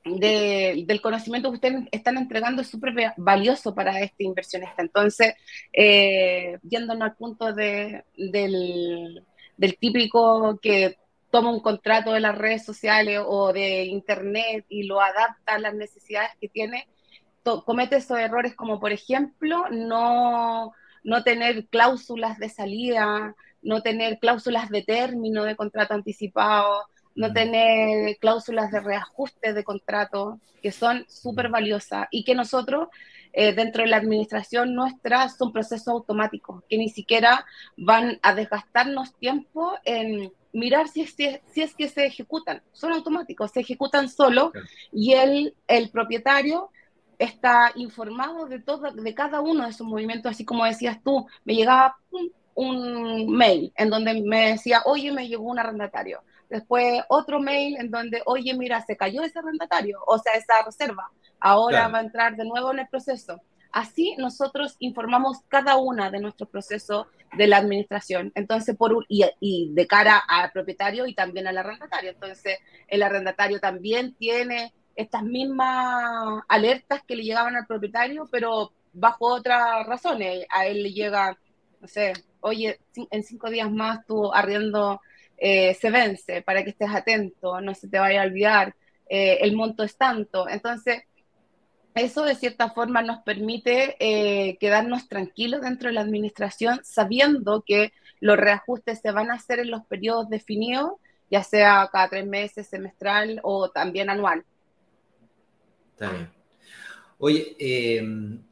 del 0.05 1.01
conocimiento 1.01 1.51
que 1.51 1.57
ustedes 1.57 1.89
están 1.91 2.17
entregando 2.17 2.63
es 2.63 2.69
súper 2.69 2.95
valioso 3.17 3.75
para 3.75 4.01
este 4.03 4.23
inversionista. 4.23 4.81
Entonces, 4.81 5.35
eh, 5.73 6.59
yéndonos 6.63 7.11
al 7.11 7.17
punto 7.17 7.53
de, 7.53 8.05
del, 8.17 9.25
del 9.57 9.77
típico 9.79 10.61
que 10.63 10.97
toma 11.33 11.51
un 11.51 11.61
contrato 11.61 12.13
de 12.13 12.21
las 12.21 12.39
redes 12.39 12.65
sociales 12.65 13.21
o 13.27 13.53
de 13.53 13.83
internet 13.87 14.65
y 14.69 14.85
lo 14.85 15.01
adapta 15.01 15.57
a 15.57 15.59
las 15.59 15.75
necesidades 15.75 16.31
que 16.41 16.49
tiene, 16.49 16.87
comete 17.65 17.97
esos 17.97 18.19
errores 18.19 18.55
como, 18.55 18.81
por 18.81 18.93
ejemplo, 18.93 19.65
no, 19.71 20.73
no 21.05 21.23
tener 21.25 21.67
cláusulas 21.67 22.39
de 22.39 22.49
salida, 22.49 23.35
no 23.63 23.83
tener 23.83 24.19
cláusulas 24.19 24.69
de 24.69 24.83
término 24.83 25.45
de 25.45 25.57
contrato 25.57 25.95
anticipado, 25.95 26.87
no 27.15 27.29
mm. 27.31 27.33
tener 27.35 28.17
cláusulas 28.19 28.71
de 28.71 28.81
reajuste 28.81 29.53
de 29.53 29.65
contrato, 29.65 30.41
que 30.63 30.73
son 30.73 31.05
súper 31.09 31.49
mm. 31.49 31.53
valiosas 31.53 32.09
y 32.11 32.25
que 32.25 32.35
nosotros 32.35 32.89
eh, 33.33 33.53
dentro 33.53 33.83
de 33.83 33.89
la 33.89 33.99
administración 33.99 34.75
nuestra 34.75 35.29
son 35.29 35.53
procesos 35.53 35.89
automáticos, 35.89 36.63
que 36.69 36.79
ni 36.79 36.89
siquiera 36.89 37.45
van 37.77 38.19
a 38.23 38.35
desgastarnos 38.35 39.15
tiempo 39.17 39.75
en 39.85 40.33
mirar 40.53 40.89
si 40.89 41.03
es, 41.03 41.15
si 41.15 41.63
es 41.63 41.75
que 41.75 41.89
se 41.89 42.07
ejecutan, 42.07 42.63
son 42.73 42.93
automáticos, 42.93 43.51
se 43.51 43.61
ejecutan 43.61 44.09
solo 44.09 44.53
y 44.93 45.13
el, 45.13 45.55
el 45.67 45.91
propietario 45.91 46.71
está 47.19 47.73
informado 47.75 48.47
de, 48.47 48.61
todo, 48.61 48.91
de 48.91 49.15
cada 49.15 49.41
uno 49.41 49.65
de 49.65 49.71
esos 49.71 49.87
movimientos, 49.87 50.31
así 50.31 50.45
como 50.45 50.65
decías 50.65 51.03
tú, 51.03 51.27
me 51.45 51.55
llegaba 51.55 51.97
un 52.55 53.31
mail 53.31 53.73
en 53.77 53.91
donde 53.91 54.21
me 54.23 54.51
decía, 54.51 54.83
oye, 54.85 55.13
me 55.13 55.29
llegó 55.29 55.45
un 55.45 55.59
arrendatario. 55.59 56.23
Después 56.49 57.03
otro 57.09 57.41
mail 57.41 57.77
en 57.79 57.91
donde, 57.91 58.23
oye, 58.27 58.55
mira, 58.55 58.81
se 58.83 58.97
cayó 58.97 59.23
ese 59.23 59.39
arrendatario, 59.39 60.01
o 60.07 60.19
sea, 60.19 60.33
esa 60.33 60.63
reserva. 60.65 61.11
Ahora 61.41 61.89
va 61.89 61.99
a 61.99 62.03
entrar 62.03 62.37
de 62.37 62.45
nuevo 62.45 62.73
en 62.73 62.81
el 62.81 62.89
proceso. 62.89 63.41
Así 63.71 64.17
nosotros 64.19 64.77
informamos 64.79 65.39
cada 65.49 65.77
una 65.77 66.11
de 66.11 66.21
nuestros 66.21 66.49
procesos 66.49 67.07
de 67.37 67.47
la 67.47 67.59
administración. 67.59 68.33
Entonces, 68.35 68.75
por 68.77 69.05
y, 69.09 69.25
y, 69.41 69.71
de 69.75 69.87
cara 69.87 70.19
al 70.27 70.51
propietario 70.51 71.07
y 71.07 71.15
también 71.15 71.47
al 71.47 71.59
arrendatario. 71.59 72.11
Entonces, 72.11 72.59
el 72.89 73.03
arrendatario 73.03 73.61
también 73.61 74.15
tiene 74.15 74.73
estas 74.99 75.23
mismas 75.23 76.43
alertas 76.49 77.03
que 77.07 77.15
le 77.15 77.23
llegaban 77.23 77.55
al 77.55 77.67
propietario, 77.67 78.29
pero 78.33 78.73
bajo 78.93 79.27
otras 79.33 79.87
razones. 79.87 80.45
A 80.51 80.67
él 80.67 80.83
le 80.83 80.93
llega, 80.93 81.39
no 81.81 81.87
sé, 81.87 82.15
oye, 82.41 82.81
en 83.11 83.23
cinco 83.23 83.49
días 83.49 83.71
más 83.71 84.05
tu 84.07 84.33
arriendo 84.35 85.01
eh, 85.37 85.75
se 85.75 85.91
vence 85.91 86.43
para 86.43 86.65
que 86.65 86.71
estés 86.71 86.91
atento, 86.91 87.61
no 87.61 87.75
se 87.75 87.89
te 87.89 88.01
vaya 88.01 88.23
a 88.23 88.27
olvidar, 88.27 88.75
eh, 89.09 89.39
el 89.43 89.55
monto 89.55 89.85
es 89.85 89.97
tanto. 89.97 90.49
Entonces, 90.49 91.03
eso 91.95 92.25
de 92.25 92.35
cierta 92.35 92.71
forma 92.71 93.01
nos 93.03 93.19
permite 93.23 93.97
eh, 94.01 94.59
quedarnos 94.59 95.09
tranquilos 95.09 95.61
dentro 95.61 95.89
de 95.89 95.95
la 95.95 96.01
administración, 96.01 96.81
sabiendo 96.83 97.63
que 97.65 97.93
los 98.19 98.37
reajustes 98.37 99.01
se 99.01 99.13
van 99.13 99.31
a 99.31 99.35
hacer 99.35 99.61
en 99.61 99.71
los 99.71 99.87
periodos 99.87 100.29
definidos, 100.29 100.93
ya 101.31 101.45
sea 101.45 101.89
cada 101.93 102.09
tres 102.09 102.27
meses, 102.27 102.67
semestral 102.67 103.41
o 103.45 103.71
también 103.71 104.11
anual. 104.11 104.45
Está 105.99 106.13
bien. 106.13 106.31
Oye, 107.19 108.01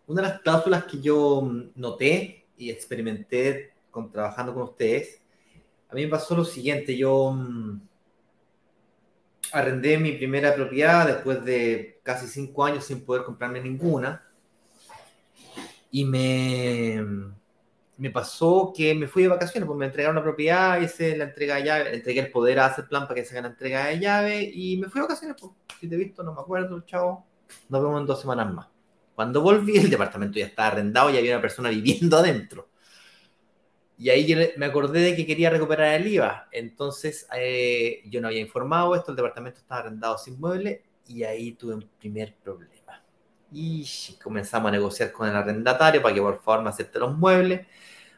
una 0.08 0.22
de 0.22 0.28
las 0.28 0.40
cláusulas 0.40 0.84
que 0.84 1.00
yo 1.00 1.48
noté 1.76 2.48
y 2.56 2.70
experimenté 2.70 3.74
con, 3.88 4.10
trabajando 4.10 4.52
con 4.52 4.64
ustedes, 4.64 5.22
a 5.88 5.94
mí 5.94 6.02
me 6.02 6.08
pasó 6.08 6.34
lo 6.34 6.44
siguiente, 6.44 6.96
yo 6.96 7.30
mm, 7.30 7.80
arrendé 9.52 9.96
mi 9.96 10.10
primera 10.12 10.56
propiedad 10.56 11.06
después 11.06 11.44
de 11.44 12.00
casi 12.02 12.26
cinco 12.26 12.64
años 12.64 12.84
sin 12.84 13.04
poder 13.04 13.22
comprarme 13.22 13.60
ninguna. 13.60 14.26
Y 15.92 16.04
me, 16.04 17.00
me 17.96 18.10
pasó 18.10 18.72
que 18.76 18.92
me 18.92 19.06
fui 19.06 19.22
de 19.22 19.28
vacaciones, 19.28 19.68
pues 19.68 19.78
me 19.78 19.86
entregaron 19.86 20.16
la 20.16 20.24
propiedad, 20.24 20.80
hice 20.80 21.16
la 21.16 21.24
entrega 21.26 21.54
de 21.54 21.62
llave, 21.62 21.94
entregué 21.94 22.20
el 22.22 22.32
poder 22.32 22.58
a 22.58 22.66
hacer 22.66 22.88
plan 22.88 23.04
para 23.04 23.14
que 23.14 23.24
se 23.24 23.34
haga 23.34 23.42
la 23.42 23.54
entrega 23.54 23.86
de 23.86 24.00
llave 24.00 24.50
y 24.52 24.78
me 24.78 24.88
fui 24.88 25.00
de 25.00 25.06
vacaciones. 25.06 25.36
Pues, 25.40 25.52
si 25.78 25.88
te 25.88 25.94
he 25.94 25.98
visto, 25.98 26.24
no 26.24 26.34
me 26.34 26.40
acuerdo, 26.40 26.80
chao. 26.80 27.24
Nos 27.68 27.82
vemos 27.82 28.00
en 28.00 28.06
dos 28.06 28.20
semanas 28.20 28.52
más. 28.52 28.68
Cuando 29.14 29.40
volví, 29.40 29.78
el 29.78 29.90
departamento 29.90 30.38
ya 30.38 30.46
estaba 30.46 30.68
arrendado 30.68 31.10
y 31.10 31.16
había 31.16 31.34
una 31.34 31.42
persona 31.42 31.70
viviendo 31.70 32.16
adentro. 32.18 32.68
Y 33.98 34.10
ahí 34.10 34.36
me 34.58 34.66
acordé 34.66 35.00
de 35.00 35.16
que 35.16 35.26
quería 35.26 35.48
recuperar 35.48 35.94
el 35.94 36.06
IVA. 36.06 36.48
Entonces 36.52 37.26
eh, 37.34 38.02
yo 38.06 38.20
no 38.20 38.28
había 38.28 38.40
informado 38.40 38.94
esto, 38.94 39.10
el 39.10 39.16
departamento 39.16 39.60
estaba 39.60 39.80
arrendado 39.80 40.18
sin 40.18 40.38
mueble 40.38 40.84
y 41.08 41.24
ahí 41.24 41.52
tuve 41.52 41.74
un 41.74 41.88
primer 41.98 42.34
problema. 42.36 43.02
Y 43.50 43.86
comenzamos 44.22 44.68
a 44.68 44.72
negociar 44.72 45.12
con 45.12 45.28
el 45.28 45.34
arrendatario 45.34 46.02
para 46.02 46.14
que 46.14 46.20
por 46.20 46.42
favor 46.42 46.62
me 46.62 46.70
acepte 46.70 46.98
los 46.98 47.16
muebles. 47.16 47.66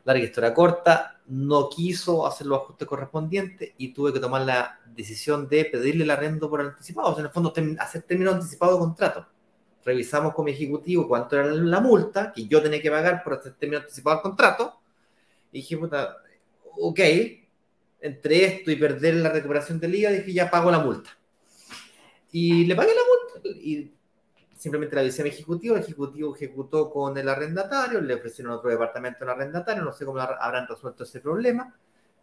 Larga 0.05 0.25
historia 0.25 0.55
corta, 0.55 1.18
no 1.29 1.69
quiso 1.69 2.27
hacer 2.27 2.47
los 2.47 2.63
ajustes 2.63 2.89
correspondientes 2.89 3.73
y 3.77 3.93
tuve 3.93 4.13
que 4.13 4.21
tomar 4.21 4.43
la 4.43 4.81
decisión 4.95 5.49
de 5.49 5.67
pedirle 5.67 6.05
el 6.05 6.11
arrendo 6.11 6.49
por 6.49 6.61
anticipado. 6.61 7.09
O 7.09 7.13
sea, 7.13 7.21
en 7.21 7.27
el 7.27 7.33
fondo, 7.33 7.53
hacer 7.79 8.03
término 8.03 8.33
anticipado 8.33 8.75
de 8.75 8.79
contrato. 8.79 9.27
Revisamos 9.85 10.35
con 10.35 10.47
mi 10.47 10.53
ejecutivo 10.53 11.07
cuánto 11.07 11.39
era 11.39 11.47
la 11.47 11.81
multa 11.81 12.33
que 12.33 12.47
yo 12.47 12.63
tenía 12.63 12.81
que 12.81 12.91
pagar 12.91 13.23
por 13.23 13.35
hacer 13.35 13.55
término 13.55 13.81
anticipado 13.81 14.17
del 14.17 14.23
contrato 14.23 14.81
y 15.53 15.59
dije, 15.59 15.77
puta, 15.77 16.17
ok, 16.81 17.01
entre 18.01 18.45
esto 18.45 18.71
y 18.71 18.77
perder 18.77 19.15
la 19.17 19.31
recuperación 19.31 19.81
del 19.81 19.95
IVA, 19.95 20.11
dije, 20.11 20.33
ya 20.33 20.51
pago 20.51 20.71
la 20.71 20.79
multa. 20.79 21.11
Y 22.33 22.65
le 22.67 22.75
pagué 22.75 22.93
la 22.95 23.03
multa 23.03 23.61
y 23.61 23.93
simplemente 24.59 24.97
la 24.97 25.03
avisé 25.03 25.23
a 25.23 25.25
mi 25.25 25.31
ejecutivo, 25.31 25.77
el 25.77 25.83
ejecutivo 25.83 26.35
ejecutó 26.35 26.91
con 26.91 27.17
el 27.17 27.29
arrendatario, 27.29 28.01
le 28.01 28.15
ofrecieron 28.15 28.53
otro 28.53 28.69
departamento 28.69 29.25
al 29.25 29.31
arrendatario, 29.31 29.85
no 29.85 29.93
sé 29.93 30.05
cómo 30.05 30.21
habrán 30.21 30.67
resuelto 30.67 31.05
ese 31.05 31.21
problema. 31.21 31.75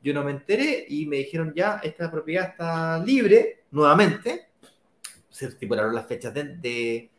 Yo 0.03 0.13
no 0.13 0.23
me 0.23 0.31
enteré 0.31 0.85
y 0.87 1.05
me 1.05 1.17
dijeron 1.17 1.53
ya, 1.55 1.79
esta 1.81 2.11
propiedad 2.11 2.49
está 2.49 2.99
libre 2.99 3.63
nuevamente. 3.71 4.49
Se 5.29 5.47
estipularon 5.47 5.95
las 5.95 6.05
fechas 6.05 6.33
de 6.33 7.09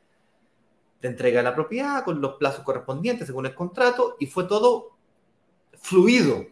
entrega 1.00 1.38
de 1.38 1.44
la 1.44 1.54
propiedad 1.54 2.04
con 2.04 2.20
los 2.20 2.34
plazos 2.34 2.64
correspondientes 2.64 3.26
según 3.26 3.46
el 3.46 3.54
contrato 3.54 4.16
y 4.18 4.26
fue 4.26 4.44
todo 4.44 4.96
fluido, 5.78 6.46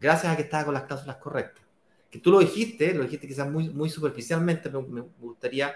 gracias 0.00 0.32
a 0.32 0.36
que 0.36 0.42
estaba 0.42 0.64
con 0.64 0.74
las 0.74 0.84
cláusulas 0.84 1.16
correctas. 1.16 1.64
Que 2.10 2.20
tú 2.20 2.30
lo 2.30 2.38
dijiste, 2.38 2.94
lo 2.94 3.02
dijiste 3.02 3.26
quizás 3.26 3.50
muy, 3.50 3.68
muy 3.70 3.90
superficialmente, 3.90 4.70
pero 4.70 4.82
me 4.82 5.02
gustaría 5.18 5.74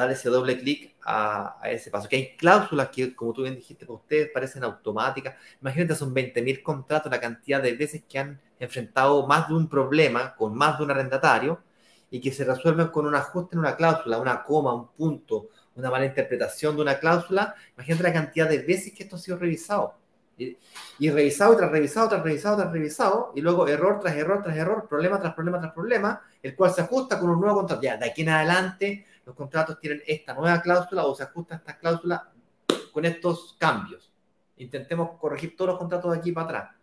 dar 0.00 0.10
ese 0.10 0.28
doble 0.28 0.58
clic 0.58 0.94
a, 1.04 1.58
ese 1.64 1.90
paso. 1.90 2.08
Que 2.08 2.16
hay 2.16 2.36
cláusulas 2.36 2.88
que, 2.88 3.14
como 3.14 3.32
tú 3.32 3.42
bien 3.42 3.56
dijiste, 3.56 3.86
para 3.86 3.98
ustedes 3.98 4.30
parecen 4.32 4.64
automáticas. 4.64 5.36
Imagínate, 5.60 5.94
son 5.94 6.14
20.000 6.14 6.62
contratos, 6.62 7.10
la 7.10 7.20
cantidad 7.20 7.62
de 7.62 7.72
veces 7.72 8.02
que 8.08 8.18
han 8.18 8.40
enfrentado 8.58 9.26
más 9.26 9.48
de 9.48 9.54
un 9.54 9.68
problema 9.68 10.34
con 10.34 10.54
más 10.54 10.78
de 10.78 10.84
un 10.84 10.90
arrendatario 10.90 11.60
y 12.10 12.20
que 12.20 12.32
se 12.32 12.44
resuelven 12.44 12.88
con 12.88 13.06
un 13.06 13.14
ajuste 13.14 13.54
en 13.54 13.60
una 13.60 13.76
cláusula, 13.76 14.18
una 14.18 14.42
coma, 14.42 14.74
un 14.74 14.88
punto, 14.88 15.48
una 15.76 15.90
mala 15.90 16.06
interpretación 16.06 16.76
de 16.76 16.82
una 16.82 16.98
cláusula. 16.98 17.54
Imagínate 17.74 18.02
la 18.02 18.12
cantidad 18.12 18.48
de 18.48 18.58
veces 18.58 18.92
que 18.92 19.04
esto 19.04 19.16
ha 19.16 19.18
sido 19.18 19.38
revisado. 19.38 19.94
Y, 20.98 21.10
revisado, 21.10 21.54
tras 21.56 21.70
revisado, 21.70 22.08
tras 22.08 22.22
revisado, 22.22 22.56
tras 22.56 22.72
revisado, 22.72 23.32
y 23.34 23.42
luego 23.42 23.68
error 23.68 24.00
tras 24.00 24.16
error, 24.16 24.42
tras 24.42 24.56
error, 24.56 24.88
problema 24.88 25.20
tras 25.20 25.34
problema, 25.34 25.60
tras 25.60 25.72
problema, 25.72 26.22
el 26.42 26.56
cual 26.56 26.72
se 26.72 26.80
ajusta 26.80 27.18
con 27.20 27.30
un 27.30 27.40
nuevo 27.40 27.56
contrato. 27.56 27.82
Ya, 27.82 27.96
de 27.98 28.06
aquí 28.06 28.22
en 28.22 28.30
adelante, 28.30 29.04
los 29.26 29.34
contratos 29.34 29.78
tienen 29.78 30.02
esta 30.06 30.32
nueva 30.34 30.62
cláusula 30.62 31.04
o 31.04 31.14
se 31.14 31.24
ajusta 31.24 31.56
esta 31.56 31.76
cláusula 31.76 32.32
con 32.92 33.04
estos 33.04 33.54
cambios. 33.58 34.10
Intentemos 34.56 35.18
corregir 35.18 35.56
todos 35.56 35.70
los 35.72 35.78
contratos 35.78 36.12
de 36.12 36.18
aquí 36.18 36.32
para 36.32 36.46
atrás. 36.46 36.76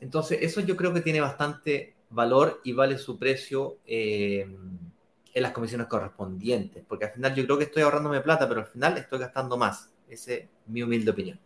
Entonces, 0.00 0.38
eso 0.40 0.60
yo 0.60 0.76
creo 0.76 0.94
que 0.94 1.00
tiene 1.00 1.20
bastante 1.20 1.96
valor 2.10 2.60
y 2.62 2.72
vale 2.72 2.96
su 2.96 3.18
precio 3.18 3.78
eh, 3.84 4.46
en 5.34 5.42
las 5.42 5.52
comisiones 5.52 5.88
correspondientes, 5.88 6.84
porque 6.86 7.06
al 7.06 7.12
final 7.12 7.34
yo 7.34 7.44
creo 7.44 7.58
que 7.58 7.64
estoy 7.64 7.82
ahorrándome 7.82 8.20
plata, 8.20 8.48
pero 8.48 8.60
al 8.60 8.66
final 8.66 8.96
estoy 8.98 9.18
gastando 9.18 9.56
más. 9.56 9.92
Esa 10.08 10.34
es 10.34 10.48
mi 10.66 10.82
humilde 10.82 11.10
opinión. 11.10 11.38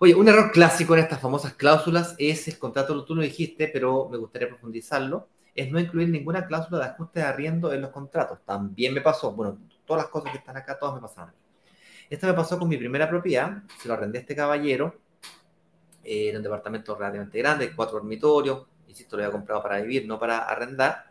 Oye, 0.00 0.14
un 0.14 0.26
error 0.26 0.50
clásico 0.50 0.94
en 0.94 1.00
estas 1.00 1.20
famosas 1.20 1.54
cláusulas 1.54 2.16
es 2.18 2.48
el 2.48 2.58
contrato, 2.58 3.04
tú 3.04 3.14
lo 3.14 3.22
dijiste, 3.22 3.68
pero 3.68 4.08
me 4.10 4.18
gustaría 4.18 4.48
profundizarlo, 4.48 5.28
es 5.54 5.70
no 5.70 5.78
incluir 5.78 6.08
ninguna 6.08 6.46
cláusula 6.46 6.78
de 6.78 6.90
ajuste 6.90 7.20
de 7.20 7.26
arriendo 7.26 7.72
en 7.72 7.80
los 7.80 7.90
contratos. 7.90 8.40
También 8.44 8.92
me 8.92 9.00
pasó, 9.00 9.30
bueno, 9.32 9.58
todas 9.86 10.02
las 10.02 10.10
cosas 10.10 10.32
que 10.32 10.38
están 10.38 10.56
acá, 10.56 10.76
todas 10.78 10.96
me 10.96 11.00
pasaron. 11.00 11.32
Esta 12.10 12.26
me 12.26 12.34
pasó 12.34 12.58
con 12.58 12.68
mi 12.68 12.76
primera 12.76 13.08
propiedad, 13.08 13.62
se 13.80 13.86
lo 13.86 13.94
arrendé 13.94 14.18
a 14.18 14.20
este 14.22 14.34
caballero, 14.34 14.96
eh, 16.02 16.30
en 16.30 16.36
un 16.38 16.42
departamento 16.42 16.96
relativamente 16.96 17.38
grande, 17.38 17.72
cuatro 17.74 17.98
dormitorios, 17.98 18.66
insisto, 18.88 19.16
lo 19.16 19.22
había 19.22 19.32
comprado 19.32 19.62
para 19.62 19.80
vivir, 19.80 20.08
no 20.08 20.18
para 20.18 20.38
arrendar. 20.38 21.06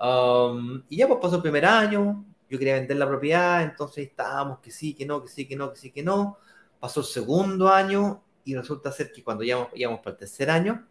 Um, 0.00 0.84
y 0.88 0.98
ya 0.98 1.08
pues 1.08 1.18
pasó 1.20 1.36
el 1.36 1.42
primer 1.42 1.66
año, 1.66 2.24
yo 2.48 2.58
quería 2.58 2.74
vender 2.74 2.96
la 2.96 3.08
propiedad, 3.08 3.62
entonces 3.64 4.06
estábamos 4.06 4.60
que 4.60 4.70
sí, 4.70 4.94
que 4.94 5.04
no, 5.04 5.20
que 5.20 5.28
sí, 5.28 5.48
que 5.48 5.56
no, 5.56 5.72
que 5.72 5.76
sí, 5.76 5.90
que 5.90 6.02
no. 6.04 6.38
Pasó 6.80 7.00
el 7.00 7.06
segundo 7.06 7.68
año 7.68 8.22
y 8.44 8.54
resulta 8.54 8.92
ser 8.92 9.12
que 9.12 9.22
cuando 9.22 9.44
ya 9.44 9.68
íbamos 9.74 10.00
para 10.00 10.12
el 10.12 10.18
tercer 10.18 10.50
año, 10.50 10.86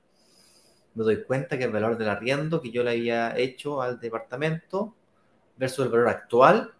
me 0.93 1.03
doy 1.03 1.23
cuenta 1.23 1.57
que 1.57 1.65
el 1.65 1.71
valor 1.71 1.97
del 1.97 2.09
arriendo 2.09 2.61
que 2.61 2.71
yo 2.71 2.83
le 2.83 2.91
había 2.91 3.37
hecho 3.37 3.81
al 3.81 3.99
departamento 3.99 4.95
versus 5.55 5.85
el 5.85 5.91
valor 5.91 6.09
actual, 6.09 6.73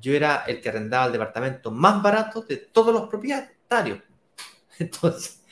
yo 0.00 0.14
era 0.14 0.44
el 0.46 0.60
que 0.60 0.68
arrendaba 0.68 1.06
el 1.06 1.12
departamento 1.12 1.70
más 1.70 2.02
barato 2.02 2.42
de 2.42 2.56
todos 2.56 2.92
los 2.92 3.08
propietarios. 3.08 4.00
Entonces, 4.78 5.44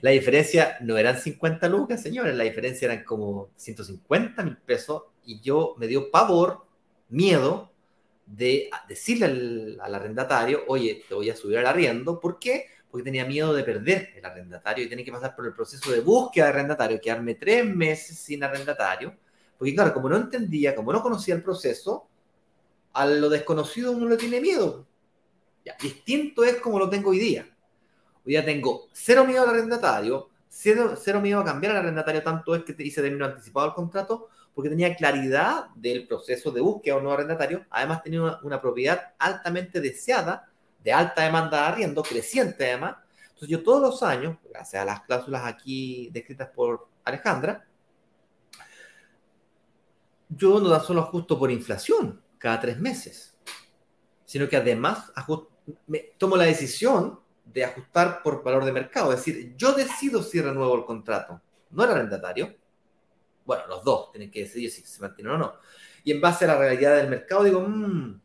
la 0.00 0.10
diferencia 0.10 0.76
no 0.80 0.96
eran 0.96 1.18
50 1.18 1.68
lucas, 1.68 2.02
señores, 2.02 2.36
la 2.36 2.44
diferencia 2.44 2.86
eran 2.86 3.04
como 3.04 3.50
150 3.56 4.42
mil 4.44 4.56
pesos 4.58 5.02
y 5.24 5.40
yo 5.40 5.74
me 5.78 5.86
dio 5.86 6.10
pavor, 6.10 6.66
miedo 7.08 7.71
de 8.32 8.70
decirle 8.88 9.26
al, 9.26 9.78
al, 9.80 9.94
arrendatario, 9.94 10.62
oye, 10.68 11.04
te 11.06 11.14
voy 11.14 11.28
a 11.28 11.36
subir 11.36 11.58
al 11.58 11.66
arriendo. 11.66 12.18
¿Por 12.18 12.38
qué? 12.38 12.66
Porque 12.90 13.04
tenía 13.04 13.26
miedo 13.26 13.52
de 13.52 13.62
perder 13.62 14.10
el 14.16 14.24
arrendatario 14.24 14.84
y 14.84 14.88
tenía 14.88 15.04
que 15.04 15.12
pasar 15.12 15.36
por 15.36 15.46
el 15.46 15.52
proceso 15.52 15.92
de 15.92 16.00
búsqueda 16.00 16.46
de 16.46 16.50
arrendatario, 16.50 17.00
quedarme 17.00 17.34
tres 17.34 17.66
meses 17.66 18.18
sin 18.18 18.42
arrendatario. 18.42 19.14
Porque 19.58 19.74
claro, 19.74 19.92
como 19.92 20.08
no 20.08 20.16
entendía, 20.16 20.74
como 20.74 20.92
no 20.92 21.02
conocía 21.02 21.34
el 21.34 21.42
proceso, 21.42 22.08
a 22.94 23.06
lo 23.06 23.28
desconocido 23.28 23.92
uno 23.92 24.08
le 24.08 24.16
tiene 24.16 24.40
miedo. 24.40 24.86
Ya, 25.64 25.76
distinto 25.80 26.42
es 26.42 26.56
como 26.56 26.78
lo 26.78 26.88
tengo 26.88 27.10
hoy 27.10 27.18
día. 27.18 27.46
Hoy 28.24 28.32
día 28.32 28.44
tengo 28.44 28.88
cero 28.92 29.26
miedo 29.26 29.42
al 29.42 29.50
arrendatario, 29.50 30.30
cero, 30.48 30.94
cero 30.98 31.20
miedo 31.20 31.40
a 31.40 31.44
cambiar 31.44 31.72
al 31.72 31.82
arrendatario, 31.82 32.22
tanto 32.22 32.54
es 32.54 32.64
que 32.64 32.72
te 32.72 32.82
hice 32.82 33.02
término 33.02 33.26
anticipado 33.26 33.68
el 33.68 33.74
contrato, 33.74 34.30
porque 34.54 34.70
tenía 34.70 34.94
claridad 34.94 35.68
del 35.74 36.06
proceso 36.06 36.50
de 36.50 36.60
búsqueda 36.60 36.96
o 36.96 37.00
no 37.00 37.12
arrendatario. 37.12 37.64
Además, 37.70 38.02
tenía 38.02 38.22
una, 38.22 38.38
una, 38.42 38.60
propiedad 38.60 39.14
altamente 39.18 39.80
deseada, 39.80 40.48
de 40.82 40.92
alta 40.92 41.22
demanda 41.22 41.62
de 41.62 41.66
arriendo, 41.68 42.02
creciente 42.02 42.68
además. 42.68 42.96
Entonces, 43.28 43.48
yo 43.48 43.62
todos 43.62 43.80
los 43.80 44.02
años, 44.02 44.36
gracias 44.50 44.82
a 44.82 44.84
las 44.84 45.00
cláusulas 45.02 45.44
aquí 45.44 46.10
descritas 46.12 46.48
por 46.48 46.88
Alejandra, 47.04 47.66
yo 50.36 50.60
no 50.60 50.68
da 50.68 50.80
solo 50.80 51.02
ajusto 51.02 51.38
por 51.38 51.50
inflación 51.50 52.20
cada 52.38 52.60
tres 52.60 52.78
meses, 52.78 53.36
sino 54.24 54.48
que 54.48 54.56
además 54.56 55.12
me, 55.86 55.98
tomo 56.18 56.36
la 56.36 56.44
decisión 56.44 57.20
de 57.44 57.64
ajustar 57.64 58.22
por 58.22 58.42
valor 58.42 58.64
de 58.64 58.72
mercado. 58.72 59.12
Es 59.12 59.24
decir, 59.24 59.54
yo 59.56 59.72
decido 59.72 60.22
si 60.22 60.40
renuevo 60.40 60.74
el 60.74 60.84
contrato, 60.84 61.40
no 61.70 61.84
el 61.84 61.90
arrendatario. 61.90 62.56
Bueno, 63.44 63.66
los 63.66 63.84
dos 63.84 64.12
tienen 64.12 64.30
que 64.30 64.40
decidir 64.40 64.70
si 64.70 64.82
se 64.82 65.00
mantienen 65.00 65.34
o 65.34 65.38
no. 65.38 65.54
Y 66.04 66.12
en 66.12 66.20
base 66.20 66.44
a 66.44 66.48
la 66.48 66.58
realidad 66.58 66.96
del 66.96 67.08
mercado 67.08 67.44
digo, 67.44 67.60
mmm, 67.60 68.20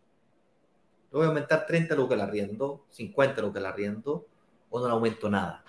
voy 1.11 1.25
a 1.25 1.27
aumentar 1.27 1.65
30 1.65 1.95
lo 1.95 2.07
que 2.07 2.15
el 2.15 2.21
arriendo, 2.21 2.85
50 2.89 3.41
lo 3.41 3.51
que 3.51 3.59
el 3.59 3.65
arriendo, 3.65 4.27
o 4.69 4.79
no 4.79 4.87
le 4.87 4.93
aumento 4.93 5.29
nada. 5.29 5.63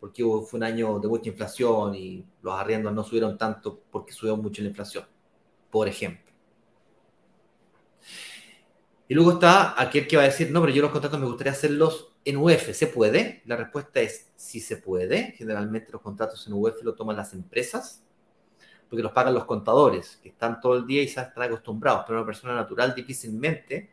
Porque 0.00 0.22
fue 0.22 0.58
un 0.58 0.64
año 0.64 0.98
de 0.98 1.08
mucha 1.08 1.28
inflación 1.28 1.94
y 1.94 2.24
los 2.42 2.54
arriendos 2.54 2.92
no 2.92 3.04
subieron 3.04 3.38
tanto 3.38 3.80
porque 3.90 4.12
subió 4.12 4.36
mucho 4.36 4.62
la 4.62 4.68
inflación, 4.68 5.04
por 5.70 5.88
ejemplo. 5.88 6.32
Y 9.08 9.14
luego 9.14 9.32
está 9.32 9.80
aquel 9.80 10.08
que 10.08 10.16
va 10.16 10.22
a 10.22 10.26
decir, 10.26 10.50
no, 10.50 10.60
pero 10.60 10.72
yo 10.72 10.82
los 10.82 10.90
contratos 10.90 11.20
me 11.20 11.26
gustaría 11.26 11.52
hacerlos 11.52 12.12
en 12.24 12.36
UF. 12.38 12.72
¿Se 12.72 12.86
puede? 12.86 13.42
La 13.44 13.56
respuesta 13.56 14.00
es 14.00 14.32
sí 14.36 14.58
se 14.58 14.78
puede. 14.78 15.34
Generalmente 15.36 15.92
los 15.92 16.00
contratos 16.00 16.46
en 16.46 16.54
UF 16.54 16.82
lo 16.82 16.94
toman 16.94 17.16
las 17.16 17.34
empresas 17.34 18.01
porque 18.92 19.04
los 19.04 19.12
pagan 19.12 19.32
los 19.32 19.46
contadores, 19.46 20.18
que 20.22 20.28
están 20.28 20.60
todo 20.60 20.76
el 20.76 20.86
día 20.86 21.00
y 21.00 21.06
están 21.06 21.32
acostumbrados, 21.34 22.04
pero 22.06 22.18
una 22.18 22.26
persona 22.26 22.54
natural 22.54 22.94
difícilmente 22.94 23.88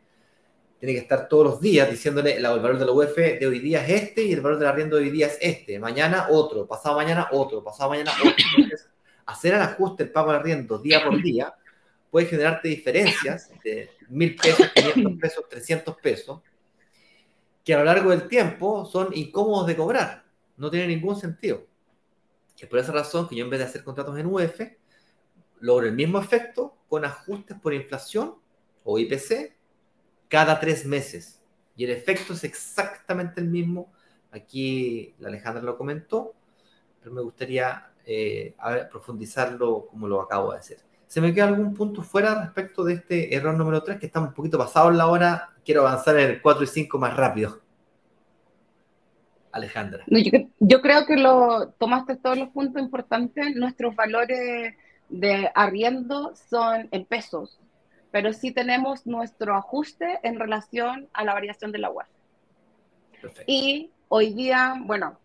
tiene 0.78 0.92
que 0.92 0.98
estar 1.00 1.26
todos 1.26 1.44
los 1.44 1.60
días 1.62 1.90
diciéndole 1.90 2.36
el 2.36 2.42
valor 2.42 2.78
de 2.78 2.84
la 2.84 2.92
UF 2.92 3.16
de 3.16 3.46
hoy 3.46 3.60
día 3.60 3.82
es 3.82 4.02
este 4.02 4.24
y 4.24 4.34
el 4.34 4.42
valor 4.42 4.58
del 4.58 4.68
arriendo 4.68 4.96
de 4.96 5.04
hoy 5.04 5.10
día 5.10 5.28
es 5.28 5.38
este, 5.40 5.78
mañana 5.78 6.26
otro, 6.28 6.66
pasado 6.66 6.96
mañana 6.96 7.28
otro, 7.32 7.64
pasado 7.64 7.88
mañana 7.88 8.12
otro. 8.20 8.76
Hacer 9.24 9.54
el 9.54 9.62
ajuste 9.62 10.02
el 10.02 10.12
pago 10.12 10.32
de 10.32 10.36
arriendo 10.36 10.78
día 10.78 11.02
por 11.02 11.22
día 11.22 11.54
puede 12.10 12.26
generarte 12.26 12.68
diferencias 12.68 13.50
de 13.64 13.88
mil 14.10 14.36
pesos, 14.36 14.68
500 14.74 15.12
pesos, 15.18 15.44
300 15.48 15.96
pesos, 15.96 16.40
que 17.64 17.72
a 17.72 17.78
lo 17.78 17.84
largo 17.84 18.10
del 18.10 18.28
tiempo 18.28 18.84
son 18.84 19.16
incómodos 19.16 19.66
de 19.66 19.76
cobrar. 19.76 20.24
No 20.58 20.70
tiene 20.70 20.88
ningún 20.88 21.18
sentido. 21.18 21.70
Es 22.60 22.68
por 22.68 22.78
esa 22.78 22.92
razón 22.92 23.26
que 23.26 23.36
yo 23.36 23.44
en 23.44 23.50
vez 23.50 23.60
de 23.60 23.64
hacer 23.64 23.82
contratos 23.82 24.18
en 24.18 24.26
UF, 24.26 24.60
logro 25.60 25.86
el 25.86 25.94
mismo 25.94 26.18
efecto 26.18 26.76
con 26.88 27.04
ajustes 27.04 27.56
por 27.58 27.72
inflación 27.72 28.34
o 28.84 28.98
IPC 28.98 29.54
cada 30.28 30.58
tres 30.58 30.84
meses. 30.86 31.40
Y 31.76 31.84
el 31.84 31.90
efecto 31.90 32.32
es 32.32 32.44
exactamente 32.44 33.40
el 33.40 33.48
mismo. 33.48 33.92
Aquí 34.32 35.14
la 35.18 35.28
Alejandra 35.28 35.62
lo 35.62 35.76
comentó, 35.76 36.34
pero 37.00 37.14
me 37.14 37.22
gustaría 37.22 37.90
eh, 38.04 38.54
profundizarlo 38.90 39.86
como 39.86 40.08
lo 40.08 40.20
acabo 40.20 40.52
de 40.52 40.58
hacer. 40.58 40.78
¿Se 41.06 41.20
me 41.20 41.34
queda 41.34 41.48
algún 41.48 41.74
punto 41.74 42.02
fuera 42.02 42.40
respecto 42.40 42.84
de 42.84 42.94
este 42.94 43.34
error 43.34 43.54
número 43.56 43.82
3, 43.82 43.98
que 43.98 44.06
está 44.06 44.20
un 44.20 44.32
poquito 44.32 44.58
pasado 44.58 44.90
en 44.90 44.98
la 44.98 45.08
hora? 45.08 45.50
Quiero 45.64 45.80
avanzar 45.86 46.16
en 46.18 46.30
el 46.30 46.42
4 46.42 46.62
y 46.62 46.66
5 46.66 46.98
más 46.98 47.16
rápido. 47.16 47.60
Alejandra. 49.52 50.04
yo, 50.06 50.80
creo 50.80 51.06
que 51.06 51.16
lo 51.16 51.70
tomaste 51.78 52.14
todos 52.14 52.38
los 52.38 52.50
puntos 52.50 52.80
importantes. 52.80 53.56
Nuestros 53.56 53.96
valores 53.96 54.76
de 55.10 55.50
arriendo 55.54 56.34
son 56.34 56.88
en 56.90 57.04
pesos, 57.04 57.60
pero 58.10 58.32
sí 58.32 58.52
tenemos 58.52 59.06
nuestro 59.06 59.54
ajuste 59.56 60.18
en 60.22 60.38
relación 60.38 61.08
a 61.12 61.24
la 61.24 61.34
variación 61.34 61.72
de 61.72 61.78
la 61.78 61.90
web. 61.90 62.06
Y 63.46 63.90
hoy 64.08 64.32
día, 64.32 64.74
bueno, 64.80 65.18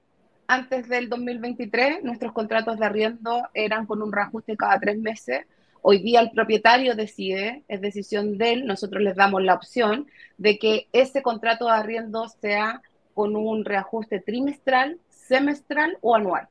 antes 0.48 0.90
del 0.90 1.10
2023, 1.10 2.04
nuestros 2.04 2.34
contratos 2.34 2.78
de 2.78 2.86
arriendo 2.86 3.48
eran 3.54 3.86
con 3.86 4.02
un 4.02 4.12
reajuste 4.12 4.58
cada 4.58 4.80
tres 4.80 4.98
meses 4.98 5.46
Hoy 5.88 6.00
día 6.00 6.20
el 6.20 6.32
propietario 6.32 6.96
decide, 6.96 7.64
es 7.68 7.80
decisión 7.80 8.40
de 8.40 8.54
él, 8.54 8.66
nosotros 8.66 9.04
les 9.04 9.16
damos 9.16 9.44
la 9.44 9.54
opción 9.54 10.08
de 10.40 10.58
que 10.58 10.88
ese 10.94 11.22
contrato 11.22 11.66
de 11.66 11.74
arriendo 11.74 12.28
sea 12.28 12.82
con 13.14 13.36
un 13.36 13.64
reajuste 13.64 14.20
trimestral, 14.20 15.00
semestral 15.12 16.00
o 16.02 16.16
anual. 16.16 16.48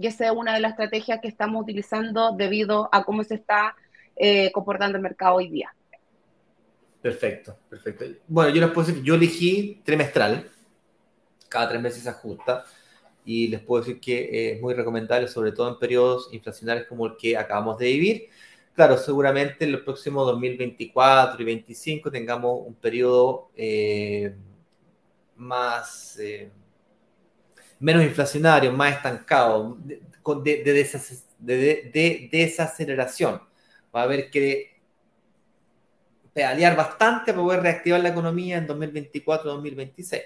Y 0.00 0.06
esa 0.06 0.26
es 0.26 0.32
una 0.32 0.54
de 0.54 0.60
las 0.60 0.72
estrategias 0.72 1.20
que 1.20 1.28
estamos 1.28 1.62
utilizando 1.62 2.32
debido 2.32 2.88
a 2.90 3.04
cómo 3.04 3.22
se 3.22 3.34
está 3.34 3.76
eh, 4.16 4.50
comportando 4.52 4.96
el 4.96 5.02
mercado 5.02 5.36
hoy 5.36 5.48
día. 5.48 5.74
Perfecto, 7.02 7.56
perfecto. 7.68 8.04
Bueno, 8.26 8.50
yo 8.54 8.60
les 8.60 8.70
puedo 8.70 8.86
decir 8.86 9.02
yo 9.02 9.14
elegí 9.14 9.80
trimestral, 9.84 10.48
cada 11.48 11.68
tres 11.68 11.82
meses 11.82 12.02
se 12.02 12.08
ajusta, 12.08 12.64
y 13.24 13.48
les 13.48 13.60
puedo 13.60 13.82
decir 13.82 14.00
que 14.00 14.52
es 14.52 14.60
muy 14.60 14.74
recomendable, 14.74 15.28
sobre 15.28 15.52
todo 15.52 15.68
en 15.68 15.78
periodos 15.78 16.28
inflacionarios 16.32 16.86
como 16.86 17.06
el 17.06 17.16
que 17.16 17.36
acabamos 17.36 17.78
de 17.78 17.86
vivir 17.86 18.28
claro, 18.80 18.96
seguramente 18.96 19.66
en 19.66 19.72
los 19.72 19.82
próximos 19.82 20.26
2024 20.26 21.42
y 21.42 21.44
2025 21.44 22.10
tengamos 22.10 22.66
un 22.66 22.74
periodo 22.74 23.50
eh, 23.54 24.34
más, 25.36 26.18
eh, 26.18 26.50
menos 27.80 28.04
inflacionario, 28.04 28.72
más 28.72 28.96
estancado, 28.96 29.76
de, 29.80 30.02
de, 31.38 32.28
desaceleración. 32.30 33.40
Va 33.94 34.02
a 34.02 34.04
haber 34.04 34.30
que 34.30 34.78
pedalear 36.32 36.76
bastante 36.76 37.32
para 37.32 37.42
poder 37.42 37.62
reactivar 37.62 38.00
la 38.00 38.10
economía 38.10 38.58
en 38.58 38.68
2024-2026. 38.68 40.22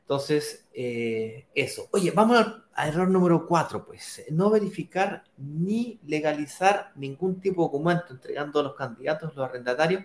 Entonces, 0.00 0.68
eh, 0.74 1.46
eso. 1.54 1.88
Oye, 1.92 2.10
vamos 2.10 2.36
al, 2.74 2.88
error 2.88 3.08
número 3.08 3.46
cuatro, 3.46 3.86
pues. 3.86 4.24
No 4.30 4.50
verificar 4.50 5.24
ni 5.38 6.00
legalizar 6.04 6.92
ningún 6.96 7.40
tipo 7.40 7.62
de 7.62 7.68
documento 7.68 8.06
entregando 8.10 8.60
a 8.60 8.64
los 8.64 8.74
candidatos, 8.74 9.34
los 9.34 9.48
arrendatarios, 9.48 10.04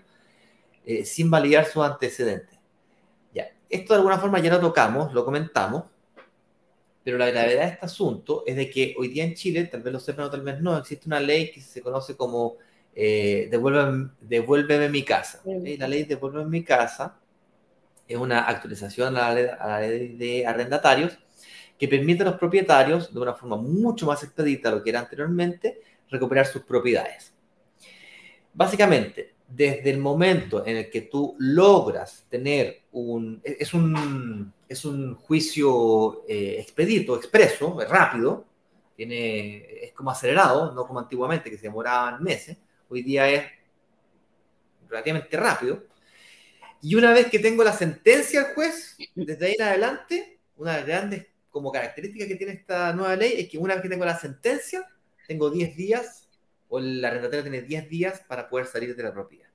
eh, 0.86 1.04
sin 1.04 1.30
validar 1.30 1.66
sus 1.66 1.84
antecedentes. 1.84 2.58
Ya, 3.34 3.50
esto 3.70 3.94
de 3.94 3.98
alguna 3.98 4.20
forma 4.20 4.40
ya 4.40 4.52
lo 4.52 4.62
tocamos, 4.62 5.14
lo 5.14 5.26
comentamos, 5.26 5.84
pero 7.08 7.18
la 7.18 7.30
gravedad 7.30 7.62
de 7.62 7.72
este 7.72 7.86
asunto 7.86 8.44
es 8.46 8.58
de 8.58 8.70
que 8.70 8.94
hoy 8.98 9.08
día 9.08 9.24
en 9.24 9.34
Chile, 9.34 9.64
tal 9.64 9.82
vez 9.82 9.94
lo 9.94 10.00
sepan 10.02 10.26
o 10.26 10.30
tal 10.30 10.42
vez 10.42 10.60
no, 10.60 10.78
existe 10.78 11.08
una 11.08 11.22
ley 11.22 11.52
que 11.52 11.62
se 11.62 11.82
conoce 11.82 12.18
como 12.18 12.58
eh, 12.94 13.48
devuélveme, 13.50 14.10
devuélveme, 14.20 14.90
mi 14.90 15.04
casa. 15.04 15.42
La 15.46 15.88
ley 15.88 16.04
Devuélveme 16.04 16.50
mi 16.50 16.66
casa 16.66 17.18
es 18.06 18.18
una 18.18 18.42
actualización 18.42 19.16
a 19.16 19.34
la, 19.34 19.80
ley, 19.80 20.18
de 20.18 20.46
arrendatarios 20.46 21.18
que 21.80 21.88
permite 21.88 22.24
a 22.24 22.26
los 22.26 22.36
propietarios, 22.36 23.14
de 23.14 23.22
una 23.22 23.34
forma 23.34 23.56
mucho 23.56 24.06
más 24.06 24.22
expedita 24.24 24.70
de 24.70 24.76
lo 24.76 24.84
que 24.84 24.90
era 24.90 25.00
anteriormente, 25.00 25.80
recuperar 26.10 26.46
sus 26.46 26.64
propiedades. 26.64 27.34
Básicamente, 28.54 29.34
desde 29.48 29.92
el 29.92 30.00
momento 30.00 30.66
en 30.66 30.76
el 30.76 30.90
que 30.90 31.04
tú 31.04 31.38
logras 31.40 32.26
tener 32.28 32.82
un... 32.92 33.40
Es 33.46 33.74
un, 33.74 34.52
es 34.68 34.86
un 34.86 35.16
juicio 35.16 36.24
eh, 36.28 36.58
expedito, 36.60 37.16
expreso, 37.16 37.78
rápido, 37.90 38.46
tiene, 38.96 39.86
es 39.86 39.94
como 39.94 40.12
acelerado, 40.12 40.74
no 40.74 40.86
como 40.86 41.00
antiguamente 41.00 41.50
que 41.50 41.58
se 41.58 41.64
demoraban 41.64 42.24
meses, 42.24 42.58
hoy 42.90 43.04
día 43.04 43.30
es 43.30 43.46
relativamente 44.90 45.38
rápido 45.38 45.84
y 46.82 46.96
una 46.96 47.12
vez 47.12 47.28
que 47.28 47.40
tengo 47.40 47.64
la 47.64 47.74
sentencia 47.74 48.44
del 48.44 48.54
juez, 48.54 48.98
desde 49.16 49.46
ahí 49.48 49.56
en 49.58 49.64
adelante, 49.64 50.40
una 50.58 50.72
de 50.74 50.78
las 50.78 50.88
grandes 50.88 51.28
como 51.50 51.72
características 51.72 52.28
que 52.28 52.36
tiene 52.36 52.54
esta 52.54 52.94
nueva 52.94 53.16
ley 53.16 53.34
es 53.38 53.50
que 53.50 53.58
una 53.58 53.74
vez 53.74 53.84
que 53.84 53.90
tengo 53.90 54.06
la 54.06 54.18
sentencia, 54.18 54.86
tengo 55.28 55.50
10 55.50 55.76
días 55.76 56.30
o 56.70 56.80
el 56.80 57.04
arrendatario 57.04 57.44
tiene 57.44 57.62
10 57.62 57.90
días 57.90 58.22
para 58.28 58.48
poder 58.48 58.68
salir 58.68 58.96
de 58.96 59.04
la 59.04 59.14
propiedad. 59.14 59.50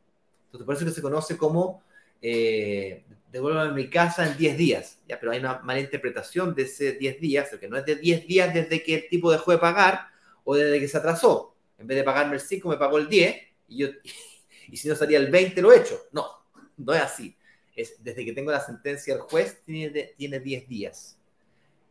Entonces, 0.47 0.67
por 0.67 0.75
eso 0.75 0.85
que 0.85 0.91
se 0.91 1.03
conoce 1.03 1.37
como 1.37 1.83
eh, 2.23 3.05
devuélvame 3.33 3.73
mi 3.73 3.91
casa 3.91 4.27
en 4.27 4.37
10 4.37 4.57
días. 4.57 4.99
Ya, 5.09 5.19
pero 5.19 5.33
hay 5.33 5.41
una 5.41 5.59
mala 5.59 5.81
interpretación 5.81 6.55
de 6.55 6.63
ese 6.63 6.93
10 6.93 7.21
días, 7.21 7.51
que 7.59 7.69
no 7.69 7.77
es 7.77 7.85
de 7.85 7.97
10 7.97 8.27
días 8.27 8.55
desde 8.55 8.83
que 8.83 8.95
el 8.95 9.09
tipo 9.09 9.33
dejó 9.33 9.51
de 9.51 9.59
pagar 9.59 10.07
o 10.45 10.55
desde 10.55 10.79
que 10.79 10.89
se 10.89 10.99
atrasó. 10.99 11.57
En 11.79 11.87
vez 11.87 11.99
de 11.99 12.05
pagarme 12.05 12.35
el 12.35 12.41
5, 12.41 12.69
me 12.69 12.77
pagó 12.77 12.99
el 12.99 13.09
10 13.09 13.37
y, 13.69 13.79
yo, 13.79 13.89
y 14.69 14.77
si 14.77 14.89
no 14.89 14.95
salía 14.95 15.19
el 15.19 15.31
20, 15.31 15.61
lo 15.61 15.73
he 15.73 15.81
hecho. 15.81 16.01
No, 16.13 16.27
no 16.77 16.95
es 16.95 17.03
así. 17.03 17.37
Es 17.75 18.03
desde 18.05 18.25
que 18.25 18.33
tengo 18.33 18.51
la 18.51 18.61
sentencia 18.61 19.15
del 19.15 19.23
juez, 19.23 19.63
tiene, 19.65 20.15
tiene 20.17 20.39
10 20.39 20.69
días. 20.69 21.19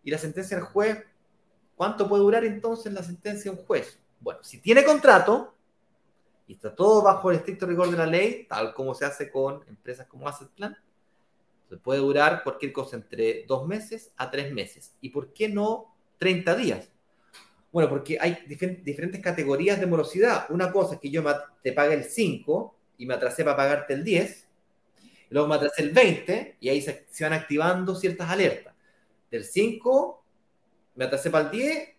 Y 0.03 0.11
la 0.11 0.17
sentencia 0.17 0.55
del 0.57 0.65
juez, 0.65 1.03
¿cuánto 1.75 2.07
puede 2.07 2.23
durar 2.23 2.45
entonces 2.45 2.93
la 2.93 3.03
sentencia 3.03 3.51
de 3.51 3.57
un 3.57 3.65
juez? 3.65 3.99
Bueno, 4.19 4.43
si 4.43 4.59
tiene 4.59 4.84
contrato 4.84 5.55
y 6.52 6.56
está 6.56 6.76
todo 6.76 7.02
bajo 7.02 7.32
el 7.32 7.38
estricto 7.38 7.66
rigor 7.66 7.89
de 7.89 7.95
la 7.95 8.06
ley, 8.06 8.45
tal 8.49 8.74
como 8.74 8.93
se 8.93 9.06
hace 9.06 9.32
con 9.32 9.64
empresas 9.70 10.06
como 10.08 10.28
Asset 10.28 10.49
Plan, 10.49 10.78
se 11.70 11.78
puede 11.78 12.02
durar 12.02 12.43
cualquier 12.43 12.74
cosa 12.74 12.97
entre 12.97 13.45
dos 13.47 13.66
meses 13.66 14.12
a 14.18 14.30
tres 14.30 14.52
meses. 14.52 14.93
¿Y 14.99 15.12
por 15.12 15.32
qué 15.32 15.47
no 15.47 15.95
30 16.18 16.56
días? 16.56 16.89
Bueno, 17.72 17.88
porque 17.88 18.18
hay 18.20 18.43
diferentes 18.45 19.22
categorías 19.22 19.80
de 19.80 19.86
morosidad. 19.86 20.45
Una 20.49 20.74
cosa 20.74 20.95
es 20.95 20.99
que 20.99 21.10
yo 21.10 21.24
te 21.64 21.72
pague 21.72 21.93
el 21.93 22.04
5 22.04 22.76
y 22.97 23.06
me 23.06 23.14
atrasé 23.14 23.45
para 23.45 23.56
pagarte 23.56 23.93
el 23.93 24.04
10, 24.04 24.47
luego 25.30 25.47
me 25.47 25.56
atrasé 25.56 25.84
el 25.84 25.91
20 25.91 26.58
y 26.60 26.68
ahí 26.68 26.82
se, 26.82 27.08
se 27.10 27.24
van 27.24 27.32
activando 27.32 27.95
ciertas 27.95 28.30
alertas. 28.30 28.76
Del 29.32 29.45
5 29.45 30.26
me 30.95 31.06
atrasé 31.06 31.30
para 31.30 31.45
el 31.45 31.52
10, 31.52 31.89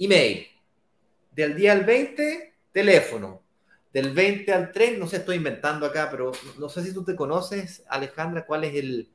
email. 0.00 0.46
Del 1.32 1.56
día 1.56 1.72
al 1.72 1.84
20, 1.84 2.54
teléfono. 2.72 3.45
Del 3.96 4.12
20 4.12 4.52
al 4.52 4.72
3, 4.72 4.98
no 4.98 5.06
sé, 5.06 5.16
estoy 5.16 5.36
inventando 5.36 5.86
acá, 5.86 6.08
pero 6.10 6.30
no 6.58 6.68
sé 6.68 6.84
si 6.84 6.92
tú 6.92 7.02
te 7.02 7.16
conoces, 7.16 7.82
Alejandra, 7.88 8.44
cuál 8.44 8.64
es 8.64 8.74
el, 8.74 9.08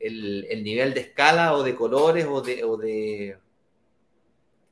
el, 0.00 0.64
nivel 0.64 0.94
de 0.94 1.00
escala 1.00 1.52
o 1.52 1.62
de 1.62 1.74
colores 1.74 2.24
o 2.24 2.40
de, 2.40 2.64
o 2.64 2.78
de, 2.78 3.36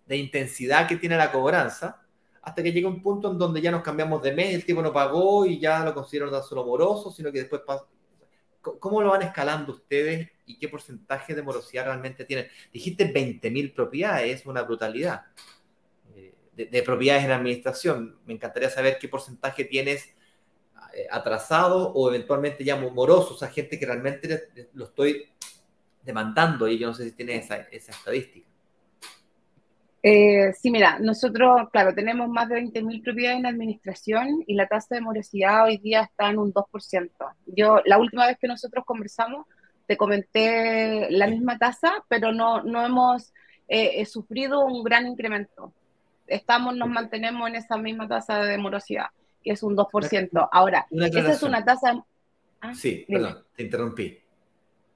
intensidad 0.09 0.89
que 0.89 0.97
tiene 0.97 1.19
la 1.19 1.31
cobranza, 1.31 2.01
hasta 2.41 2.63
que 2.63 2.73
llega 2.73 2.89
un 2.89 3.03
punto 3.03 3.31
en 3.31 3.37
donde 3.37 3.61
ya 3.61 3.71
nos 3.71 3.83
cambiamos 3.83 4.23
de 4.23 4.33
mes, 4.33 4.55
el 4.55 4.65
tipo 4.65 4.81
no 4.81 4.91
pagó 4.91 5.45
y 5.45 5.61
ya 5.61 5.85
lo 5.85 5.93
considero 5.93 6.31
no 6.31 6.43
solo 6.43 6.65
moroso, 6.65 7.13
sino 7.13 7.31
que 7.31 7.41
después 7.41 7.61
pasa. 7.67 7.85
¿Cómo 8.63 9.03
lo 9.03 9.11
van 9.11 9.21
escalando 9.21 9.73
ustedes 9.73 10.31
y 10.47 10.57
qué 10.57 10.69
porcentaje 10.71 11.35
de 11.35 11.43
morosidad 11.43 11.85
realmente 11.85 12.25
tienen? 12.25 12.49
Dijiste 12.73 13.13
20.000 13.13 13.75
propiedades, 13.75 14.41
es 14.41 14.47
una 14.47 14.63
brutalidad 14.63 15.25
de, 16.55 16.83
propiedades 16.83 17.25
en 17.25 17.33
administración. 17.33 18.17
Me 18.27 18.35
encantaría 18.35 18.71
saber 18.71 18.99
qué 19.01 19.09
porcentaje 19.09 19.65
tienes 19.65 20.15
eh, 20.95 21.07
atrasado 21.11 21.93
o 21.93 22.09
eventualmente 22.09 22.65
ya 22.65 22.77
moroso, 22.77 23.35
o 23.35 23.39
sea, 23.39 23.49
gente 23.49 23.79
que 23.79 23.87
realmente 23.87 24.49
lo 24.75 24.85
estoy 24.85 25.31
demandando 26.03 26.69
y 26.69 26.79
yo 26.79 26.89
no 26.89 26.95
sé 26.95 27.05
si 27.05 27.13
tiene 27.13 27.37
esa, 27.37 27.57
esa 27.57 27.93
estadística. 27.93 28.47
Eh, 30.05 30.53
sí, 30.55 30.73
mira, 30.73 30.99
nosotros, 30.99 31.71
claro, 31.71 31.95
tenemos 31.95 32.29
más 32.29 32.49
de 32.49 32.57
20.000 32.57 33.05
propiedades 33.05 33.39
en 33.39 33.47
administración 33.47 34.43
y 34.49 34.55
la 34.55 34.67
tasa 34.67 34.97
de 34.97 35.01
morosidad 35.01 35.65
hoy 35.65 35.79
día 35.79 36.03
está 36.03 36.29
en 36.29 36.39
un 36.39 36.53
2%. 36.53 37.11
Yo, 37.47 37.81
la 37.85 37.99
última 37.99 38.27
vez 38.27 38.37
que 38.39 38.49
nosotros 38.49 38.85
conversamos, 38.85 39.47
te 39.87 39.97
comenté 39.97 41.09
la 41.11 41.29
misma 41.29 41.57
tasa, 41.57 42.05
pero 42.09 42.33
no, 42.33 42.63
no 42.65 42.85
hemos 42.85 43.33
eh, 43.69 44.05
sufrido 44.07 44.65
un 44.65 44.83
gran 44.83 45.07
incremento 45.07 45.73
estamos, 46.27 46.77
nos 46.77 46.89
mantenemos 46.89 47.49
en 47.49 47.57
esa 47.57 47.77
misma 47.77 48.09
tasa 48.09 48.39
de 48.45 48.59
morosidad, 48.59 49.07
que 49.43 49.53
es 49.53 49.63
un 49.63 49.77
2%. 49.77 50.49
Ahora, 50.51 50.87
esa 50.91 51.33
es 51.33 51.43
una 51.43 51.65
tasa... 51.65 52.05
Ah, 52.61 52.75
sí, 52.75 53.05
perdón, 53.09 53.45
te 53.57 53.65
interrumpí. 53.65 54.19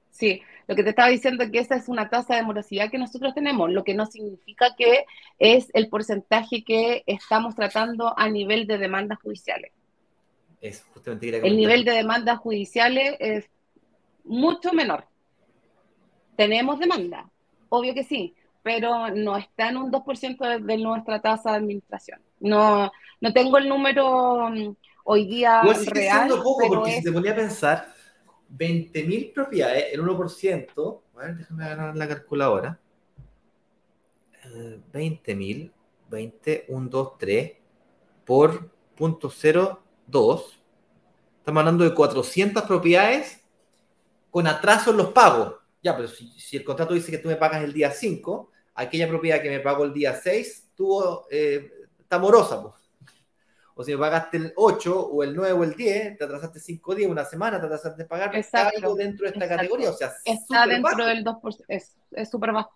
Sí, 0.09 0.41
lo 0.67 0.75
que 0.75 0.83
te 0.83 0.89
estaba 0.89 1.09
diciendo 1.09 1.43
es 1.43 1.51
que 1.51 1.59
esa 1.59 1.75
es 1.75 1.87
una 1.87 2.09
tasa 2.09 2.35
de 2.35 2.43
morosidad 2.43 2.89
que 2.89 2.97
nosotros 2.97 3.33
tenemos, 3.33 3.71
lo 3.71 3.83
que 3.83 3.93
no 3.93 4.05
significa 4.05 4.75
que 4.75 5.05
es 5.37 5.69
el 5.73 5.89
porcentaje 5.89 6.63
que 6.63 7.03
estamos 7.05 7.55
tratando 7.55 8.17
a 8.17 8.27
nivel 8.29 8.67
de 8.67 8.77
demandas 8.77 9.19
judiciales. 9.21 9.71
Es 10.59 10.83
justamente 10.93 11.37
el 11.47 11.55
nivel 11.55 11.85
de 11.85 11.91
demandas 11.91 12.39
judiciales 12.39 13.15
es 13.19 13.45
mucho 14.23 14.73
menor. 14.73 15.05
Tenemos 16.35 16.79
demanda, 16.79 17.29
obvio 17.69 17.93
que 17.93 18.03
sí, 18.03 18.33
pero 18.67 19.09
no 19.15 19.37
está 19.37 19.69
en 19.69 19.77
un 19.77 19.89
2% 19.89 20.61
de, 20.61 20.77
nuestra 20.77 21.21
tasa 21.21 21.51
de 21.51 21.57
administración. 21.57 22.19
No, 22.41 22.91
no 23.21 23.31
tengo 23.31 23.57
el 23.57 23.69
número 23.69 24.49
mm, 24.49 24.75
hoy 25.05 25.25
día 25.25 25.61
pues 25.63 25.85
real. 25.85 26.27
poco, 26.27 26.67
porque 26.67 26.97
si 26.97 27.03
te 27.03 27.13
ponía 27.13 27.31
a 27.31 27.35
pensar, 27.35 27.87
20.000 28.53 29.33
propiedades, 29.33 29.85
el 29.93 30.01
1%, 30.01 31.01
a 31.15 31.17
ver, 31.17 31.37
déjame 31.37 31.63
agarrar 31.63 31.95
la 31.95 32.07
calculadora. 32.09 32.79
20.000, 34.91 35.71
20, 36.09 36.65
1, 36.67 36.89
2, 36.89 37.17
3, 37.19 37.51
por 38.25 38.69
punto 38.97 39.29
02. 39.29 40.61
Estamos 41.39 41.59
hablando 41.61 41.85
de 41.85 41.93
400 41.93 42.63
propiedades 42.63 43.39
con 44.29 44.45
atraso 44.45 44.91
en 44.91 44.97
los 44.97 45.13
pagos. 45.13 45.55
Ya, 45.81 45.95
pero 45.95 46.09
si, 46.09 46.27
si, 46.37 46.57
el 46.57 46.65
contrato 46.65 46.93
dice 46.93 47.11
que 47.11 47.17
tú 47.17 47.29
me 47.29 47.37
pagas 47.37 47.63
el 47.63 47.71
día 47.71 47.91
5, 47.91 48.51
aquella 48.77 49.07
propiedad 49.07 49.41
que 49.41 49.49
me 49.49 49.59
pagó 49.59 49.83
el 49.83 49.93
día 49.93 50.13
6 50.13 50.69
tuvo, 50.75 51.27
eh, 51.29 51.69
está 51.99 52.19
morosa. 52.19 52.63
O 53.79 53.83
si 53.83 53.91
me 53.91 53.97
pagaste 53.97 54.37
el 54.37 54.53
8 54.55 55.07
o 55.07 55.23
el 55.23 55.35
9 55.35 55.51
o 55.51 55.63
el 55.63 55.75
10, 55.75 56.17
te 56.17 56.23
atrasaste 56.23 56.59
5 56.59 56.95
días, 56.95 57.11
una 57.11 57.25
semana, 57.25 57.59
te 57.59 57.65
atrasaste 57.65 58.03
de 58.03 58.07
pagar, 58.07 58.35
está 58.35 58.69
algo 58.69 58.95
dentro 58.95 59.25
de 59.25 59.33
esta 59.33 59.47
categoría. 59.47 59.89
O 59.89 59.93
sea, 59.93 60.13
está 60.23 60.65
dentro 60.65 61.05
del 61.05 61.23
2%, 61.23 61.65
es 61.67 62.29
súper 62.29 62.53
bajo. 62.53 62.71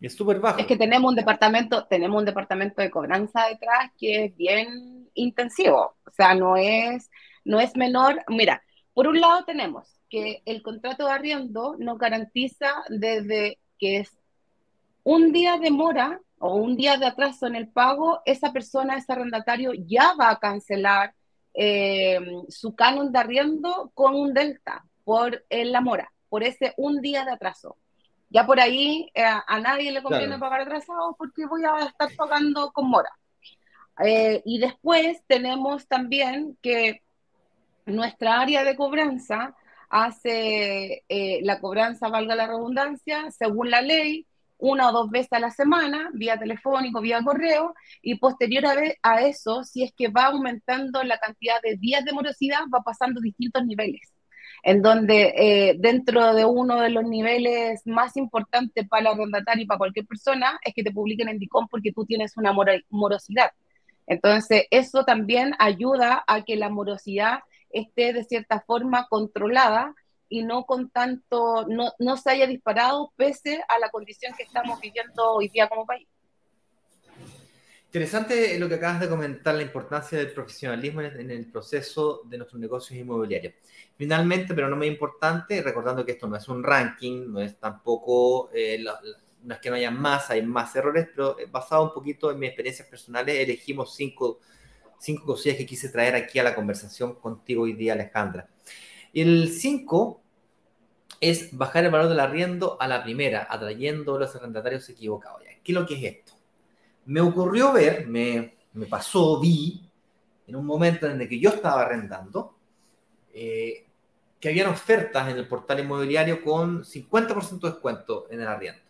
Es 0.00 0.14
súper 0.14 0.40
bajo. 0.40 0.58
Es 0.58 0.66
que 0.66 0.76
tenemos 0.76 1.08
un 1.08 1.16
departamento, 1.16 1.86
tenemos 1.86 2.18
un 2.18 2.24
departamento 2.24 2.82
de 2.82 2.90
cobranza 2.90 3.46
detrás 3.48 3.90
que 3.98 4.26
es 4.26 4.36
bien 4.36 5.08
intensivo. 5.14 5.96
O 6.06 6.10
sea, 6.10 6.34
no 6.34 6.56
es, 6.56 7.10
no 7.44 7.60
es 7.60 7.76
menor. 7.76 8.22
Mira, 8.28 8.62
por 8.92 9.06
un 9.06 9.20
lado 9.20 9.44
tenemos 9.44 10.00
que 10.08 10.42
el 10.46 10.62
contrato 10.62 11.06
de 11.06 11.12
arriendo 11.12 11.76
nos 11.78 11.98
garantiza 11.98 12.72
desde 12.88 13.58
que 13.78 13.98
es 13.98 14.10
un 15.04 15.32
día 15.32 15.58
de 15.58 15.70
mora 15.70 16.20
o 16.38 16.56
un 16.56 16.76
día 16.76 16.96
de 16.96 17.06
atraso 17.06 17.46
en 17.46 17.54
el 17.54 17.68
pago, 17.68 18.20
esa 18.24 18.52
persona, 18.52 18.96
ese 18.96 19.12
arrendatario 19.12 19.72
ya 19.74 20.14
va 20.18 20.30
a 20.30 20.38
cancelar 20.38 21.14
eh, 21.54 22.18
su 22.48 22.74
canon 22.74 23.12
de 23.12 23.18
arriendo 23.18 23.92
con 23.94 24.14
un 24.14 24.34
delta 24.34 24.84
por 25.04 25.44
la 25.48 25.80
mora, 25.80 26.12
por 26.28 26.42
ese 26.42 26.74
un 26.76 27.00
día 27.00 27.24
de 27.24 27.32
atraso. 27.32 27.76
Ya 28.30 28.44
por 28.44 28.58
ahí 28.58 29.10
eh, 29.14 29.22
a 29.24 29.60
nadie 29.60 29.92
le 29.92 30.02
conviene 30.02 30.38
pagar 30.38 30.62
atrasado 30.62 31.14
porque 31.16 31.46
voy 31.46 31.62
a 31.64 31.86
estar 31.86 32.08
pagando 32.16 32.72
con 32.72 32.88
mora. 32.88 33.10
Eh, 34.04 34.42
y 34.44 34.58
después 34.58 35.22
tenemos 35.28 35.86
también 35.86 36.58
que 36.60 37.02
nuestra 37.86 38.40
área 38.40 38.64
de 38.64 38.74
cobranza 38.74 39.54
hace 39.88 41.04
la 41.42 41.60
cobranza, 41.60 42.08
valga 42.08 42.34
la 42.34 42.48
redundancia, 42.48 43.30
según 43.30 43.70
la 43.70 43.80
ley, 43.80 44.26
una 44.58 44.88
o 44.88 44.92
dos 44.92 45.10
veces 45.10 45.32
a 45.32 45.40
la 45.40 45.50
semana, 45.50 46.10
vía 46.14 46.38
telefónico, 46.38 47.00
vía 47.00 47.22
correo, 47.22 47.74
y 48.02 48.16
posterior 48.18 48.64
a, 49.02 49.22
eso, 49.22 49.64
si 49.64 49.82
es 49.82 49.92
que 49.96 50.08
va 50.08 50.26
aumentando 50.26 51.02
la 51.02 51.18
cantidad 51.18 51.60
de 51.62 51.76
días 51.76 52.04
de 52.04 52.12
morosidad, 52.12 52.60
va 52.72 52.82
pasando 52.82 53.20
distintos 53.20 53.64
niveles, 53.66 54.12
en 54.62 54.82
donde 54.82 55.34
eh, 55.36 55.76
dentro 55.78 56.34
de 56.34 56.44
uno 56.44 56.80
de 56.80 56.90
los 56.90 57.04
niveles 57.04 57.82
más 57.86 58.16
importantes 58.16 58.88
para 58.88 59.00
el 59.02 59.06
arrendatario 59.08 59.64
y 59.64 59.66
para 59.66 59.78
cualquier 59.78 60.06
persona 60.06 60.58
es 60.64 60.74
que 60.74 60.84
te 60.84 60.92
publiquen 60.92 61.28
en 61.28 61.38
DICOM 61.38 61.68
porque 61.68 61.92
tú 61.92 62.04
tienes 62.06 62.36
una 62.36 62.54
morosidad. 62.90 63.50
Entonces, 64.06 64.66
eso 64.70 65.04
también 65.04 65.54
ayuda 65.58 66.24
a 66.26 66.42
que 66.42 66.56
la 66.56 66.68
morosidad 66.68 67.40
esté 67.70 68.12
de 68.12 68.24
cierta 68.24 68.60
forma 68.66 69.06
controlada 69.08 69.94
y 70.28 70.42
no 70.42 70.64
con 70.64 70.90
tanto, 70.90 71.66
no, 71.68 71.92
no 71.98 72.16
se 72.16 72.30
haya 72.30 72.46
disparado 72.46 73.12
pese 73.16 73.62
a 73.68 73.78
la 73.78 73.90
condición 73.90 74.34
que 74.36 74.44
estamos 74.44 74.80
viviendo 74.80 75.32
hoy 75.34 75.48
día 75.48 75.68
como 75.68 75.86
país. 75.86 76.08
Interesante 77.94 78.58
lo 78.58 78.68
que 78.68 78.74
acabas 78.74 78.98
de 78.98 79.08
comentar, 79.08 79.54
la 79.54 79.62
importancia 79.62 80.18
del 80.18 80.32
profesionalismo 80.32 81.00
en 81.00 81.30
el 81.30 81.46
proceso 81.46 82.22
de 82.24 82.38
nuestros 82.38 82.60
negocios 82.60 82.98
inmobiliarios. 82.98 83.54
Finalmente, 83.96 84.52
pero 84.52 84.68
no 84.68 84.74
muy 84.74 84.88
importante, 84.88 85.62
recordando 85.62 86.04
que 86.04 86.10
esto 86.10 86.26
no 86.26 86.34
es 86.34 86.48
un 86.48 86.64
ranking, 86.64 87.30
no 87.30 87.40
es 87.40 87.56
tampoco, 87.60 88.50
eh, 88.52 88.84
no 89.44 89.54
es 89.54 89.60
que 89.60 89.70
no 89.70 89.76
haya 89.76 89.92
más, 89.92 90.28
hay 90.30 90.42
más 90.42 90.74
errores, 90.74 91.06
pero 91.14 91.36
basado 91.52 91.84
un 91.84 91.94
poquito 91.94 92.32
en 92.32 92.40
mis 92.40 92.48
experiencias 92.48 92.88
personales, 92.88 93.36
elegimos 93.36 93.94
cinco, 93.94 94.40
cinco 94.98 95.26
cosillas 95.26 95.56
que 95.56 95.64
quise 95.64 95.88
traer 95.88 96.16
aquí 96.16 96.40
a 96.40 96.42
la 96.42 96.56
conversación 96.56 97.14
contigo 97.14 97.62
hoy 97.62 97.74
día, 97.74 97.92
Alejandra. 97.92 98.48
Y 99.14 99.22
el 99.22 99.48
5 99.48 100.20
es 101.20 101.56
bajar 101.56 101.84
el 101.84 101.92
valor 101.92 102.08
del 102.08 102.18
arriendo 102.18 102.76
a 102.80 102.88
la 102.88 103.02
primera, 103.04 103.46
atrayendo 103.48 104.16
a 104.16 104.18
los 104.18 104.34
arrendatarios 104.34 104.88
equivocados. 104.88 105.40
¿Qué 105.62 105.72
es 105.72 105.74
lo 105.78 105.86
que 105.86 105.94
es 105.94 106.16
esto? 106.16 106.32
Me 107.06 107.20
ocurrió 107.20 107.72
ver, 107.72 108.08
me, 108.08 108.56
pasó, 108.90 109.40
vi, 109.40 109.88
en 110.48 110.56
un 110.56 110.66
momento 110.66 111.06
en 111.06 111.20
el 111.20 111.28
que 111.28 111.38
yo 111.38 111.50
estaba 111.50 111.82
arrendando, 111.82 112.56
eh, 113.32 113.86
que 114.40 114.48
habían 114.48 114.68
ofertas 114.68 115.30
en 115.30 115.38
el 115.38 115.46
portal 115.46 115.78
inmobiliario 115.78 116.42
con 116.42 116.82
50% 116.84 117.60
de 117.60 117.70
descuento 117.70 118.26
en 118.30 118.40
el 118.40 118.48
arriendo. 118.48 118.82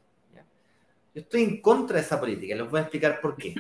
Yo 1.15 1.21
estoy 1.21 1.43
en 1.45 1.61
contra 1.61 1.97
de 1.97 2.03
esa 2.03 2.19
política, 2.19 2.57
les 2.57 2.69
voy 2.69 2.81
a 2.81 2.83
explicar 2.83 3.21
por 3.21 3.37
qué. 3.37 3.55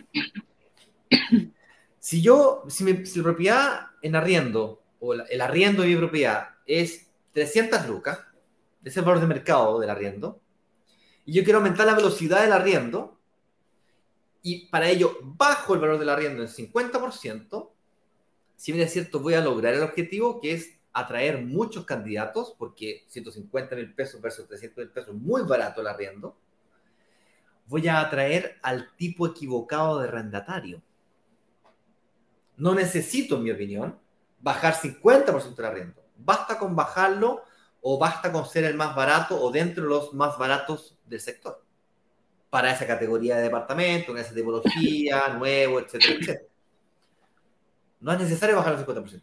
Si 2.01 2.21
yo, 2.21 2.65
si, 2.69 2.85
mi, 2.85 2.93
propiedad 2.95 3.87
en 4.03 4.17
arriendo, 4.17 4.83
o 5.01 5.15
el 5.15 5.41
arriendo 5.41 5.83
de 5.83 5.89
mi 5.89 5.97
propiedad 5.97 6.54
es 6.67 7.11
300 7.33 7.87
lucas, 7.87 8.19
ese 8.81 8.91
es 8.91 8.97
el 8.97 9.05
valor 9.05 9.21
de 9.21 9.27
mercado 9.27 9.81
del 9.81 9.91
arriendo, 9.91 10.41
y 11.25 11.33
yo 11.33 11.45
quiero 11.45 11.59
aumentar 11.59 11.87
la 11.87 11.95
velocidad 11.95 12.43
del 12.43 12.53
arriendo, 12.53 13.19
y 14.43 14.67
para 14.67 14.89
ello 14.89 15.19
bajo 15.23 15.75
el 15.75 15.81
valor 15.81 15.99
del 15.99 16.11
arriendo 16.11 16.43
en 16.43 16.49
50%, 16.49 17.71
si 18.57 18.73
bien 18.73 18.87
es 18.87 18.93
cierto, 18.93 19.21
voy 19.21 19.35
a 19.35 19.41
lograr 19.41 19.75
el 19.75 19.83
objetivo 19.83 20.41
que 20.41 20.53
es 20.53 20.79
atraer 20.93 21.43
muchos 21.43 21.85
candidatos, 21.85 22.55
porque 22.57 23.05
150 23.09 23.75
mil 23.75 23.95
pesos 23.95 24.21
versus 24.21 24.47
300 24.47 24.79
mil 24.79 24.91
pesos 24.91 25.15
es 25.15 25.21
muy 25.21 25.43
barato 25.43 25.81
el 25.81 25.89
arriendo, 25.89 26.37
voy 27.67 27.89
a 27.89 28.01
atraer 28.01 28.59
al 28.63 28.95
tipo 28.97 29.27
equivocado 29.27 29.99
de 29.99 30.09
arrendatario. 30.09 30.83
No 32.57 32.75
necesito, 32.75 33.37
en 33.37 33.43
mi 33.43 33.51
opinión, 33.51 33.99
bajar 34.41 34.75
50% 34.75 35.57
del 35.57 35.67
arriendo. 35.67 36.04
Basta 36.17 36.59
con 36.59 36.75
bajarlo 36.77 37.43
o 37.81 37.99
basta 37.99 38.33
con 38.33 38.47
ser 38.47 38.65
el 38.65 38.75
más 38.75 38.95
barato 38.95 39.41
o 39.41 39.51
dentro 39.51 39.85
de 39.85 39.91
los 39.91 40.15
más 40.15 40.39
baratos 40.39 40.97
del 41.05 41.21
sector. 41.21 41.63
Para 42.51 42.73
esa 42.73 42.87
categoría 42.87 43.37
de 43.37 43.43
departamento, 43.43 44.13
en 44.13 44.19
esa 44.19 44.35
tipología, 44.35 45.29
nuevo, 45.39 45.81
etcétera, 45.81 46.15
etcétera. 46.15 46.49
No 48.01 48.13
es 48.13 48.19
necesario 48.21 48.57
bajar 48.57 48.75
el 48.75 48.87
50%. 48.87 49.23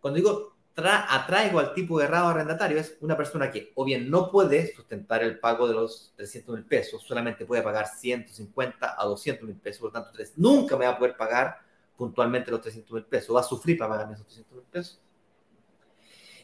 Cuando 0.00 0.16
digo 0.16 0.58
atraigo 0.86 1.58
al 1.58 1.74
tipo 1.74 1.98
de 1.98 2.04
errado 2.04 2.28
arrendatario 2.28 2.78
es 2.78 2.96
una 3.00 3.16
persona 3.16 3.50
que 3.50 3.72
o 3.74 3.84
bien 3.84 4.08
no 4.08 4.30
puede 4.30 4.72
sustentar 4.74 5.22
el 5.22 5.38
pago 5.38 5.66
de 5.66 5.74
los 5.74 6.12
300 6.16 6.54
mil 6.54 6.64
pesos, 6.64 7.02
solamente 7.02 7.46
puede 7.46 7.62
pagar 7.62 7.86
150 7.86 8.94
a 8.96 9.04
200 9.04 9.44
mil 9.46 9.56
pesos, 9.56 9.80
por 9.80 9.88
lo 9.88 10.00
tanto 10.00 10.18
nunca 10.36 10.76
me 10.76 10.86
va 10.86 10.92
a 10.92 10.98
poder 10.98 11.16
pagar 11.16 11.58
puntualmente 11.96 12.50
los 12.50 12.60
300 12.60 12.92
mil 12.92 13.04
pesos, 13.04 13.34
va 13.34 13.40
a 13.40 13.44
sufrir 13.44 13.76
para 13.76 13.90
pagarme 13.90 14.14
esos 14.14 14.26
300 14.26 14.54
mil 14.54 14.64
pesos. 14.70 15.00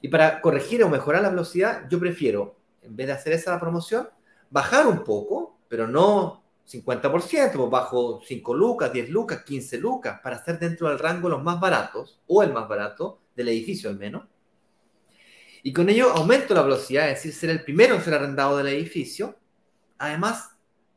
Y 0.05 0.09
para 0.09 0.43
corregir 0.43 0.85
o 0.85 0.91
mejorar 0.91 1.23
la 1.23 1.31
velocidad, 1.31 1.89
yo 1.89 1.99
prefiero, 1.99 2.59
en 2.83 2.95
vez 2.95 3.07
de 3.07 3.15
hacer 3.15 3.33
esa 3.33 3.59
promoción, 3.59 4.07
bajar 4.51 4.87
un 4.87 5.03
poco, 5.03 5.61
pero 5.67 5.89
no 5.89 6.45
50%, 6.71 7.53
pues 7.55 7.71
bajo 7.71 8.21
5 8.23 8.55
lucas, 8.55 8.93
10 8.93 9.09
lucas, 9.09 9.45
15 9.45 9.79
lucas, 9.79 10.21
para 10.23 10.37
estar 10.37 10.59
dentro 10.59 10.91
del 10.91 10.99
rango 10.99 11.31
los 11.31 11.43
más 11.43 11.59
baratos, 11.59 12.21
o 12.27 12.43
el 12.43 12.53
más 12.53 12.69
barato, 12.69 13.19
del 13.35 13.49
edificio 13.49 13.89
al 13.89 13.97
menos. 13.97 14.25
Y 15.63 15.73
con 15.73 15.89
ello 15.89 16.11
aumento 16.11 16.53
la 16.53 16.61
velocidad, 16.61 17.09
es 17.09 17.23
decir, 17.23 17.33
ser 17.33 17.49
el 17.49 17.65
primero 17.65 17.95
en 17.95 18.03
ser 18.03 18.13
arrendado 18.13 18.59
del 18.59 18.67
edificio. 18.67 19.39
Además, 19.97 20.51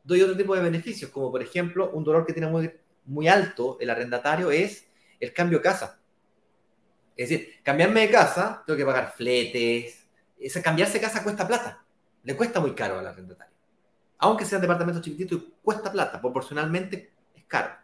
doy 0.04 0.20
otro 0.20 0.36
tipo 0.36 0.54
de 0.54 0.60
beneficios, 0.60 1.10
como 1.10 1.30
por 1.30 1.40
ejemplo, 1.40 1.92
un 1.94 2.04
dolor 2.04 2.26
que 2.26 2.34
tiene 2.34 2.48
muy, 2.48 2.70
muy 3.06 3.26
alto 3.26 3.78
el 3.80 3.88
arrendatario 3.88 4.50
es 4.50 4.86
el 5.18 5.32
cambio 5.32 5.60
de 5.60 5.62
casa. 5.62 5.97
Es 7.18 7.28
decir, 7.28 7.54
cambiarme 7.64 8.02
de 8.02 8.10
casa, 8.12 8.62
tengo 8.64 8.76
que 8.76 8.84
pagar 8.84 9.12
fletes. 9.12 10.06
Ese 10.38 10.62
cambiarse 10.62 10.94
de 10.94 11.00
casa 11.00 11.24
cuesta 11.24 11.48
plata. 11.48 11.84
Le 12.22 12.36
cuesta 12.36 12.60
muy 12.60 12.76
caro 12.76 12.96
al 12.96 13.08
arrendatario. 13.08 13.56
Aunque 14.18 14.44
sean 14.44 14.60
departamentos 14.60 15.02
chiquititos, 15.02 15.42
cuesta 15.60 15.90
plata. 15.90 16.20
Proporcionalmente 16.20 17.12
es 17.34 17.44
caro. 17.46 17.74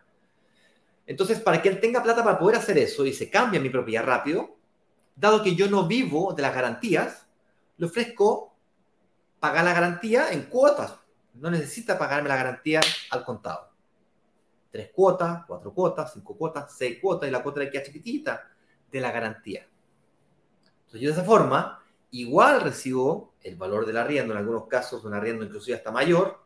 Entonces, 1.04 1.40
para 1.40 1.60
que 1.60 1.68
él 1.68 1.80
tenga 1.80 2.00
plata 2.00 2.22
para 2.22 2.38
poder 2.38 2.58
hacer 2.58 2.78
eso 2.78 3.04
y 3.04 3.12
se 3.12 3.28
cambie 3.28 3.58
mi 3.58 3.70
propiedad 3.70 4.04
rápido, 4.04 4.56
dado 5.16 5.42
que 5.42 5.56
yo 5.56 5.68
no 5.68 5.88
vivo 5.88 6.32
de 6.32 6.42
las 6.42 6.54
garantías, 6.54 7.26
le 7.76 7.86
ofrezco 7.86 8.54
pagar 9.40 9.64
la 9.64 9.74
garantía 9.74 10.30
en 10.30 10.44
cuotas. 10.44 10.94
No 11.34 11.50
necesita 11.50 11.98
pagarme 11.98 12.28
la 12.28 12.36
garantía 12.36 12.80
al 13.10 13.24
contado. 13.24 13.72
Tres 14.70 14.90
cuotas, 14.94 15.44
cuatro 15.44 15.74
cuotas, 15.74 16.12
cinco 16.12 16.36
cuotas, 16.36 16.72
seis 16.76 16.98
cuotas 17.02 17.28
y 17.28 17.32
la 17.32 17.42
cuota 17.42 17.58
de 17.58 17.70
queda 17.70 17.82
chiquitita 17.82 18.53
de 18.94 19.00
la 19.00 19.10
garantía. 19.10 19.68
Entonces 20.86 21.00
yo 21.00 21.08
de 21.08 21.14
esa 21.14 21.24
forma 21.24 21.82
igual 22.12 22.60
recibo 22.60 23.34
el 23.42 23.56
valor 23.56 23.86
del 23.86 23.96
arriendo, 23.96 24.32
en 24.32 24.38
algunos 24.38 24.68
casos 24.68 25.04
un 25.04 25.14
arriendo 25.14 25.44
inclusive 25.44 25.76
hasta 25.76 25.90
mayor, 25.90 26.40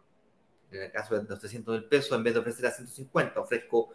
en 0.70 0.82
el 0.82 0.90
caso 0.90 1.14
de 1.14 1.24
los 1.24 1.38
300 1.38 1.74
mil 1.74 1.84
pesos, 1.84 2.16
en 2.16 2.24
vez 2.24 2.32
de 2.32 2.40
ofrecer 2.40 2.66
a 2.66 2.70
150, 2.70 3.38
ofrezco 3.38 3.90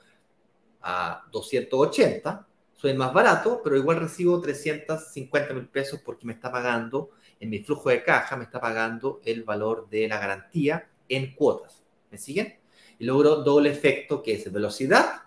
a 0.81 1.25
280, 1.31 2.47
soy 2.73 2.93
más 2.93 3.11
barato, 3.11 3.61
pero 3.63 3.75
igual 3.75 3.97
recibo 4.01 4.39
350 4.39 5.53
mil 5.55 5.67
pesos 5.67 5.99
porque 6.05 6.27
me 6.27 6.33
está 6.33 6.51
pagando, 6.51 7.09
en 7.39 7.49
mi 7.49 7.59
flujo 7.63 7.89
de 7.89 8.03
caja, 8.03 8.37
me 8.37 8.43
está 8.43 8.61
pagando 8.61 9.19
el 9.25 9.43
valor 9.43 9.89
de 9.89 10.07
la 10.07 10.19
garantía 10.19 10.89
en 11.09 11.33
cuotas. 11.33 11.83
¿Me 12.11 12.19
siguen? 12.19 12.59
Y 12.99 13.05
logro 13.05 13.37
doble 13.37 13.71
efecto 13.71 14.21
que 14.21 14.35
es 14.35 14.51
velocidad 14.51 15.23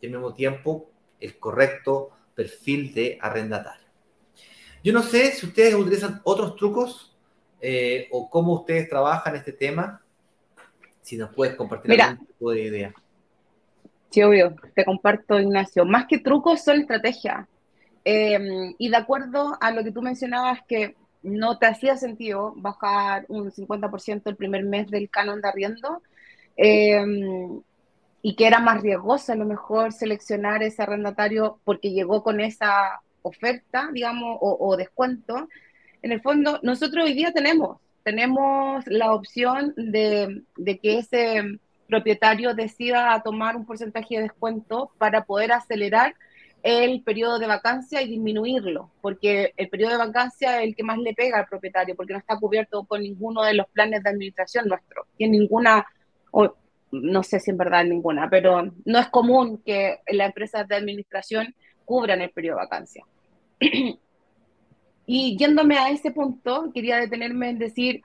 y 0.00 0.06
al 0.06 0.12
mismo 0.12 0.32
tiempo 0.32 0.90
el 1.20 1.38
correcto 1.38 2.10
perfil 2.34 2.92
de 2.94 3.18
arrendatario. 3.20 3.86
Yo 4.82 4.92
no 4.92 5.02
sé 5.02 5.32
si 5.32 5.46
ustedes 5.46 5.74
utilizan 5.74 6.20
otros 6.24 6.56
trucos 6.56 7.16
eh, 7.60 8.08
o 8.10 8.28
cómo 8.28 8.54
ustedes 8.54 8.88
trabajan 8.88 9.36
este 9.36 9.52
tema. 9.52 10.02
Si 11.00 11.16
nos 11.16 11.32
puedes 11.34 11.54
compartir 11.54 12.00
algún 12.00 12.26
tipo 12.26 12.50
de 12.50 12.62
idea. 12.62 12.94
Sí, 14.10 14.22
obvio, 14.22 14.54
te 14.74 14.84
comparto, 14.84 15.40
Ignacio. 15.40 15.84
Más 15.84 16.06
que 16.06 16.18
trucos, 16.18 16.62
son 16.62 16.80
estrategias. 16.80 17.46
Em, 18.04 18.74
y 18.76 18.90
de 18.90 18.96
acuerdo 18.96 19.56
a 19.60 19.70
lo 19.70 19.84
que 19.84 19.92
tú 19.92 20.02
mencionabas, 20.02 20.60
que 20.68 20.96
no 21.22 21.58
te 21.58 21.66
hacía 21.66 21.96
sentido 21.96 22.52
bajar 22.56 23.24
un 23.28 23.50
50% 23.50 24.28
el 24.28 24.36
primer 24.36 24.64
mes 24.64 24.90
del 24.90 25.08
canon 25.08 25.40
de 25.40 25.48
arriendo, 25.48 26.02
em, 26.56 27.62
y 28.22 28.36
que 28.36 28.46
era 28.46 28.60
más 28.60 28.80
riesgoso 28.80 29.32
a 29.32 29.36
lo 29.36 29.44
mejor 29.44 29.92
seleccionar 29.92 30.62
ese 30.62 30.82
arrendatario 30.82 31.58
porque 31.64 31.90
llegó 31.90 32.22
con 32.22 32.40
esa 32.40 33.02
oferta, 33.22 33.90
digamos, 33.92 34.38
o, 34.40 34.76
descuento. 34.76 35.48
En 36.02 36.12
el 36.12 36.20
fondo, 36.20 36.60
nosotros 36.62 37.04
hoy 37.04 37.14
día 37.14 37.32
tenemos, 37.32 37.78
tenemos 38.04 38.86
la 38.86 39.12
opción 39.12 39.74
de, 39.76 40.42
de 40.56 40.78
que 40.78 40.98
ese 40.98 41.58
propietario 41.88 42.54
decida 42.54 43.20
tomar 43.22 43.56
un 43.56 43.66
porcentaje 43.66 44.16
de 44.16 44.22
descuento 44.22 44.92
para 44.98 45.24
poder 45.24 45.52
acelerar 45.52 46.14
el 46.62 47.02
periodo 47.02 47.38
de 47.38 47.46
vacancia 47.46 48.02
y 48.02 48.08
disminuirlo, 48.08 48.90
porque 49.00 49.52
el 49.56 49.68
periodo 49.68 49.92
de 49.92 49.98
vacancia 49.98 50.60
es 50.62 50.68
el 50.68 50.76
que 50.76 50.84
más 50.84 50.98
le 50.98 51.12
pega 51.12 51.40
al 51.40 51.46
propietario, 51.46 51.96
porque 51.96 52.12
no 52.12 52.20
está 52.20 52.38
cubierto 52.38 52.84
con 52.84 53.02
ninguno 53.02 53.42
de 53.42 53.54
los 53.54 53.66
planes 53.68 54.02
de 54.02 54.10
administración 54.10 54.68
nuestro, 54.68 55.06
en 55.18 55.32
ninguna, 55.32 55.84
no 56.92 57.22
sé 57.22 57.40
si 57.40 57.50
en 57.50 57.56
verdad 57.56 57.84
ninguna, 57.84 58.28
pero 58.30 58.70
no 58.84 58.98
es 58.98 59.08
común 59.08 59.62
que 59.64 60.00
las 60.08 60.28
empresas 60.28 60.68
de 60.68 60.76
administración 60.76 61.54
cubran 61.84 62.20
el 62.20 62.30
periodo 62.30 62.58
de 62.58 62.64
vacancia. 62.64 63.04
y 65.06 65.36
yéndome 65.36 65.78
a 65.78 65.90
ese 65.90 66.12
punto, 66.12 66.70
quería 66.72 66.98
detenerme 66.98 67.50
en 67.50 67.58
decir, 67.58 68.02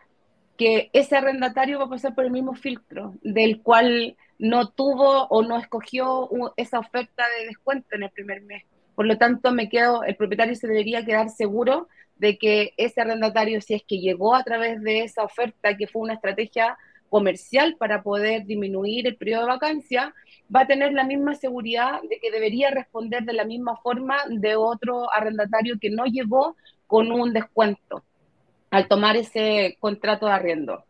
que 0.58 0.90
ese 0.92 1.16
arrendatario 1.16 1.78
va 1.80 1.86
a 1.86 1.90
pasar 1.90 2.16
por 2.16 2.26
el 2.26 2.32
mismo 2.32 2.56
filtro, 2.56 3.14
del 3.22 3.62
cual 3.62 4.18
no 4.40 4.70
tuvo 4.70 5.28
o 5.28 5.44
no 5.44 5.58
escogió 5.58 6.30
esa 6.58 6.80
oferta 6.80 7.24
de 7.38 7.48
descuento 7.48 7.96
en 7.96 8.04
el 8.04 8.10
primer 8.10 8.42
mes. 8.42 8.64
Por 8.96 9.06
lo 9.06 9.18
tanto, 9.18 9.52
me 9.52 9.70
quedo, 9.70 10.04
el 10.04 10.16
propietario 10.16 10.56
se 10.56 10.68
debería 10.68 11.06
quedar 11.06 11.30
seguro 11.30 11.88
de 12.16 12.38
que 12.40 12.74
ese 12.78 13.02
arrendatario, 13.02 13.62
si 13.62 13.76
es 13.76 13.84
que 13.88 14.00
llegó 14.00 14.34
a 14.34 14.44
través 14.44 14.82
de 14.82 15.04
esa 15.04 15.24
oferta, 15.24 15.78
que 15.78 15.88
fue 15.88 16.02
una 16.02 16.16
estrategia 16.16 16.76
comercial 17.10 17.76
para 17.78 18.04
poder 18.04 18.46
disminuir 18.46 19.08
el 19.08 19.18
periodo 19.18 19.42
de 19.44 19.48
vacancia, 19.48 20.14
va 20.54 20.62
a 20.62 20.68
tener 20.68 20.94
la 20.94 21.04
misma 21.04 21.36
seguridad 21.36 22.02
de 22.10 22.20
que 22.20 22.32
debería 22.32 22.70
responder 22.72 23.24
de 23.24 23.34
la 23.34 23.44
misma 23.44 23.78
forma 23.78 24.18
de 24.30 24.56
otro 24.56 25.14
arrendatario 25.14 25.78
que 25.80 25.90
no 25.90 26.06
llegó 26.06 26.56
con 26.86 27.12
un 27.12 27.34
descuento 27.34 28.04
al 28.70 28.88
tomar 28.88 29.16
ese 29.16 29.78
contrato 29.80 30.26
de 30.26 30.34
arriendo. 30.34 30.84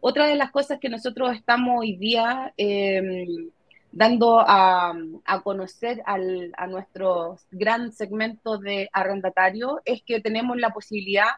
Otra 0.00 0.26
de 0.26 0.36
las 0.36 0.50
cosas 0.50 0.78
que 0.80 0.88
nosotros 0.88 1.34
estamos 1.34 1.80
hoy 1.80 1.96
día 1.96 2.52
em, 2.56 3.50
dando 3.90 4.40
a, 4.40 4.94
conocer 5.42 6.02
a 6.04 6.66
nuestro 6.66 7.38
gran 7.50 7.92
segmento 7.92 8.58
de 8.58 8.88
arrendatario 8.92 9.80
es 9.84 10.02
que 10.02 10.20
tenemos 10.20 10.56
la 10.58 10.70
posibilidad 10.70 11.30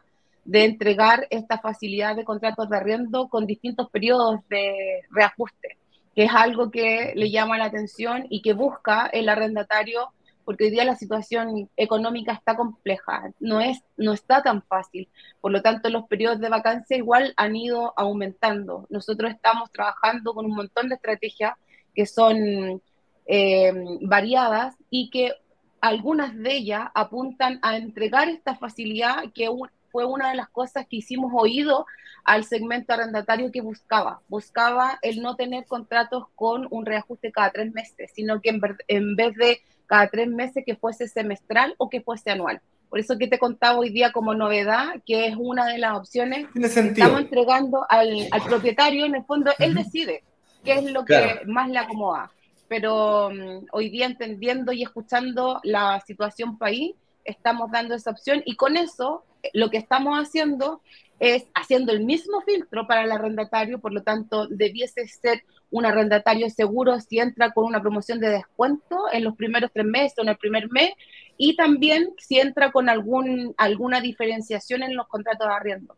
de 0.47 0.63
entregar 0.63 1.27
esta 1.29 1.59
facilidad 1.59 2.15
de 2.15 2.23
contratos 2.23 2.69
de 2.69 2.77
arriendo 2.77 3.27
con 3.27 3.45
distintos 3.45 3.89
periodos 3.89 4.39
de 4.49 5.01
reajuste, 5.11 5.77
que 6.15 6.23
es 6.23 6.31
algo 6.33 6.71
que 6.71 7.11
le 7.15 7.29
llama 7.29 7.57
la 7.57 7.65
atención 7.65 8.25
y 8.29 8.41
que 8.41 8.53
busca 8.53 9.07
el 9.07 9.27
arrendatario 9.27 10.13
porque 10.45 10.63
hoy 10.63 10.69
día 10.69 10.85
la 10.85 10.95
situación 10.95 11.69
económica 11.75 12.31
está 12.31 12.55
compleja, 12.55 13.33
no, 13.41 13.59
es, 13.59 13.83
no 13.97 14.13
está 14.13 14.41
tan 14.41 14.61
fácil. 14.61 15.09
Por 15.41 15.51
lo 15.51 15.61
tanto, 15.61 15.89
los 15.89 16.07
periodos 16.07 16.39
de 16.39 16.47
vacancia 16.47 16.95
igual 16.95 17.33
han 17.35 17.53
ido 17.57 17.93
aumentando. 17.97 18.87
Nosotros 18.89 19.29
estamos 19.29 19.69
trabajando 19.73 20.33
con 20.33 20.45
un 20.45 20.55
montón 20.55 20.87
de 20.87 20.95
estrategias 20.95 21.55
que 21.93 22.05
son 22.05 22.81
eh, 23.25 23.73
variadas 24.03 24.73
y 24.89 25.09
que 25.09 25.33
algunas 25.81 26.33
de 26.37 26.55
ellas 26.55 26.87
apuntan 26.95 27.59
a 27.61 27.75
entregar 27.75 28.29
esta 28.29 28.55
facilidad 28.55 29.25
que 29.35 29.49
fue 29.97 30.05
una 30.05 30.29
de 30.29 30.35
las 30.35 30.49
cosas 30.49 30.85
que 30.85 30.97
hicimos 30.97 31.31
oído 31.35 31.87
al 32.23 32.43
segmento 32.43 32.93
arrendatario 32.93 33.51
que 33.51 33.61
buscaba. 33.61 34.21
Buscaba 34.27 34.99
el 35.01 35.23
no 35.23 35.35
tener 35.35 35.65
contratos 35.65 36.25
con 36.35 36.67
un 36.69 36.85
reajuste 36.85 37.31
cada 37.31 37.49
tres 37.49 37.73
meses, 37.73 38.11
sino 38.13 38.39
que 38.39 38.51
en, 38.89 39.15
vez 39.15 39.35
de 39.35 39.59
cada 39.87 40.07
tres 40.07 40.27
meses 40.27 40.63
que 40.63 40.75
fuese 40.75 41.07
semestral 41.07 41.73
o 41.79 41.89
que 41.89 42.01
fuese 42.01 42.29
anual. 42.29 42.61
Por 42.91 42.99
eso 42.99 43.17
que 43.17 43.27
te 43.27 43.39
contaba 43.39 43.79
hoy 43.79 43.89
día 43.89 44.11
como 44.11 44.35
novedad, 44.35 45.01
que 45.03 45.25
es 45.25 45.35
una 45.35 45.65
de 45.65 45.79
las 45.79 45.97
opciones 45.97 46.45
que 46.53 46.63
estamos 46.63 47.21
entregando 47.21 47.83
al, 47.89 48.29
propietario. 48.45 49.03
En 49.03 49.15
el 49.15 49.23
fondo, 49.23 49.51
él 49.57 49.73
decide 49.73 50.23
qué 50.63 50.73
es 50.73 50.91
lo 50.91 51.05
que 51.05 51.41
más 51.47 51.69
le 51.69 51.79
acomoda. 51.79 52.29
Pero 52.67 53.31
mm, 53.31 53.65
hoy 53.71 53.89
día, 53.89 54.05
entendiendo 54.05 54.73
y 54.73 54.83
escuchando 54.83 55.59
la 55.63 55.99
situación 56.05 56.59
país, 56.59 56.93
estamos 57.25 57.71
dando 57.71 57.95
esa 57.95 58.11
opción 58.11 58.43
y 58.45 58.55
con 58.55 58.77
eso 58.77 59.23
lo 59.53 59.69
que 59.69 59.77
estamos 59.77 60.17
haciendo 60.17 60.81
es 61.19 61.45
haciendo 61.55 61.91
el 61.91 62.05
mismo 62.05 62.41
filtro 62.41 62.87
para 62.87 63.03
el 63.03 63.11
arrendatario, 63.11 63.79
por 63.79 63.93
lo 63.93 64.03
tanto, 64.03 64.47
debiese 64.47 65.07
ser 65.07 65.43
un 65.71 65.85
arrendatario 65.85 66.49
seguro 66.49 66.99
si 66.99 67.19
entra 67.19 67.51
con 67.51 67.65
una 67.65 67.81
promoción 67.81 68.19
de 68.19 68.29
descuento 68.29 69.05
en 69.11 69.23
los 69.23 69.35
primeros 69.35 69.71
tres 69.73 69.85
meses 69.85 70.17
o 70.17 70.21
en 70.21 70.29
el 70.29 70.37
primer 70.37 70.69
mes, 70.69 70.91
y 71.37 71.55
también 71.55 72.13
si 72.17 72.39
entra 72.39 72.71
con 72.71 72.89
algún, 72.89 73.53
alguna 73.57 73.99
diferenciación 74.01 74.83
en 74.83 74.95
los 74.95 75.07
contratos 75.07 75.47
de 75.47 75.53
arriendo. 75.53 75.95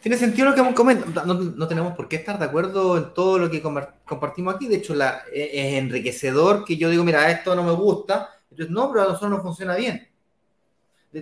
Tiene 0.00 0.16
sentido 0.16 0.50
lo 0.50 0.54
que 0.54 0.74
comenta. 0.74 1.24
No, 1.24 1.34
no, 1.34 1.68
tenemos 1.68 1.94
por 1.96 2.08
qué 2.08 2.16
estar 2.16 2.38
de 2.38 2.44
acuerdo 2.44 2.96
en 2.96 3.14
todo 3.14 3.38
lo 3.38 3.50
que 3.50 3.60
compartimos 3.60 4.54
aquí. 4.54 4.68
De 4.68 4.76
hecho, 4.76 4.94
e, 4.94 5.50
es 5.52 5.74
enriquecedor 5.74 6.64
que 6.64 6.76
yo 6.76 6.88
digo, 6.88 7.02
mira, 7.02 7.30
esto 7.30 7.54
no 7.56 7.64
me 7.64 7.72
gusta. 7.72 8.30
Entonces, 8.50 8.72
no, 8.72 8.90
pero 8.90 9.02
a 9.02 9.06
nosotros 9.06 9.30
no 9.30 9.42
funciona 9.42 9.74
bien. 9.74 10.08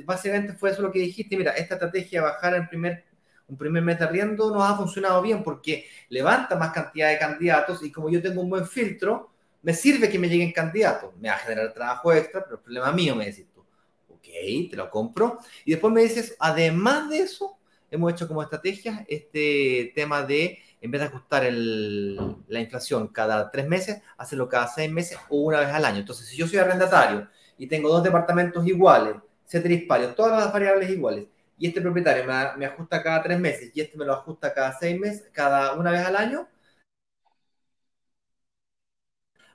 Básicamente 0.05 0.53
fue 0.55 0.71
eso 0.71 0.83
lo 0.83 0.91
que 0.91 1.01
dijiste. 1.01 1.37
Mira, 1.37 1.53
esta 1.53 1.75
estrategia 1.75 2.21
de 2.21 2.27
bajar 2.27 2.55
el 2.55 2.69
primer, 2.69 3.05
un 3.49 3.57
primer 3.57 3.83
mes 3.83 3.99
de 3.99 4.05
arriendo 4.05 4.51
nos 4.51 4.63
ha 4.63 4.77
funcionado 4.77 5.21
bien 5.23 5.43
porque 5.43 5.87
levanta 6.09 6.57
más 6.57 6.73
cantidad 6.73 7.11
de 7.11 7.19
candidatos 7.19 7.83
y 7.83 7.93
como 7.93 8.09
yo 8.11 8.23
tengo 8.23 8.41
un 8.43 8.51
buen 8.51 8.67
filtro, 8.67 9.31
me 9.63 9.73
sirve 9.73 10.11
que 10.11 10.19
me 10.19 10.29
lleguen 10.29 10.53
candidatos. 10.53 11.17
Me 11.19 11.29
va 11.29 11.37
a 11.37 11.39
generar 11.39 11.73
trabajo 11.73 12.13
extra, 12.13 12.45
pero 12.45 12.57
el 12.57 12.63
problema 12.63 12.93
mío, 12.93 13.17
me 13.17 13.27
decís 13.27 13.47
tú. 13.53 13.65
Ok, 14.09 14.27
te 14.71 14.77
lo 14.77 14.91
compro. 14.91 15.39
Y 15.65 15.73
después 15.73 15.93
me 15.93 16.03
dices, 16.03 16.37
además 16.39 17.09
de 17.09 17.21
eso, 17.21 17.59
hemos 17.91 18.13
hecho 18.13 18.29
como 18.29 18.43
estrategia 18.43 19.05
este 19.09 19.93
tema 19.95 20.23
de, 20.23 20.59
en 20.81 20.91
vez 20.91 21.01
de 21.01 21.07
ajustar 21.07 21.45
la 21.51 22.61
inflación 22.61 23.09
cada 23.09 23.51
tres 23.51 23.67
meses, 23.67 24.03
hacerlo 24.19 24.49
cada 24.49 24.69
seis 24.69 24.91
meses 24.91 25.19
o 25.31 25.39
una 25.39 25.61
vez 25.61 25.69
al 25.69 25.85
año. 25.85 25.99
Entonces, 25.99 26.27
si 26.27 26.37
yo 26.37 26.47
soy 26.47 26.59
arrendatario 26.59 27.29
y 27.57 27.67
tengo 27.67 27.89
dos 27.89 28.03
departamentos 28.03 28.67
iguales, 28.67 29.15
ceteris 29.47 29.85
paribus, 29.87 30.15
todas 30.15 30.45
las 30.45 30.53
variables 30.53 30.91
iguales, 30.91 31.27
y 31.59 31.69
este 31.69 31.81
propietario 31.81 32.25
me, 32.25 32.57
me, 32.59 32.67
ajusta 32.67 33.03
cada 33.03 33.23
tres 33.23 33.39
meses 33.39 33.71
y 33.75 33.81
este 33.81 33.97
me 33.97 34.05
lo 34.05 34.13
ajusta 34.15 34.53
cada 34.53 34.77
seis 34.79 34.99
meses, 34.99 35.29
cada 35.33 35.75
una 35.75 35.91
vez 35.91 36.05
al 36.05 36.17
año, 36.17 36.49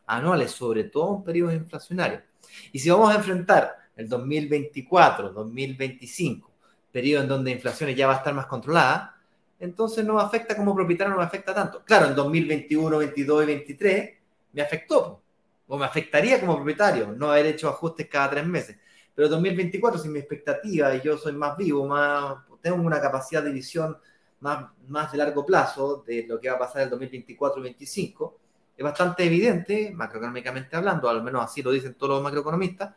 anuales, 0.06 0.52
sobre 0.52 0.86
todo 0.86 1.18
en 1.18 1.24
periodos 1.24 1.54
inflacionarios. 1.54 2.24
Y 2.72 2.80
si 2.80 2.90
vamos 2.90 3.12
a 3.12 3.16
enfrentar 3.16 3.76
el 3.96 4.08
2024, 4.10 5.32
2025, 5.32 6.52
periodo 6.92 7.24
en 7.24 7.30
donde 7.30 7.52
la 7.52 7.56
inflación 7.56 7.90
ya 7.92 8.08
va 8.08 8.14
a 8.14 8.18
estar 8.18 8.34
más 8.34 8.48
controlada, 8.48 9.16
entonces 9.60 10.06
no 10.06 10.20
afecta 10.20 10.56
como 10.56 10.74
propietario, 10.74 11.14
no 11.14 11.20
me 11.20 11.26
afecta 11.26 11.54
tanto. 11.54 11.84
Claro, 11.84 12.08
en 12.08 12.16
2021, 12.16 12.98
22 12.98 13.44
y 13.44 13.46
23 13.46 14.10
me 14.54 14.62
afectó, 14.62 15.22
o 15.68 15.78
me 15.78 15.86
afectaría 15.86 16.40
como 16.40 16.56
propietario 16.56 17.12
no 17.12 17.32
haber 17.32 17.48
hecho 17.48 17.70
ajustes 17.70 18.08
cada 18.08 18.32
tres 18.32 18.46
meses. 18.48 18.78
Pero 19.20 19.28
2024, 19.32 20.00
si 20.00 20.08
mi 20.08 20.20
expectativa 20.20 20.96
y 20.96 21.02
yo 21.02 21.18
soy 21.18 21.34
más 21.34 21.58
vivo, 21.58 21.86
más, 21.86 22.38
tengo 22.62 22.78
una 22.78 23.02
capacidad 23.02 23.44
de 23.44 23.52
visión 23.52 23.98
más, 24.40 24.68
más 24.88 25.12
de 25.12 25.18
largo 25.18 25.46
plazo 25.46 26.06
de 26.08 26.26
lo 26.26 26.40
que 26.40 26.48
va 26.48 26.56
a 26.56 26.60
pasar 26.60 26.84
el 26.84 26.90
2024 26.90 27.60
y 27.60 27.64
2025, 27.64 28.40
es 28.78 28.82
bastante 28.82 29.26
evidente, 29.26 29.92
macroeconómicamente 29.94 30.74
hablando, 30.78 31.10
al 31.10 31.22
menos 31.22 31.44
así 31.44 31.62
lo 31.62 31.72
dicen 31.72 31.96
todos 31.96 32.14
los 32.14 32.24
macroeconomistas, 32.24 32.96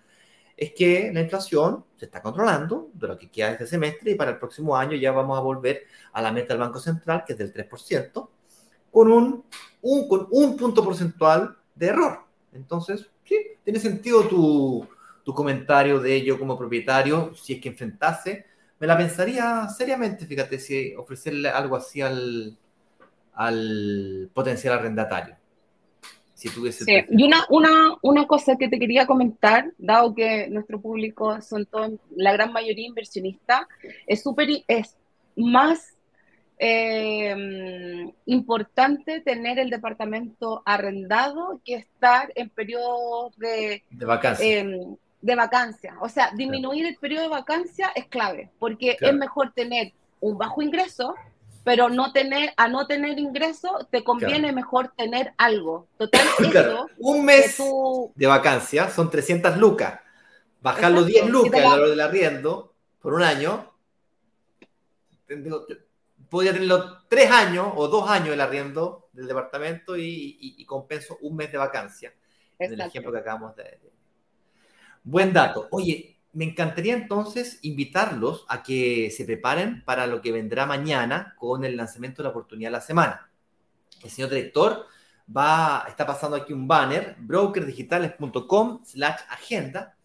es 0.56 0.72
que 0.72 1.10
la 1.12 1.22
inflación 1.22 1.86
se 1.96 2.04
está 2.04 2.22
controlando 2.22 2.90
de 2.94 3.08
lo 3.08 3.18
que 3.18 3.28
queda 3.28 3.50
este 3.50 3.66
semestre 3.66 4.12
y 4.12 4.14
para 4.14 4.30
el 4.30 4.38
próximo 4.38 4.76
año 4.76 4.94
ya 4.94 5.10
vamos 5.10 5.36
a 5.36 5.40
volver 5.40 5.86
a 6.12 6.22
la 6.22 6.30
meta 6.30 6.54
del 6.54 6.60
Banco 6.60 6.78
Central, 6.78 7.24
que 7.26 7.32
es 7.32 7.38
del 7.40 7.52
3%, 7.52 8.28
con 8.92 9.10
un, 9.10 9.44
un, 9.80 10.06
con 10.06 10.28
un 10.30 10.56
punto 10.56 10.84
porcentual 10.84 11.56
de 11.74 11.86
error. 11.88 12.20
Entonces, 12.52 13.10
sí, 13.24 13.58
tiene 13.64 13.80
sentido 13.80 14.22
tu, 14.28 14.86
tu 15.24 15.34
comentario 15.34 16.00
de 16.00 16.14
ello 16.14 16.38
como 16.38 16.58
propietario, 16.58 17.34
si 17.34 17.54
es 17.54 17.60
que 17.60 17.68
enfrentase, 17.68 18.46
me 18.78 18.86
la 18.86 18.96
pensaría 18.96 19.68
seriamente, 19.68 20.26
fíjate, 20.26 20.58
si 20.58 20.94
ofrecerle 20.96 21.48
algo 21.48 21.76
así 21.76 22.00
al, 22.00 22.56
al 23.34 24.30
potencial 24.34 24.74
arrendatario. 24.74 25.36
Si 26.34 26.48
tuviese 26.50 26.84
sí. 26.84 26.92
Y 27.08 27.22
una, 27.22 27.44
una, 27.50 27.70
una 28.02 28.26
cosa 28.26 28.56
que 28.56 28.68
te 28.68 28.80
quería 28.80 29.06
comentar, 29.06 29.70
dado 29.78 30.12
que 30.14 30.48
nuestro 30.48 30.80
público 30.80 31.40
son 31.40 31.66
todos, 31.66 31.92
la 32.16 32.32
gran 32.32 32.52
mayoría 32.52 32.88
inversionistas, 32.88 33.66
es 34.08 34.20
súper, 34.20 34.48
es 34.66 34.96
más 35.36 35.96
eh, 36.58 38.12
importante 38.26 39.20
tener 39.20 39.60
el 39.60 39.70
departamento 39.70 40.62
arrendado 40.64 41.60
que 41.64 41.74
estar 41.74 42.32
en 42.34 42.50
periodos 42.50 43.36
de, 43.36 43.84
de 43.90 44.04
vacancia. 44.04 44.58
Em, 44.58 44.96
de 45.22 45.36
vacancia. 45.36 45.96
O 46.00 46.08
sea, 46.08 46.32
disminuir 46.34 46.86
el 46.86 46.96
periodo 46.96 47.22
de 47.22 47.28
vacancia 47.28 47.92
es 47.94 48.06
clave, 48.06 48.50
porque 48.58 48.98
es 49.00 49.14
mejor 49.14 49.52
tener 49.52 49.92
un 50.20 50.36
bajo 50.36 50.60
ingreso, 50.60 51.14
pero 51.64 51.88
no 51.88 52.12
tener, 52.12 52.52
a 52.56 52.68
no 52.68 52.86
tener 52.86 53.18
ingreso, 53.18 53.86
te 53.90 54.02
conviene 54.02 54.52
mejor 54.52 54.92
tener 54.96 55.32
algo. 55.38 55.86
Total, 55.96 56.26
eso, 56.38 56.90
Un 56.98 57.24
mes 57.24 57.56
de 58.14 58.26
vacancia 58.26 58.90
son 58.90 59.10
300 59.10 59.56
lucas. 59.56 60.00
Bajar 60.60 60.92
los 60.92 61.06
10 61.06 61.28
lucas 61.28 61.60
el 61.60 61.66
valor 61.66 61.88
del 61.88 62.00
arriendo 62.00 62.74
por 63.00 63.14
un 63.14 63.22
año, 63.22 63.72
podría 66.28 66.52
tenerlo 66.52 67.02
tres 67.08 67.30
años 67.30 67.72
o 67.74 67.88
dos 67.88 68.08
años 68.08 68.34
el 68.34 68.40
arriendo 68.40 69.08
del 69.12 69.26
departamento 69.26 69.96
y, 69.96 70.64
compenso 70.66 71.18
un 71.20 71.36
mes 71.36 71.50
de 71.50 71.58
vacancia. 71.58 72.12
En 72.58 72.72
el 72.72 72.80
ejemplo 72.80 73.10
que 73.10 73.18
acabamos 73.18 73.56
de, 73.56 73.91
Buen 75.04 75.32
dato. 75.32 75.66
Oye, 75.72 76.20
me 76.32 76.44
encantaría 76.44 76.94
entonces 76.94 77.58
invitarlos 77.62 78.46
a 78.48 78.62
que 78.62 79.10
se 79.10 79.24
preparen 79.24 79.84
para 79.84 80.06
lo 80.06 80.22
que 80.22 80.30
vendrá 80.30 80.64
mañana 80.64 81.34
con 81.38 81.64
el 81.64 81.76
lanzamiento 81.76 82.22
de 82.22 82.24
la 82.24 82.30
oportunidad 82.30 82.68
de 82.68 82.72
la 82.72 82.80
semana. 82.80 83.28
El 84.00 84.10
señor 84.10 84.30
director 84.30 84.86
va, 85.34 85.84
está 85.88 86.06
pasando 86.06 86.36
aquí 86.36 86.52
un 86.52 86.68
banner, 86.68 87.16
brokerdigitales.com 87.18 88.84
slash 88.84 89.20
agenda, 89.28 89.96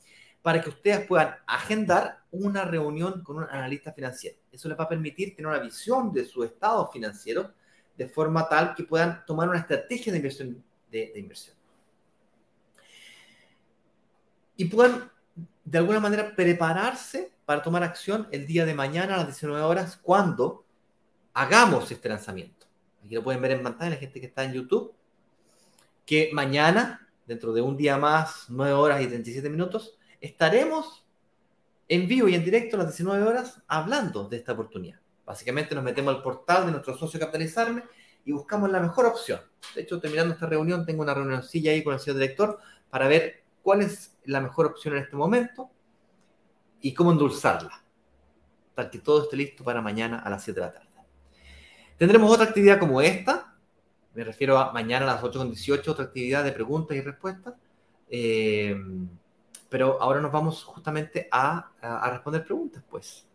para 0.42 0.62
que 0.62 0.70
ustedes 0.70 1.06
puedan 1.06 1.36
agendar 1.46 2.24
una 2.32 2.66
reunión 2.66 3.22
con 3.24 3.38
un 3.38 3.44
analista 3.44 3.94
financiero. 3.94 4.38
Eso 4.52 4.68
les 4.68 4.80
va 4.80 4.86
a 4.86 4.90
permitir 4.90 5.36
tener 5.36 5.48
una 5.48 5.60
visión 5.60 6.12
de 6.12 6.26
su 6.26 6.44
estado 6.44 6.90
financiero 6.90 7.54
de 7.96 8.08
forma 8.08 8.50
tal 8.50 8.74
que 8.74 8.84
puedan 8.84 9.26
tomar 9.26 9.48
una 9.48 9.60
estrategia 9.60 10.12
de 10.12 10.18
inversión. 10.18 10.64
de 10.90 11.14
inversión 11.16 11.57
y 14.58 14.66
puedan 14.66 15.12
de 15.64 15.78
alguna 15.78 16.00
manera 16.00 16.36
prepararse 16.36 17.32
para 17.46 17.62
tomar 17.62 17.84
acción 17.84 18.28
el 18.32 18.46
día 18.46 18.66
de 18.66 18.74
mañana 18.74 19.14
a 19.14 19.18
las 19.18 19.28
19 19.28 19.62
horas 19.62 19.98
cuando 20.02 20.66
hagamos 21.34 21.90
este 21.92 22.10
lanzamiento. 22.10 22.66
Aquí 23.04 23.16
lo 23.16 23.24
pueden 23.24 23.42
ver 23.42 23.52
en 23.52 23.64
pantalla 23.64 23.92
la 23.92 23.98
gente 23.98 24.20
que 24.20 24.26
está 24.26 24.44
en 24.44 24.54
YouTube, 24.54 24.94
que 26.06 26.32
mañana, 26.34 27.08
dentro 27.26 27.54
de 27.54 27.62
un 27.62 27.78
día 27.78 27.98
más, 27.98 28.46
9 28.50 28.74
horas 28.74 29.02
y 29.02 29.08
37 29.08 29.50
minutos, 29.50 29.98
estaremos 30.20 31.06
en 31.88 32.08
vivo 32.08 32.28
y 32.28 32.36
en 32.36 32.44
directo 32.44 32.76
a 32.76 32.80
las 32.80 32.88
19 32.90 33.24
horas 33.26 33.62
hablando 33.68 34.28
de 34.28 34.38
esta 34.38 34.54
oportunidad. 34.54 35.00
Básicamente 35.26 35.76
nos 35.76 35.84
metemos 35.84 36.16
al 36.16 36.24
portal 36.24 36.66
de 36.66 36.72
nuestro 36.72 36.98
socio 36.98 37.20
Capitalizarme 37.20 37.84
y 38.26 38.32
buscamos 38.32 38.70
la 38.72 38.80
mejor 38.80 39.06
opción. 39.06 39.40
De 39.76 39.82
hecho, 39.82 40.00
terminando 40.00 40.34
esta 40.34 40.48
reunión, 40.48 40.86
tengo 40.86 41.04
una 41.04 41.14
reunioncilla 41.14 41.72
ahí 41.72 41.84
con 41.84 41.94
el 41.94 42.00
señor 42.00 42.20
director 42.20 42.60
para 42.90 43.08
ver 43.08 43.44
cuál 43.62 43.82
es 43.82 44.17
la 44.28 44.42
mejor 44.42 44.68
opción 44.68 44.96
en 44.96 45.04
este 45.04 45.16
momento 45.16 45.70
y 46.82 46.94
cómo 46.94 47.12
endulzarla, 47.12 47.84
para 48.76 48.90
que 48.90 49.00
todo 49.00 49.24
esté 49.24 49.36
listo 49.36 49.64
para 49.64 49.82
mañana 49.82 50.20
a 50.20 50.30
las 50.30 50.44
7 50.44 50.60
de 50.60 50.66
la 50.66 50.74
tarde. 50.74 50.88
Tendremos 51.98 52.32
otra 52.32 52.46
actividad 52.46 52.80
como 52.80 53.02
esta, 53.02 53.56
me 54.14 54.24
refiero 54.24 54.58
a 54.58 54.72
mañana 54.72 55.06
a 55.10 55.16
las 55.16 55.24
8.18, 55.24 55.88
otra 55.88 56.06
actividad 56.06 56.44
de 56.44 56.52
preguntas 56.52 56.96
y 56.96 57.02
respuestas, 57.02 57.56
eh, 58.10 58.76
pero 59.70 60.02
ahora 60.02 60.22
nos 60.22 60.32
vamos 60.32 60.64
justamente 60.64 61.28
a, 61.32 61.72
responder 62.12 62.46
preguntas, 62.46 62.84
pues. 62.90 63.26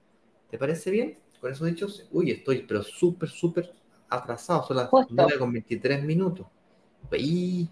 ¿Te 0.51 0.59
parece 0.59 0.91
bien? 0.91 1.19
Con 1.41 1.51
eso 1.51 1.65
dicho, 1.65 1.87
uy, 2.13 2.31
estoy 2.31 2.63
pero 2.63 2.83
súper, 2.83 3.29
súper 3.29 3.73
atrasado, 4.09 4.63
son 4.65 4.77
las 4.77 4.89
9 5.11 5.39
con 5.39 5.53
23 5.53 6.05
minutos. 6.05 6.47
Y 7.19 7.69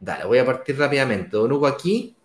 Dale, 0.00 0.24
voy 0.24 0.38
a 0.38 0.46
partir 0.46 0.78
rápidamente. 0.78 1.36
Don 1.36 1.52
Hugo 1.52 1.66
aquí 1.66 2.16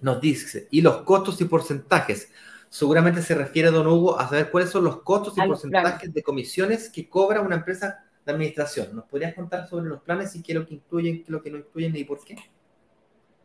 nos 0.00 0.20
dice, 0.20 0.66
y 0.70 0.80
los 0.80 1.02
costos 1.02 1.40
y 1.40 1.44
porcentajes. 1.44 2.30
Seguramente 2.68 3.22
se 3.22 3.34
refiere, 3.34 3.70
don 3.70 3.86
Hugo, 3.86 4.18
a 4.18 4.28
saber 4.28 4.50
cuáles 4.50 4.70
son 4.70 4.84
los 4.84 5.00
costos 5.02 5.34
y 5.38 5.46
porcentajes 5.46 6.12
de 6.12 6.22
comisiones 6.22 6.90
que 6.90 7.08
cobra 7.08 7.40
una 7.40 7.54
empresa 7.54 8.04
de 8.26 8.32
administración. 8.32 8.94
¿Nos 8.94 9.04
podrías 9.06 9.34
contar 9.34 9.68
sobre 9.68 9.88
los 9.88 10.02
planes 10.02 10.34
y 10.34 10.42
qué 10.42 10.52
es 10.52 10.58
lo 10.58 10.66
que 10.66 10.74
incluyen, 10.74 11.18
qué 11.18 11.22
es 11.22 11.30
lo 11.30 11.40
que 11.40 11.50
no 11.50 11.58
incluyen 11.58 11.96
y 11.96 12.04
por 12.04 12.22
qué? 12.24 12.36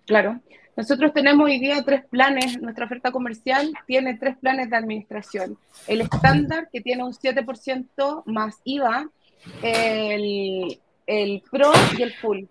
Claro. 0.05 0.41
Nosotros 0.75 1.13
tenemos 1.13 1.45
hoy 1.45 1.59
día 1.59 1.83
tres 1.83 2.03
planes, 2.09 2.59
nuestra 2.59 2.85
oferta 2.85 3.11
comercial 3.11 3.71
tiene 3.85 4.17
tres 4.17 4.35
planes 4.37 4.71
de 4.71 4.75
administración. 4.75 5.57
El 5.87 6.01
estándar, 6.01 6.67
que 6.73 6.81
tiene 6.81 7.03
un 7.03 7.13
7% 7.13 8.23
más 8.25 8.59
IVA, 8.63 9.07
el, 9.61 10.79
el 11.05 11.43
Pro 11.51 11.71
y 11.95 12.01
el 12.01 12.13
Full. 12.15 12.45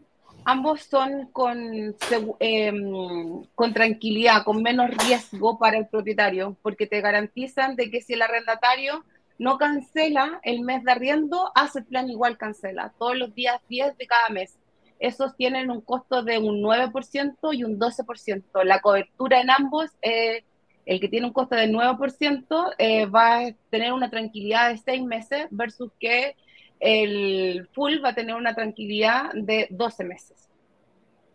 Ambos 0.45 0.83
son 0.83 1.29
con, 1.33 1.95
em, 2.41 3.45
con 3.55 3.73
tranquilidad, 3.73 4.45
con 4.45 4.63
menos 4.63 4.91
riesgo 4.91 5.59
para 5.59 5.79
el 5.79 5.87
propietario, 5.87 6.57
porque 6.63 6.87
te 6.87 7.01
garantizan 7.01 7.77
de 7.77 7.91
que 7.91 8.01
si 8.01 8.15
el 8.15 8.23
arrendatario 8.23 9.05
no 9.39 9.59
cancela 9.59 10.41
el 10.43 10.61
mes 10.61 10.85
de 10.85 10.93
arriendo, 10.93 11.51
hace 11.55 11.81
el 11.81 11.87
plan 11.87 12.11
igual 12.11 12.39
cancela, 12.39 12.93
todos 12.99 13.17
los 13.17 13.35
días 13.35 13.61
10 13.69 13.97
de 13.97 14.07
cada 14.07 14.29
mes 14.31 14.59
esos 15.03 15.37
tienen 15.37 15.69
un 15.69 15.81
costo 15.81 16.23
de 16.23 16.39
un 16.39 16.63
9% 16.63 17.53
y 17.53 17.65
un 17.65 17.79
12%. 17.79 18.63
La 18.63 18.81
cobertura 18.81 19.41
en 19.41 19.51
ambos, 19.51 19.91
eh, 20.01 20.45
el 20.87 21.01
que 21.01 21.09
tiene 21.09 21.27
un 21.27 21.33
costo 21.33 21.57
del 21.57 21.73
9%, 21.73 22.73
eh, 22.79 23.07
va 23.07 23.41
a 23.41 23.53
tener 23.69 23.93
una 23.93 24.11
tranquilidad 24.11 24.71
de 24.71 24.79
seis 24.79 25.03
meses 25.03 25.49
versus 25.51 25.91
que 25.99 26.37
el 26.83 27.69
full 27.73 28.05
va 28.05 28.09
a 28.09 28.15
tener 28.15 28.35
una 28.35 28.55
tranquilidad 28.55 29.33
de 29.35 29.69
12 29.71 30.05
meses. 30.05 30.49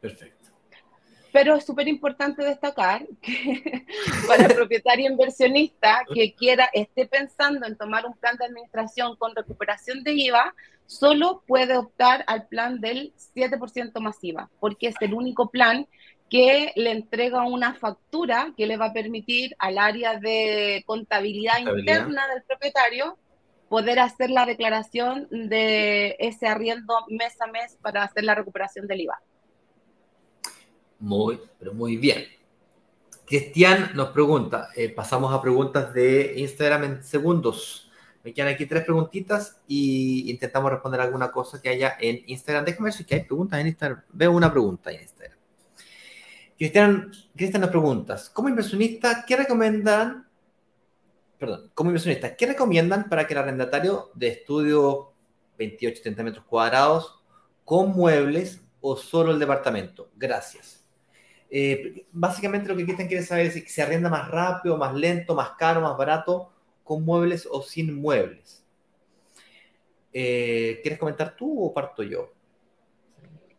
Perfecto. 0.02 0.38
Pero 1.32 1.56
es 1.56 1.66
súper 1.66 1.88
importante 1.88 2.44
destacar 2.44 3.08
que 3.22 3.86
para 4.28 4.46
el 4.46 4.56
propietario 4.56 5.10
inversionista 5.10 6.04
que 6.14 6.34
quiera, 6.34 6.70
esté 6.74 7.06
pensando 7.06 7.66
en 7.66 7.78
tomar 7.78 8.06
un 8.06 8.14
plan 8.14 8.36
de 8.38 8.46
administración 8.46 9.16
con 9.16 9.36
recuperación 9.36 10.04
de 10.04 10.14
IVA, 10.14 10.54
solo 10.86 11.44
puede 11.48 11.78
optar 11.78 12.26
al 12.28 12.48
plan 12.48 12.82
del 12.82 13.14
7% 13.36 14.00
masiva, 14.00 14.50
porque 14.60 14.88
es 14.88 14.96
el 15.00 15.14
único 15.14 15.50
plan 15.50 15.88
que 16.30 16.74
le 16.76 16.92
entrega 16.92 17.44
una 17.44 17.74
factura 17.74 18.54
que 18.58 18.68
le 18.68 18.76
va 18.76 18.88
a 18.88 18.94
permitir 18.94 19.56
al 19.60 19.78
área 19.78 20.20
de 20.20 20.84
contabilidad, 20.86 21.60
interna 21.60 22.28
del 22.28 22.44
propietario 22.44 23.18
poder 23.70 24.00
hacer 24.00 24.30
la 24.30 24.46
declaración 24.46 25.28
de 25.32 26.16
ese 26.20 26.48
arriendo 26.48 26.94
mes 27.10 27.40
a 27.42 27.48
mes 27.48 27.78
para 27.82 28.04
hacer 28.04 28.24
la 28.24 28.36
recuperación 28.36 28.88
del 28.88 29.02
IVA. 29.02 29.20
Muy, 31.00 31.40
pero 31.60 31.74
muy 31.74 31.98
bien. 31.98 32.26
Cristian 33.26 33.92
nos 33.94 34.10
pregunta, 34.10 34.70
eh, 34.76 34.90
pasamos 34.90 35.34
a 35.34 35.42
preguntas 35.42 35.94
de 35.94 36.36
Instagram 36.38 36.84
en 36.86 37.04
segundos. 37.04 37.92
Me 38.24 38.34
quedan 38.34 38.54
aquí 38.54 38.66
tres 38.66 38.84
preguntitas 38.84 39.60
y 39.68 40.30
intentamos 40.32 40.72
responder 40.72 41.02
alguna 41.02 41.32
cosa 41.32 41.62
que 41.62 41.70
haya 41.70 41.98
en 42.00 42.24
Instagram. 42.28 42.66
Déjame 42.66 42.86
ver 42.86 42.94
si 42.94 43.14
hay 43.14 43.24
preguntas 43.24 43.60
en 43.60 43.68
Instagram. 43.68 44.02
Veo 44.12 44.32
una 44.32 44.52
pregunta 44.52 44.92
en 44.92 45.02
Instagram. 45.02 45.38
Cristian, 46.58 47.12
Cristian 47.36 47.62
nos 47.62 47.70
pregunta, 47.70 48.18
como 48.34 48.50
inversionista, 48.50 49.24
¿qué 49.28 49.36
recomiendan? 49.36 50.27
Perdón, 51.38 51.72
como 51.74 51.92
inversionista, 51.92 52.36
¿qué 52.36 52.48
recomiendan 52.48 53.10
para 53.10 53.28
que 53.28 53.34
el 53.34 53.40
arrendatario 53.40 54.10
de 54.16 54.30
estudio 54.30 55.14
28-30 55.60 56.24
metros 56.24 56.46
cuadrados 56.46 57.22
con 57.64 57.92
muebles 57.92 58.62
o 58.82 58.98
solo 58.98 59.32
el 59.32 59.40
departamento? 59.40 60.10
Gracias. 60.16 60.84
Eh, 61.50 62.06
básicamente 62.12 62.68
lo 62.68 62.76
que 62.76 62.84
Cristian 62.84 63.08
quiere 63.08 63.24
saber 63.24 63.48
es 63.48 63.54
si 63.54 63.62
se 63.62 63.82
arrenda 63.82 64.10
más 64.10 64.30
rápido, 64.30 64.78
más 64.78 64.94
lento, 64.94 65.36
más 65.36 65.52
caro, 65.52 65.82
más 65.82 65.96
barato 65.96 66.52
con 66.84 67.06
muebles 67.06 67.48
o 67.50 67.62
sin 67.62 67.94
muebles. 67.94 68.66
Eh, 70.12 70.80
¿Quieres 70.82 71.00
comentar 71.00 71.36
tú 71.36 71.64
o 71.64 71.74
parto 71.74 72.02
yo? 72.02 72.34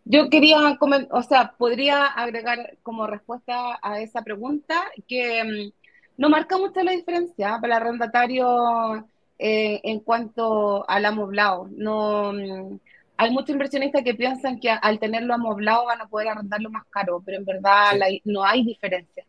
Yo 0.05 0.31
quería, 0.31 0.79
o 1.11 1.23
sea, 1.23 1.55
podría 1.57 2.07
agregar 2.07 2.79
como 2.83 3.07
respuesta 3.07 3.79
a 3.83 4.01
esa 4.01 4.23
pregunta 4.23 4.83
que 5.07 5.45
mm, 5.45 5.88
no 6.19 6.29
marca 6.29 6.59
mucho 6.59 6.83
la 6.83 6.93
diferencia 6.93 7.59
para 7.61 7.77
el 7.77 7.83
arrendatario 7.83 9.07
eh, 9.39 9.81
en 9.85 10.01
cuanto 10.01 10.89
al 10.91 11.07
amoblado. 11.07 11.69
No, 11.71 12.33
mm, 12.33 12.79
hay 13.17 13.31
muchos 13.31 13.51
inversionistas 13.51 14.03
que 14.03 14.15
piensan 14.15 14.59
que 14.61 14.71
al 14.71 14.99
tenerlo 14.99 15.33
amoblado 15.33 15.87
van 15.87 16.01
a 16.01 16.09
poder 16.09 16.29
arrendarlo 16.29 16.71
más 16.71 16.85
caro, 16.91 17.23
pero 17.25 17.39
en 17.39 17.45
verdad 17.45 17.93
no 18.25 18.45
hay 18.45 18.65
diferencia. 18.65 19.25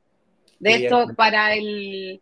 De 0.59 0.75
hecho, 0.75 1.07
para 1.15 1.53
el, 1.53 2.21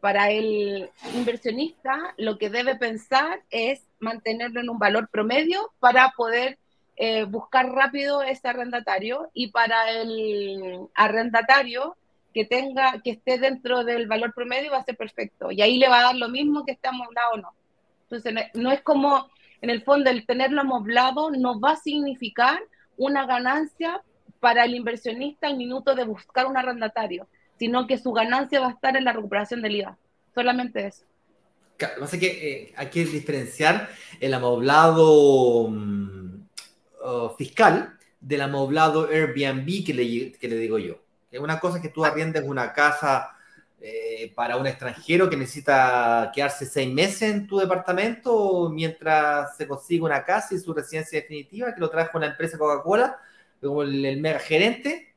para 0.00 0.30
el 0.30 0.90
inversionista 1.14 2.14
lo 2.16 2.38
que 2.38 2.50
debe 2.50 2.74
pensar 2.74 3.42
es 3.50 3.82
mantenerlo 4.00 4.60
en 4.60 4.70
un 4.70 4.78
valor 4.78 5.08
promedio 5.08 5.72
para 5.78 6.12
poder 6.16 6.58
eh, 6.96 7.24
buscar 7.24 7.66
rápido 7.70 8.22
ese 8.22 8.48
arrendatario 8.48 9.30
y 9.34 9.48
para 9.48 9.90
el 9.90 10.88
arrendatario 10.94 11.96
que 12.36 12.44
tenga 12.44 13.00
que 13.02 13.12
esté 13.12 13.38
dentro 13.38 13.82
del 13.82 14.06
valor 14.06 14.34
promedio 14.34 14.72
va 14.72 14.78
a 14.80 14.84
ser 14.84 14.94
perfecto 14.94 15.50
y 15.50 15.62
ahí 15.62 15.78
le 15.78 15.88
va 15.88 16.00
a 16.00 16.02
dar 16.02 16.16
lo 16.16 16.28
mismo 16.28 16.66
que 16.66 16.72
esté 16.72 16.88
amoblado 16.88 17.30
o 17.32 17.36
no. 17.38 17.54
Entonces 18.02 18.34
no 18.52 18.70
es 18.70 18.82
como 18.82 19.30
en 19.62 19.70
el 19.70 19.82
fondo 19.82 20.10
el 20.10 20.26
tenerlo 20.26 20.60
amoblado 20.60 21.30
no 21.30 21.58
va 21.58 21.72
a 21.72 21.76
significar 21.76 22.60
una 22.98 23.24
ganancia 23.24 24.02
para 24.38 24.66
el 24.66 24.74
inversionista 24.74 25.46
al 25.46 25.56
minuto 25.56 25.94
de 25.94 26.04
buscar 26.04 26.44
un 26.44 26.58
arrendatario 26.58 27.26
sino 27.58 27.86
que 27.86 27.96
su 27.96 28.12
ganancia 28.12 28.60
va 28.60 28.68
a 28.68 28.72
estar 28.72 28.98
en 28.98 29.04
la 29.04 29.14
recuperación 29.14 29.62
del 29.62 29.76
IVA. 29.76 29.96
Solamente 30.34 30.86
eso. 30.86 31.06
Claro, 31.78 31.94
lo 32.00 32.06
que 32.06 32.26
eh, 32.26 32.74
hay 32.76 32.88
diferenciar 32.88 33.88
el 34.20 34.34
amoblado 34.34 35.68
mm, 35.70 36.46
fiscal 37.38 37.96
del 38.20 38.42
amoblado 38.42 39.08
Airbnb 39.08 39.86
que 39.86 39.94
le, 39.94 40.32
que 40.32 40.48
le 40.48 40.56
digo 40.56 40.78
yo. 40.78 41.05
Es 41.36 41.42
una 41.42 41.60
cosa 41.60 41.80
que 41.80 41.90
tú 41.90 42.04
arriendes 42.04 42.42
una 42.44 42.72
casa 42.72 43.36
eh, 43.80 44.32
para 44.34 44.56
un 44.56 44.66
extranjero 44.66 45.28
que 45.28 45.36
necesita 45.36 46.32
quedarse 46.34 46.64
seis 46.64 46.92
meses 46.92 47.22
en 47.30 47.46
tu 47.46 47.58
departamento 47.58 48.70
mientras 48.72 49.56
se 49.56 49.68
consigue 49.68 50.02
una 50.02 50.24
casa 50.24 50.54
y 50.54 50.58
su 50.58 50.72
residencia 50.72 51.20
definitiva, 51.20 51.74
que 51.74 51.80
lo 51.80 51.90
trajo 51.90 52.16
una 52.16 52.28
empresa 52.28 52.56
Coca-Cola, 52.56 53.18
como 53.60 53.82
el 53.82 54.20
mega 54.20 54.38
gerente, 54.38 55.14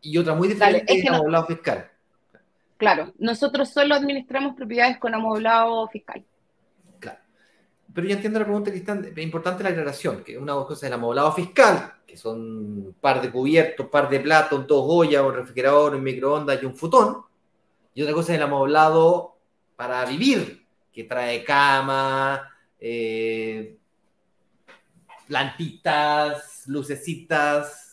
y 0.00 0.16
otra 0.18 0.34
muy 0.34 0.48
diferente 0.48 0.92
es, 0.92 1.04
el 1.04 1.14
amoblado 1.14 1.46
fiscal. 1.46 1.90
Claro, 2.76 3.12
nosotros 3.18 3.68
solo 3.70 3.94
administramos 3.94 4.54
propiedades 4.54 4.98
con 4.98 5.14
amoblado 5.14 5.86
fiscal. 5.88 6.24
Pero 7.94 8.08
yo 8.08 8.14
entiendo 8.14 8.40
la 8.40 8.44
pregunta 8.44 8.72
que 8.72 8.78
es 8.78 9.18
importante 9.24 9.62
la 9.62 9.70
aclaración, 9.70 10.24
que 10.24 10.36
una 10.36 10.54
cosa 10.54 10.74
es 10.74 10.82
el 10.82 10.92
amoblado 10.94 11.32
fiscal, 11.32 11.94
que 12.04 12.16
son 12.16 12.40
un 12.40 12.96
par 13.00 13.22
de 13.22 13.30
cubiertos, 13.30 13.86
par 13.86 14.08
de 14.10 14.18
platos, 14.18 14.66
dos 14.66 14.84
ollas, 14.84 15.22
un 15.22 15.34
refrigerador, 15.34 15.94
un 15.94 16.02
microondas 16.02 16.60
y 16.60 16.66
un 16.66 16.74
futón. 16.74 17.22
Y 17.94 18.02
otra 18.02 18.14
cosa 18.14 18.32
es 18.32 18.38
el 18.38 18.44
amoblado 18.44 19.36
para 19.76 20.04
vivir, 20.04 20.66
que 20.92 21.04
trae 21.04 21.44
cama, 21.44 22.50
eh, 22.80 23.76
plantitas, 25.28 26.64
lucecitas, 26.66 27.84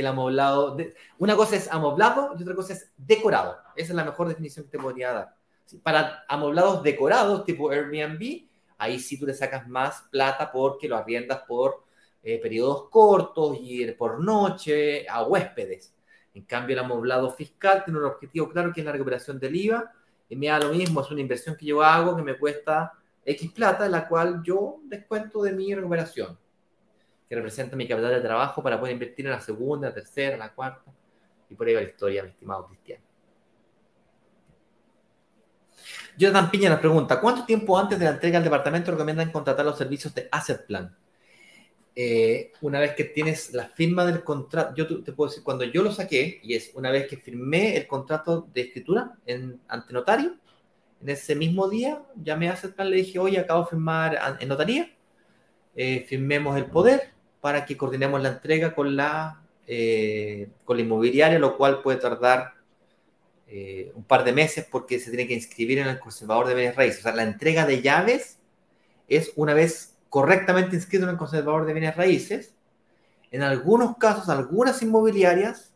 el 0.00 0.06
amoblado. 0.06 0.76
una 1.18 1.36
cosa 1.36 1.56
es 1.56 1.70
amoblado 1.70 2.34
y 2.38 2.42
otra 2.42 2.54
cosa 2.54 2.72
es 2.72 2.92
decorado. 2.96 3.58
Esa 3.76 3.92
es 3.92 3.96
la 3.96 4.04
mejor 4.04 4.28
definición 4.28 4.66
que 4.66 4.72
te 4.72 4.78
podría 4.78 5.12
dar. 5.12 5.34
Para 5.82 6.24
amoblados 6.28 6.82
decorados, 6.82 7.44
tipo 7.44 7.70
Airbnb, 7.70 8.47
ahí 8.78 8.98
sí 8.98 9.18
tú 9.18 9.26
le 9.26 9.34
sacas 9.34 9.68
más 9.68 10.02
plata 10.10 10.50
porque 10.50 10.88
lo 10.88 10.96
arriendas 10.96 11.42
por 11.46 11.84
eh, 12.22 12.38
periodos 12.40 12.88
cortos 12.88 13.58
y 13.60 13.90
por 13.92 14.22
noche 14.22 15.08
a 15.08 15.22
huéspedes. 15.22 15.94
En 16.34 16.42
cambio, 16.44 16.74
el 16.74 16.84
amoblado 16.84 17.30
fiscal 17.30 17.84
tiene 17.84 17.98
un 17.98 18.06
objetivo 18.06 18.48
claro 18.48 18.72
que 18.72 18.80
es 18.80 18.86
la 18.86 18.92
recuperación 18.92 19.38
del 19.38 19.56
IVA. 19.56 19.92
Y 20.28 20.36
me 20.36 20.46
da 20.46 20.60
lo 20.60 20.70
mismo, 20.70 21.00
es 21.00 21.10
una 21.10 21.20
inversión 21.20 21.56
que 21.56 21.66
yo 21.66 21.82
hago 21.82 22.14
que 22.16 22.22
me 22.22 22.38
cuesta 22.38 22.92
X 23.24 23.50
plata, 23.52 23.88
la 23.88 24.06
cual 24.06 24.42
yo 24.44 24.78
descuento 24.84 25.42
de 25.42 25.52
mi 25.52 25.74
recuperación 25.74 26.38
que 27.28 27.34
representa 27.34 27.76
mi 27.76 27.86
capital 27.86 28.14
de 28.14 28.20
trabajo 28.20 28.62
para 28.62 28.78
poder 28.78 28.94
invertir 28.94 29.26
en 29.26 29.32
la 29.32 29.40
segunda, 29.40 29.88
la 29.88 29.94
tercera, 29.94 30.36
la 30.36 30.54
cuarta. 30.54 30.90
Y 31.50 31.54
por 31.54 31.66
ahí 31.66 31.74
va 31.74 31.82
la 31.82 31.88
historia, 31.88 32.22
mi 32.22 32.30
estimado 32.30 32.66
Cristiano. 32.66 33.07
Jonathan 36.18 36.50
Piña 36.50 36.68
nos 36.68 36.80
pregunta, 36.80 37.20
¿cuánto 37.20 37.44
tiempo 37.44 37.78
antes 37.78 37.96
de 37.96 38.04
la 38.04 38.10
entrega 38.10 38.38
al 38.38 38.44
departamento 38.44 38.90
recomiendan 38.90 39.30
contratar 39.30 39.64
los 39.64 39.78
servicios 39.78 40.12
de 40.16 40.28
Asset 40.32 40.66
Plan? 40.66 40.96
Eh, 41.94 42.52
una 42.60 42.80
vez 42.80 42.96
que 42.96 43.04
tienes 43.04 43.54
la 43.54 43.68
firma 43.68 44.04
del 44.04 44.24
contrato, 44.24 44.74
yo 44.74 45.04
te 45.04 45.12
puedo 45.12 45.30
decir, 45.30 45.44
cuando 45.44 45.62
yo 45.62 45.80
lo 45.80 45.92
saqué, 45.92 46.40
y 46.42 46.54
es 46.54 46.72
una 46.74 46.90
vez 46.90 47.06
que 47.06 47.18
firmé 47.18 47.76
el 47.76 47.86
contrato 47.86 48.48
de 48.52 48.62
escritura 48.62 49.16
ante 49.68 49.92
notario, 49.92 50.34
en 51.00 51.08
ese 51.08 51.36
mismo 51.36 51.68
día 51.68 52.02
llamé 52.16 52.48
a 52.48 52.54
Asset 52.54 52.74
Plan, 52.74 52.90
le 52.90 52.96
dije, 52.96 53.20
oye, 53.20 53.38
acabo 53.38 53.62
de 53.62 53.70
firmar 53.70 54.18
en 54.40 54.48
notaría, 54.48 54.90
eh, 55.76 56.04
firmemos 56.08 56.56
el 56.56 56.66
poder, 56.66 57.12
para 57.40 57.64
que 57.64 57.76
coordinemos 57.76 58.20
la 58.20 58.30
entrega 58.30 58.74
con 58.74 58.96
la, 58.96 59.40
eh, 59.68 60.48
con 60.64 60.76
la 60.76 60.82
inmobiliaria, 60.82 61.38
lo 61.38 61.56
cual 61.56 61.80
puede 61.80 61.98
tardar 61.98 62.57
eh, 63.50 63.92
un 63.94 64.04
par 64.04 64.24
de 64.24 64.32
meses 64.32 64.66
porque 64.70 64.98
se 64.98 65.10
tiene 65.10 65.26
que 65.26 65.34
inscribir 65.34 65.78
en 65.78 65.88
el 65.88 65.98
conservador 65.98 66.46
de 66.48 66.54
bienes 66.54 66.76
raíces. 66.76 67.00
O 67.00 67.02
sea, 67.04 67.14
la 67.14 67.22
entrega 67.22 67.64
de 67.64 67.80
llaves 67.80 68.38
es 69.08 69.32
una 69.36 69.54
vez 69.54 69.96
correctamente 70.10 70.76
inscrito 70.76 71.04
en 71.04 71.10
el 71.10 71.16
conservador 71.16 71.66
de 71.66 71.72
bienes 71.72 71.96
raíces. 71.96 72.54
En 73.30 73.42
algunos 73.42 73.96
casos, 73.96 74.28
algunas 74.28 74.82
inmobiliarias 74.82 75.72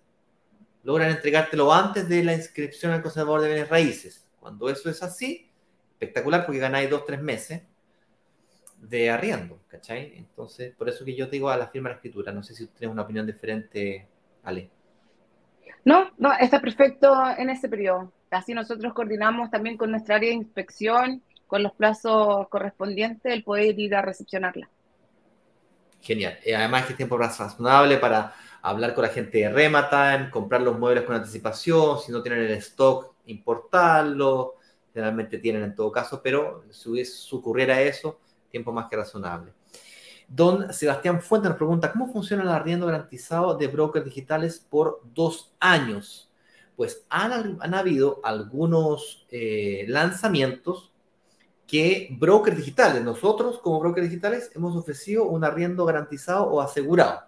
logran 0.82 1.10
entregártelo 1.10 1.72
antes 1.72 2.08
de 2.08 2.22
la 2.24 2.34
inscripción 2.34 2.92
al 2.92 3.02
conservador 3.02 3.40
de 3.40 3.48
bienes 3.48 3.68
raíces. 3.68 4.26
Cuando 4.38 4.68
eso 4.68 4.90
es 4.90 5.02
así, 5.02 5.50
espectacular 5.92 6.44
porque 6.44 6.58
ganáis 6.60 6.90
dos, 6.90 7.06
tres 7.06 7.22
meses 7.22 7.62
de 8.82 9.10
arriendo, 9.10 9.60
¿cachai? 9.68 10.14
Entonces, 10.16 10.74
por 10.74 10.88
eso 10.88 11.04
que 11.04 11.14
yo 11.14 11.26
digo 11.26 11.48
a 11.48 11.56
la 11.56 11.68
firma 11.68 11.88
de 11.88 11.94
la 11.94 11.96
escritura. 11.96 12.32
No 12.32 12.42
sé 12.42 12.54
si 12.54 12.64
usted 12.64 12.80
tiene 12.80 12.92
una 12.92 13.02
opinión 13.02 13.26
diferente, 13.26 14.08
Ale. 14.42 14.68
No, 15.84 16.10
no, 16.18 16.32
está 16.34 16.60
perfecto 16.60 17.14
en 17.36 17.50
ese 17.50 17.68
periodo. 17.68 18.12
Así 18.30 18.54
nosotros 18.54 18.92
coordinamos 18.94 19.50
también 19.50 19.76
con 19.76 19.90
nuestra 19.90 20.16
área 20.16 20.30
de 20.30 20.36
inspección, 20.36 21.22
con 21.46 21.62
los 21.62 21.72
plazos 21.72 22.48
correspondientes, 22.48 23.32
el 23.32 23.44
poder 23.44 23.78
ir 23.78 23.94
a 23.94 24.02
recepcionarla. 24.02 24.68
Genial. 26.00 26.38
Y 26.44 26.52
además 26.52 26.86
que 26.86 26.92
es 26.92 26.96
tiempo 26.96 27.18
razonable 27.18 27.98
para 27.98 28.34
hablar 28.62 28.94
con 28.94 29.02
la 29.02 29.10
gente 29.10 29.38
de 29.38 29.50
Rematime, 29.50 30.30
comprar 30.30 30.62
los 30.62 30.78
muebles 30.78 31.04
con 31.04 31.16
anticipación, 31.16 31.98
si 31.98 32.10
no 32.10 32.22
tienen 32.22 32.40
el 32.40 32.52
stock, 32.52 33.14
importarlo. 33.26 34.54
Generalmente 34.92 35.38
tienen 35.38 35.62
en 35.64 35.74
todo 35.74 35.90
caso, 35.90 36.20
pero 36.22 36.64
si 36.70 37.36
ocurriera 37.36 37.80
eso, 37.80 38.20
tiempo 38.50 38.72
más 38.72 38.88
que 38.88 38.96
razonable. 38.96 39.52
Don 40.34 40.72
Sebastián 40.72 41.20
Fuentes 41.20 41.50
nos 41.50 41.58
pregunta, 41.58 41.92
¿cómo 41.92 42.10
funciona 42.10 42.42
el 42.42 42.48
arriendo 42.48 42.86
garantizado 42.86 43.54
de 43.54 43.66
brokers 43.66 44.06
digitales 44.06 44.66
por 44.66 45.02
dos 45.12 45.52
años? 45.60 46.32
Pues 46.74 47.04
han, 47.10 47.74
habido 47.74 48.18
algunos 48.24 49.26
eh, 49.28 49.84
lanzamientos 49.88 50.90
que 51.66 52.08
brokers 52.18 52.56
digitales, 52.56 53.04
nosotros 53.04 53.58
como 53.58 53.78
brokers 53.78 54.08
digitales 54.08 54.50
hemos 54.54 54.74
ofrecido 54.74 55.24
un 55.24 55.44
arriendo 55.44 55.84
garantizado 55.84 56.44
o 56.44 56.62
asegurado, 56.62 57.24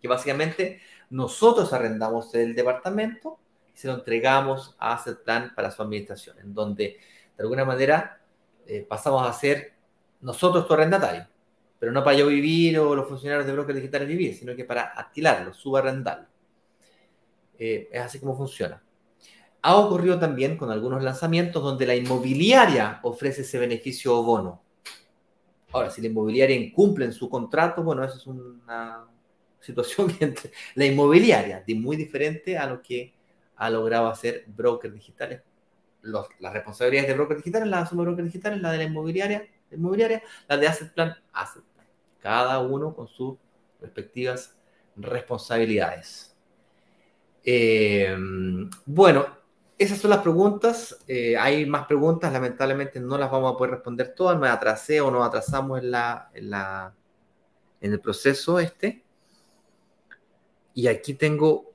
que 0.00 0.06
básicamente 0.06 0.80
nosotros 1.10 1.72
arrendamos 1.72 2.32
el 2.36 2.54
departamento 2.54 3.40
y 3.74 3.78
se 3.78 3.88
lo 3.88 3.94
entregamos 3.94 4.76
a 4.78 4.94
Asset 4.94 5.24
Plan 5.24 5.52
para 5.56 5.72
su 5.72 5.82
administración, 5.82 6.38
en 6.38 6.54
donde 6.54 6.98
de 7.36 7.42
alguna 7.42 7.64
manera 7.64 8.20
eh, 8.64 8.86
pasamos 8.88 9.26
a 9.28 9.32
ser 9.32 9.72
nosotros 10.20 10.68
tu 10.68 10.74
arrendatario 10.74 11.31
pero 11.82 11.90
no 11.90 12.04
para 12.04 12.16
yo 12.16 12.28
vivir 12.28 12.78
o 12.78 12.94
los 12.94 13.08
funcionarios 13.08 13.44
de 13.44 13.54
brokers 13.54 13.74
digitales 13.74 14.06
vivir, 14.06 14.36
sino 14.36 14.54
que 14.54 14.64
para 14.64 14.82
alquilarlo, 14.82 15.52
subarrendarlo. 15.52 16.28
Eh, 17.58 17.88
es 17.90 18.00
así 18.00 18.20
como 18.20 18.36
funciona. 18.36 18.80
Ha 19.62 19.74
ocurrido 19.74 20.16
también 20.16 20.56
con 20.56 20.70
algunos 20.70 21.02
lanzamientos 21.02 21.60
donde 21.60 21.84
la 21.84 21.96
inmobiliaria 21.96 23.00
ofrece 23.02 23.42
ese 23.42 23.58
beneficio 23.58 24.16
o 24.16 24.22
bono. 24.22 24.62
Ahora, 25.72 25.90
si 25.90 26.00
la 26.00 26.06
inmobiliaria 26.06 26.54
incumple 26.54 27.04
en 27.04 27.12
su 27.12 27.28
contrato, 27.28 27.82
bueno, 27.82 28.04
eso 28.04 28.16
es 28.16 28.28
una 28.28 29.04
situación 29.58 30.06
que 30.16 30.52
la 30.76 30.86
inmobiliaria, 30.86 31.64
muy 31.74 31.96
diferente 31.96 32.56
a 32.56 32.68
lo 32.68 32.80
que 32.80 33.12
ha 33.56 33.68
logrado 33.68 34.06
hacer 34.06 34.44
brokers 34.46 34.94
digitales. 34.94 35.42
las 36.02 36.52
responsabilidades 36.52 37.08
de 37.08 37.14
brokers 37.14 37.40
digitales 37.40 37.68
las 37.68 37.88
asume 37.88 38.02
brokers 38.02 38.26
digitales, 38.26 38.62
la 38.62 38.70
de 38.70 38.78
la 38.78 38.84
inmobiliaria, 38.84 39.48
inmobiliaria, 39.72 40.22
la 40.46 40.56
de 40.56 40.68
Asset 40.68 40.94
Plan, 40.94 41.16
Asset 41.32 41.64
cada 42.22 42.60
uno 42.60 42.94
con 42.94 43.08
sus 43.08 43.36
respectivas 43.80 44.56
responsabilidades. 44.96 46.34
Eh, 47.44 48.16
bueno, 48.86 49.26
esas 49.76 49.98
son 49.98 50.10
las 50.10 50.20
preguntas. 50.20 50.98
Eh, 51.08 51.36
hay 51.36 51.66
más 51.66 51.86
preguntas, 51.86 52.32
lamentablemente 52.32 53.00
no 53.00 53.18
las 53.18 53.30
vamos 53.30 53.52
a 53.52 53.56
poder 53.56 53.72
responder 53.72 54.14
todas. 54.14 54.38
Me 54.38 54.48
atrasé 54.48 55.00
o 55.00 55.10
nos 55.10 55.26
atrasamos 55.26 55.80
en, 55.80 55.90
la, 55.90 56.30
la, 56.34 56.94
en 57.80 57.92
el 57.92 58.00
proceso 58.00 58.60
este. 58.60 59.02
Y 60.74 60.86
aquí 60.86 61.14
tengo 61.14 61.72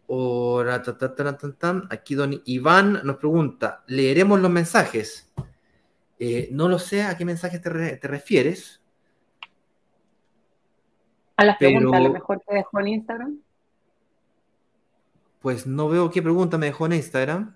Aquí 1.89 2.15
don 2.15 2.41
Iván 2.45 3.01
nos 3.03 3.17
pregunta, 3.17 3.83
¿leeremos 3.87 4.39
los 4.39 4.49
mensajes? 4.49 5.29
Eh, 6.17 6.47
no 6.51 6.69
lo 6.69 6.79
sé 6.79 7.03
a 7.03 7.17
qué 7.17 7.25
mensajes 7.25 7.61
te, 7.61 7.97
te 7.97 8.07
refieres. 8.07 8.81
A 11.37 11.45
las 11.45 11.57
preguntas, 11.57 11.99
a 11.99 12.03
lo 12.03 12.11
mejor 12.11 12.41
te 12.45 12.55
dejó 12.55 12.79
en 12.79 12.87
Instagram. 12.87 13.39
Pues 15.39 15.67
no 15.67 15.87
veo 15.87 16.09
qué 16.09 16.21
pregunta 16.21 16.57
me 16.57 16.65
dejó 16.65 16.87
en 16.87 16.93
Instagram. 16.93 17.55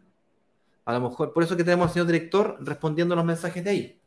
A 0.85 0.93
lo 0.93 1.01
mejor, 1.01 1.33
por 1.33 1.43
eso 1.43 1.57
que 1.57 1.63
tenemos 1.63 1.87
al 1.87 1.93
señor 1.93 2.07
director 2.07 2.57
respondiendo 2.61 3.15
los 3.15 3.25
mensajes 3.25 3.63
de 3.63 3.69
ahí. 3.69 3.99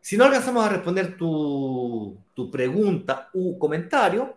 Si 0.00 0.16
no 0.16 0.24
alcanzamos 0.24 0.64
a 0.64 0.68
responder 0.68 1.16
tu, 1.16 2.16
tu 2.34 2.50
pregunta 2.50 3.30
u 3.32 3.58
comentario, 3.58 4.36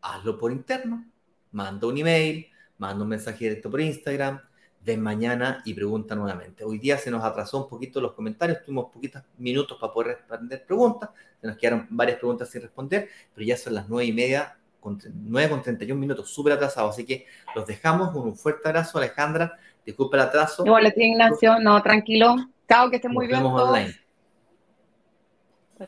hazlo 0.00 0.38
por 0.38 0.52
interno. 0.52 1.04
Manda 1.52 1.86
un 1.86 1.98
email, 1.98 2.46
manda 2.78 3.02
un 3.02 3.10
mensaje 3.10 3.44
directo 3.44 3.70
por 3.70 3.80
Instagram, 3.80 4.40
de 4.80 4.96
mañana 4.96 5.62
y 5.64 5.74
pregunta 5.74 6.14
nuevamente. 6.14 6.64
Hoy 6.64 6.78
día 6.78 6.96
se 6.96 7.10
nos 7.10 7.22
atrasó 7.22 7.64
un 7.64 7.68
poquito 7.68 8.00
los 8.00 8.12
comentarios, 8.12 8.62
tuvimos 8.62 8.90
poquitos 8.90 9.22
minutos 9.38 9.76
para 9.78 9.92
poder 9.92 10.16
responder 10.16 10.64
preguntas, 10.64 11.10
se 11.40 11.46
nos 11.46 11.56
quedaron 11.56 11.86
varias 11.90 12.18
preguntas 12.18 12.48
sin 12.48 12.62
responder, 12.62 13.08
pero 13.34 13.46
ya 13.46 13.56
son 13.56 13.74
las 13.74 13.88
nueve 13.88 14.06
y 14.06 14.12
media, 14.12 14.56
con, 14.80 14.98
nueve 15.14 15.50
con 15.50 15.62
31 15.62 16.00
minutos, 16.00 16.30
súper 16.30 16.54
atrasados, 16.54 16.94
así 16.94 17.04
que 17.04 17.26
los 17.54 17.66
dejamos 17.66 18.10
con 18.10 18.22
un 18.22 18.36
fuerte 18.36 18.68
abrazo, 18.68 18.98
Alejandra, 18.98 19.58
disculpa 19.84 20.16
el 20.16 20.22
atraso. 20.22 20.64
Igual 20.64 20.86
a 20.86 20.90
ti, 20.90 21.04
Ignacio, 21.04 21.58
no, 21.58 21.82
tranquilo. 21.82 22.36
Chao, 22.68 22.88
que 22.88 22.96
estén 22.96 23.12
muy 23.12 23.26
bien. 23.26 23.42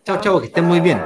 Chao, 0.04 0.20
chao, 0.20 0.40
que 0.40 0.46
estén 0.46 0.64
muy 0.64 0.80
bien. 0.80 1.00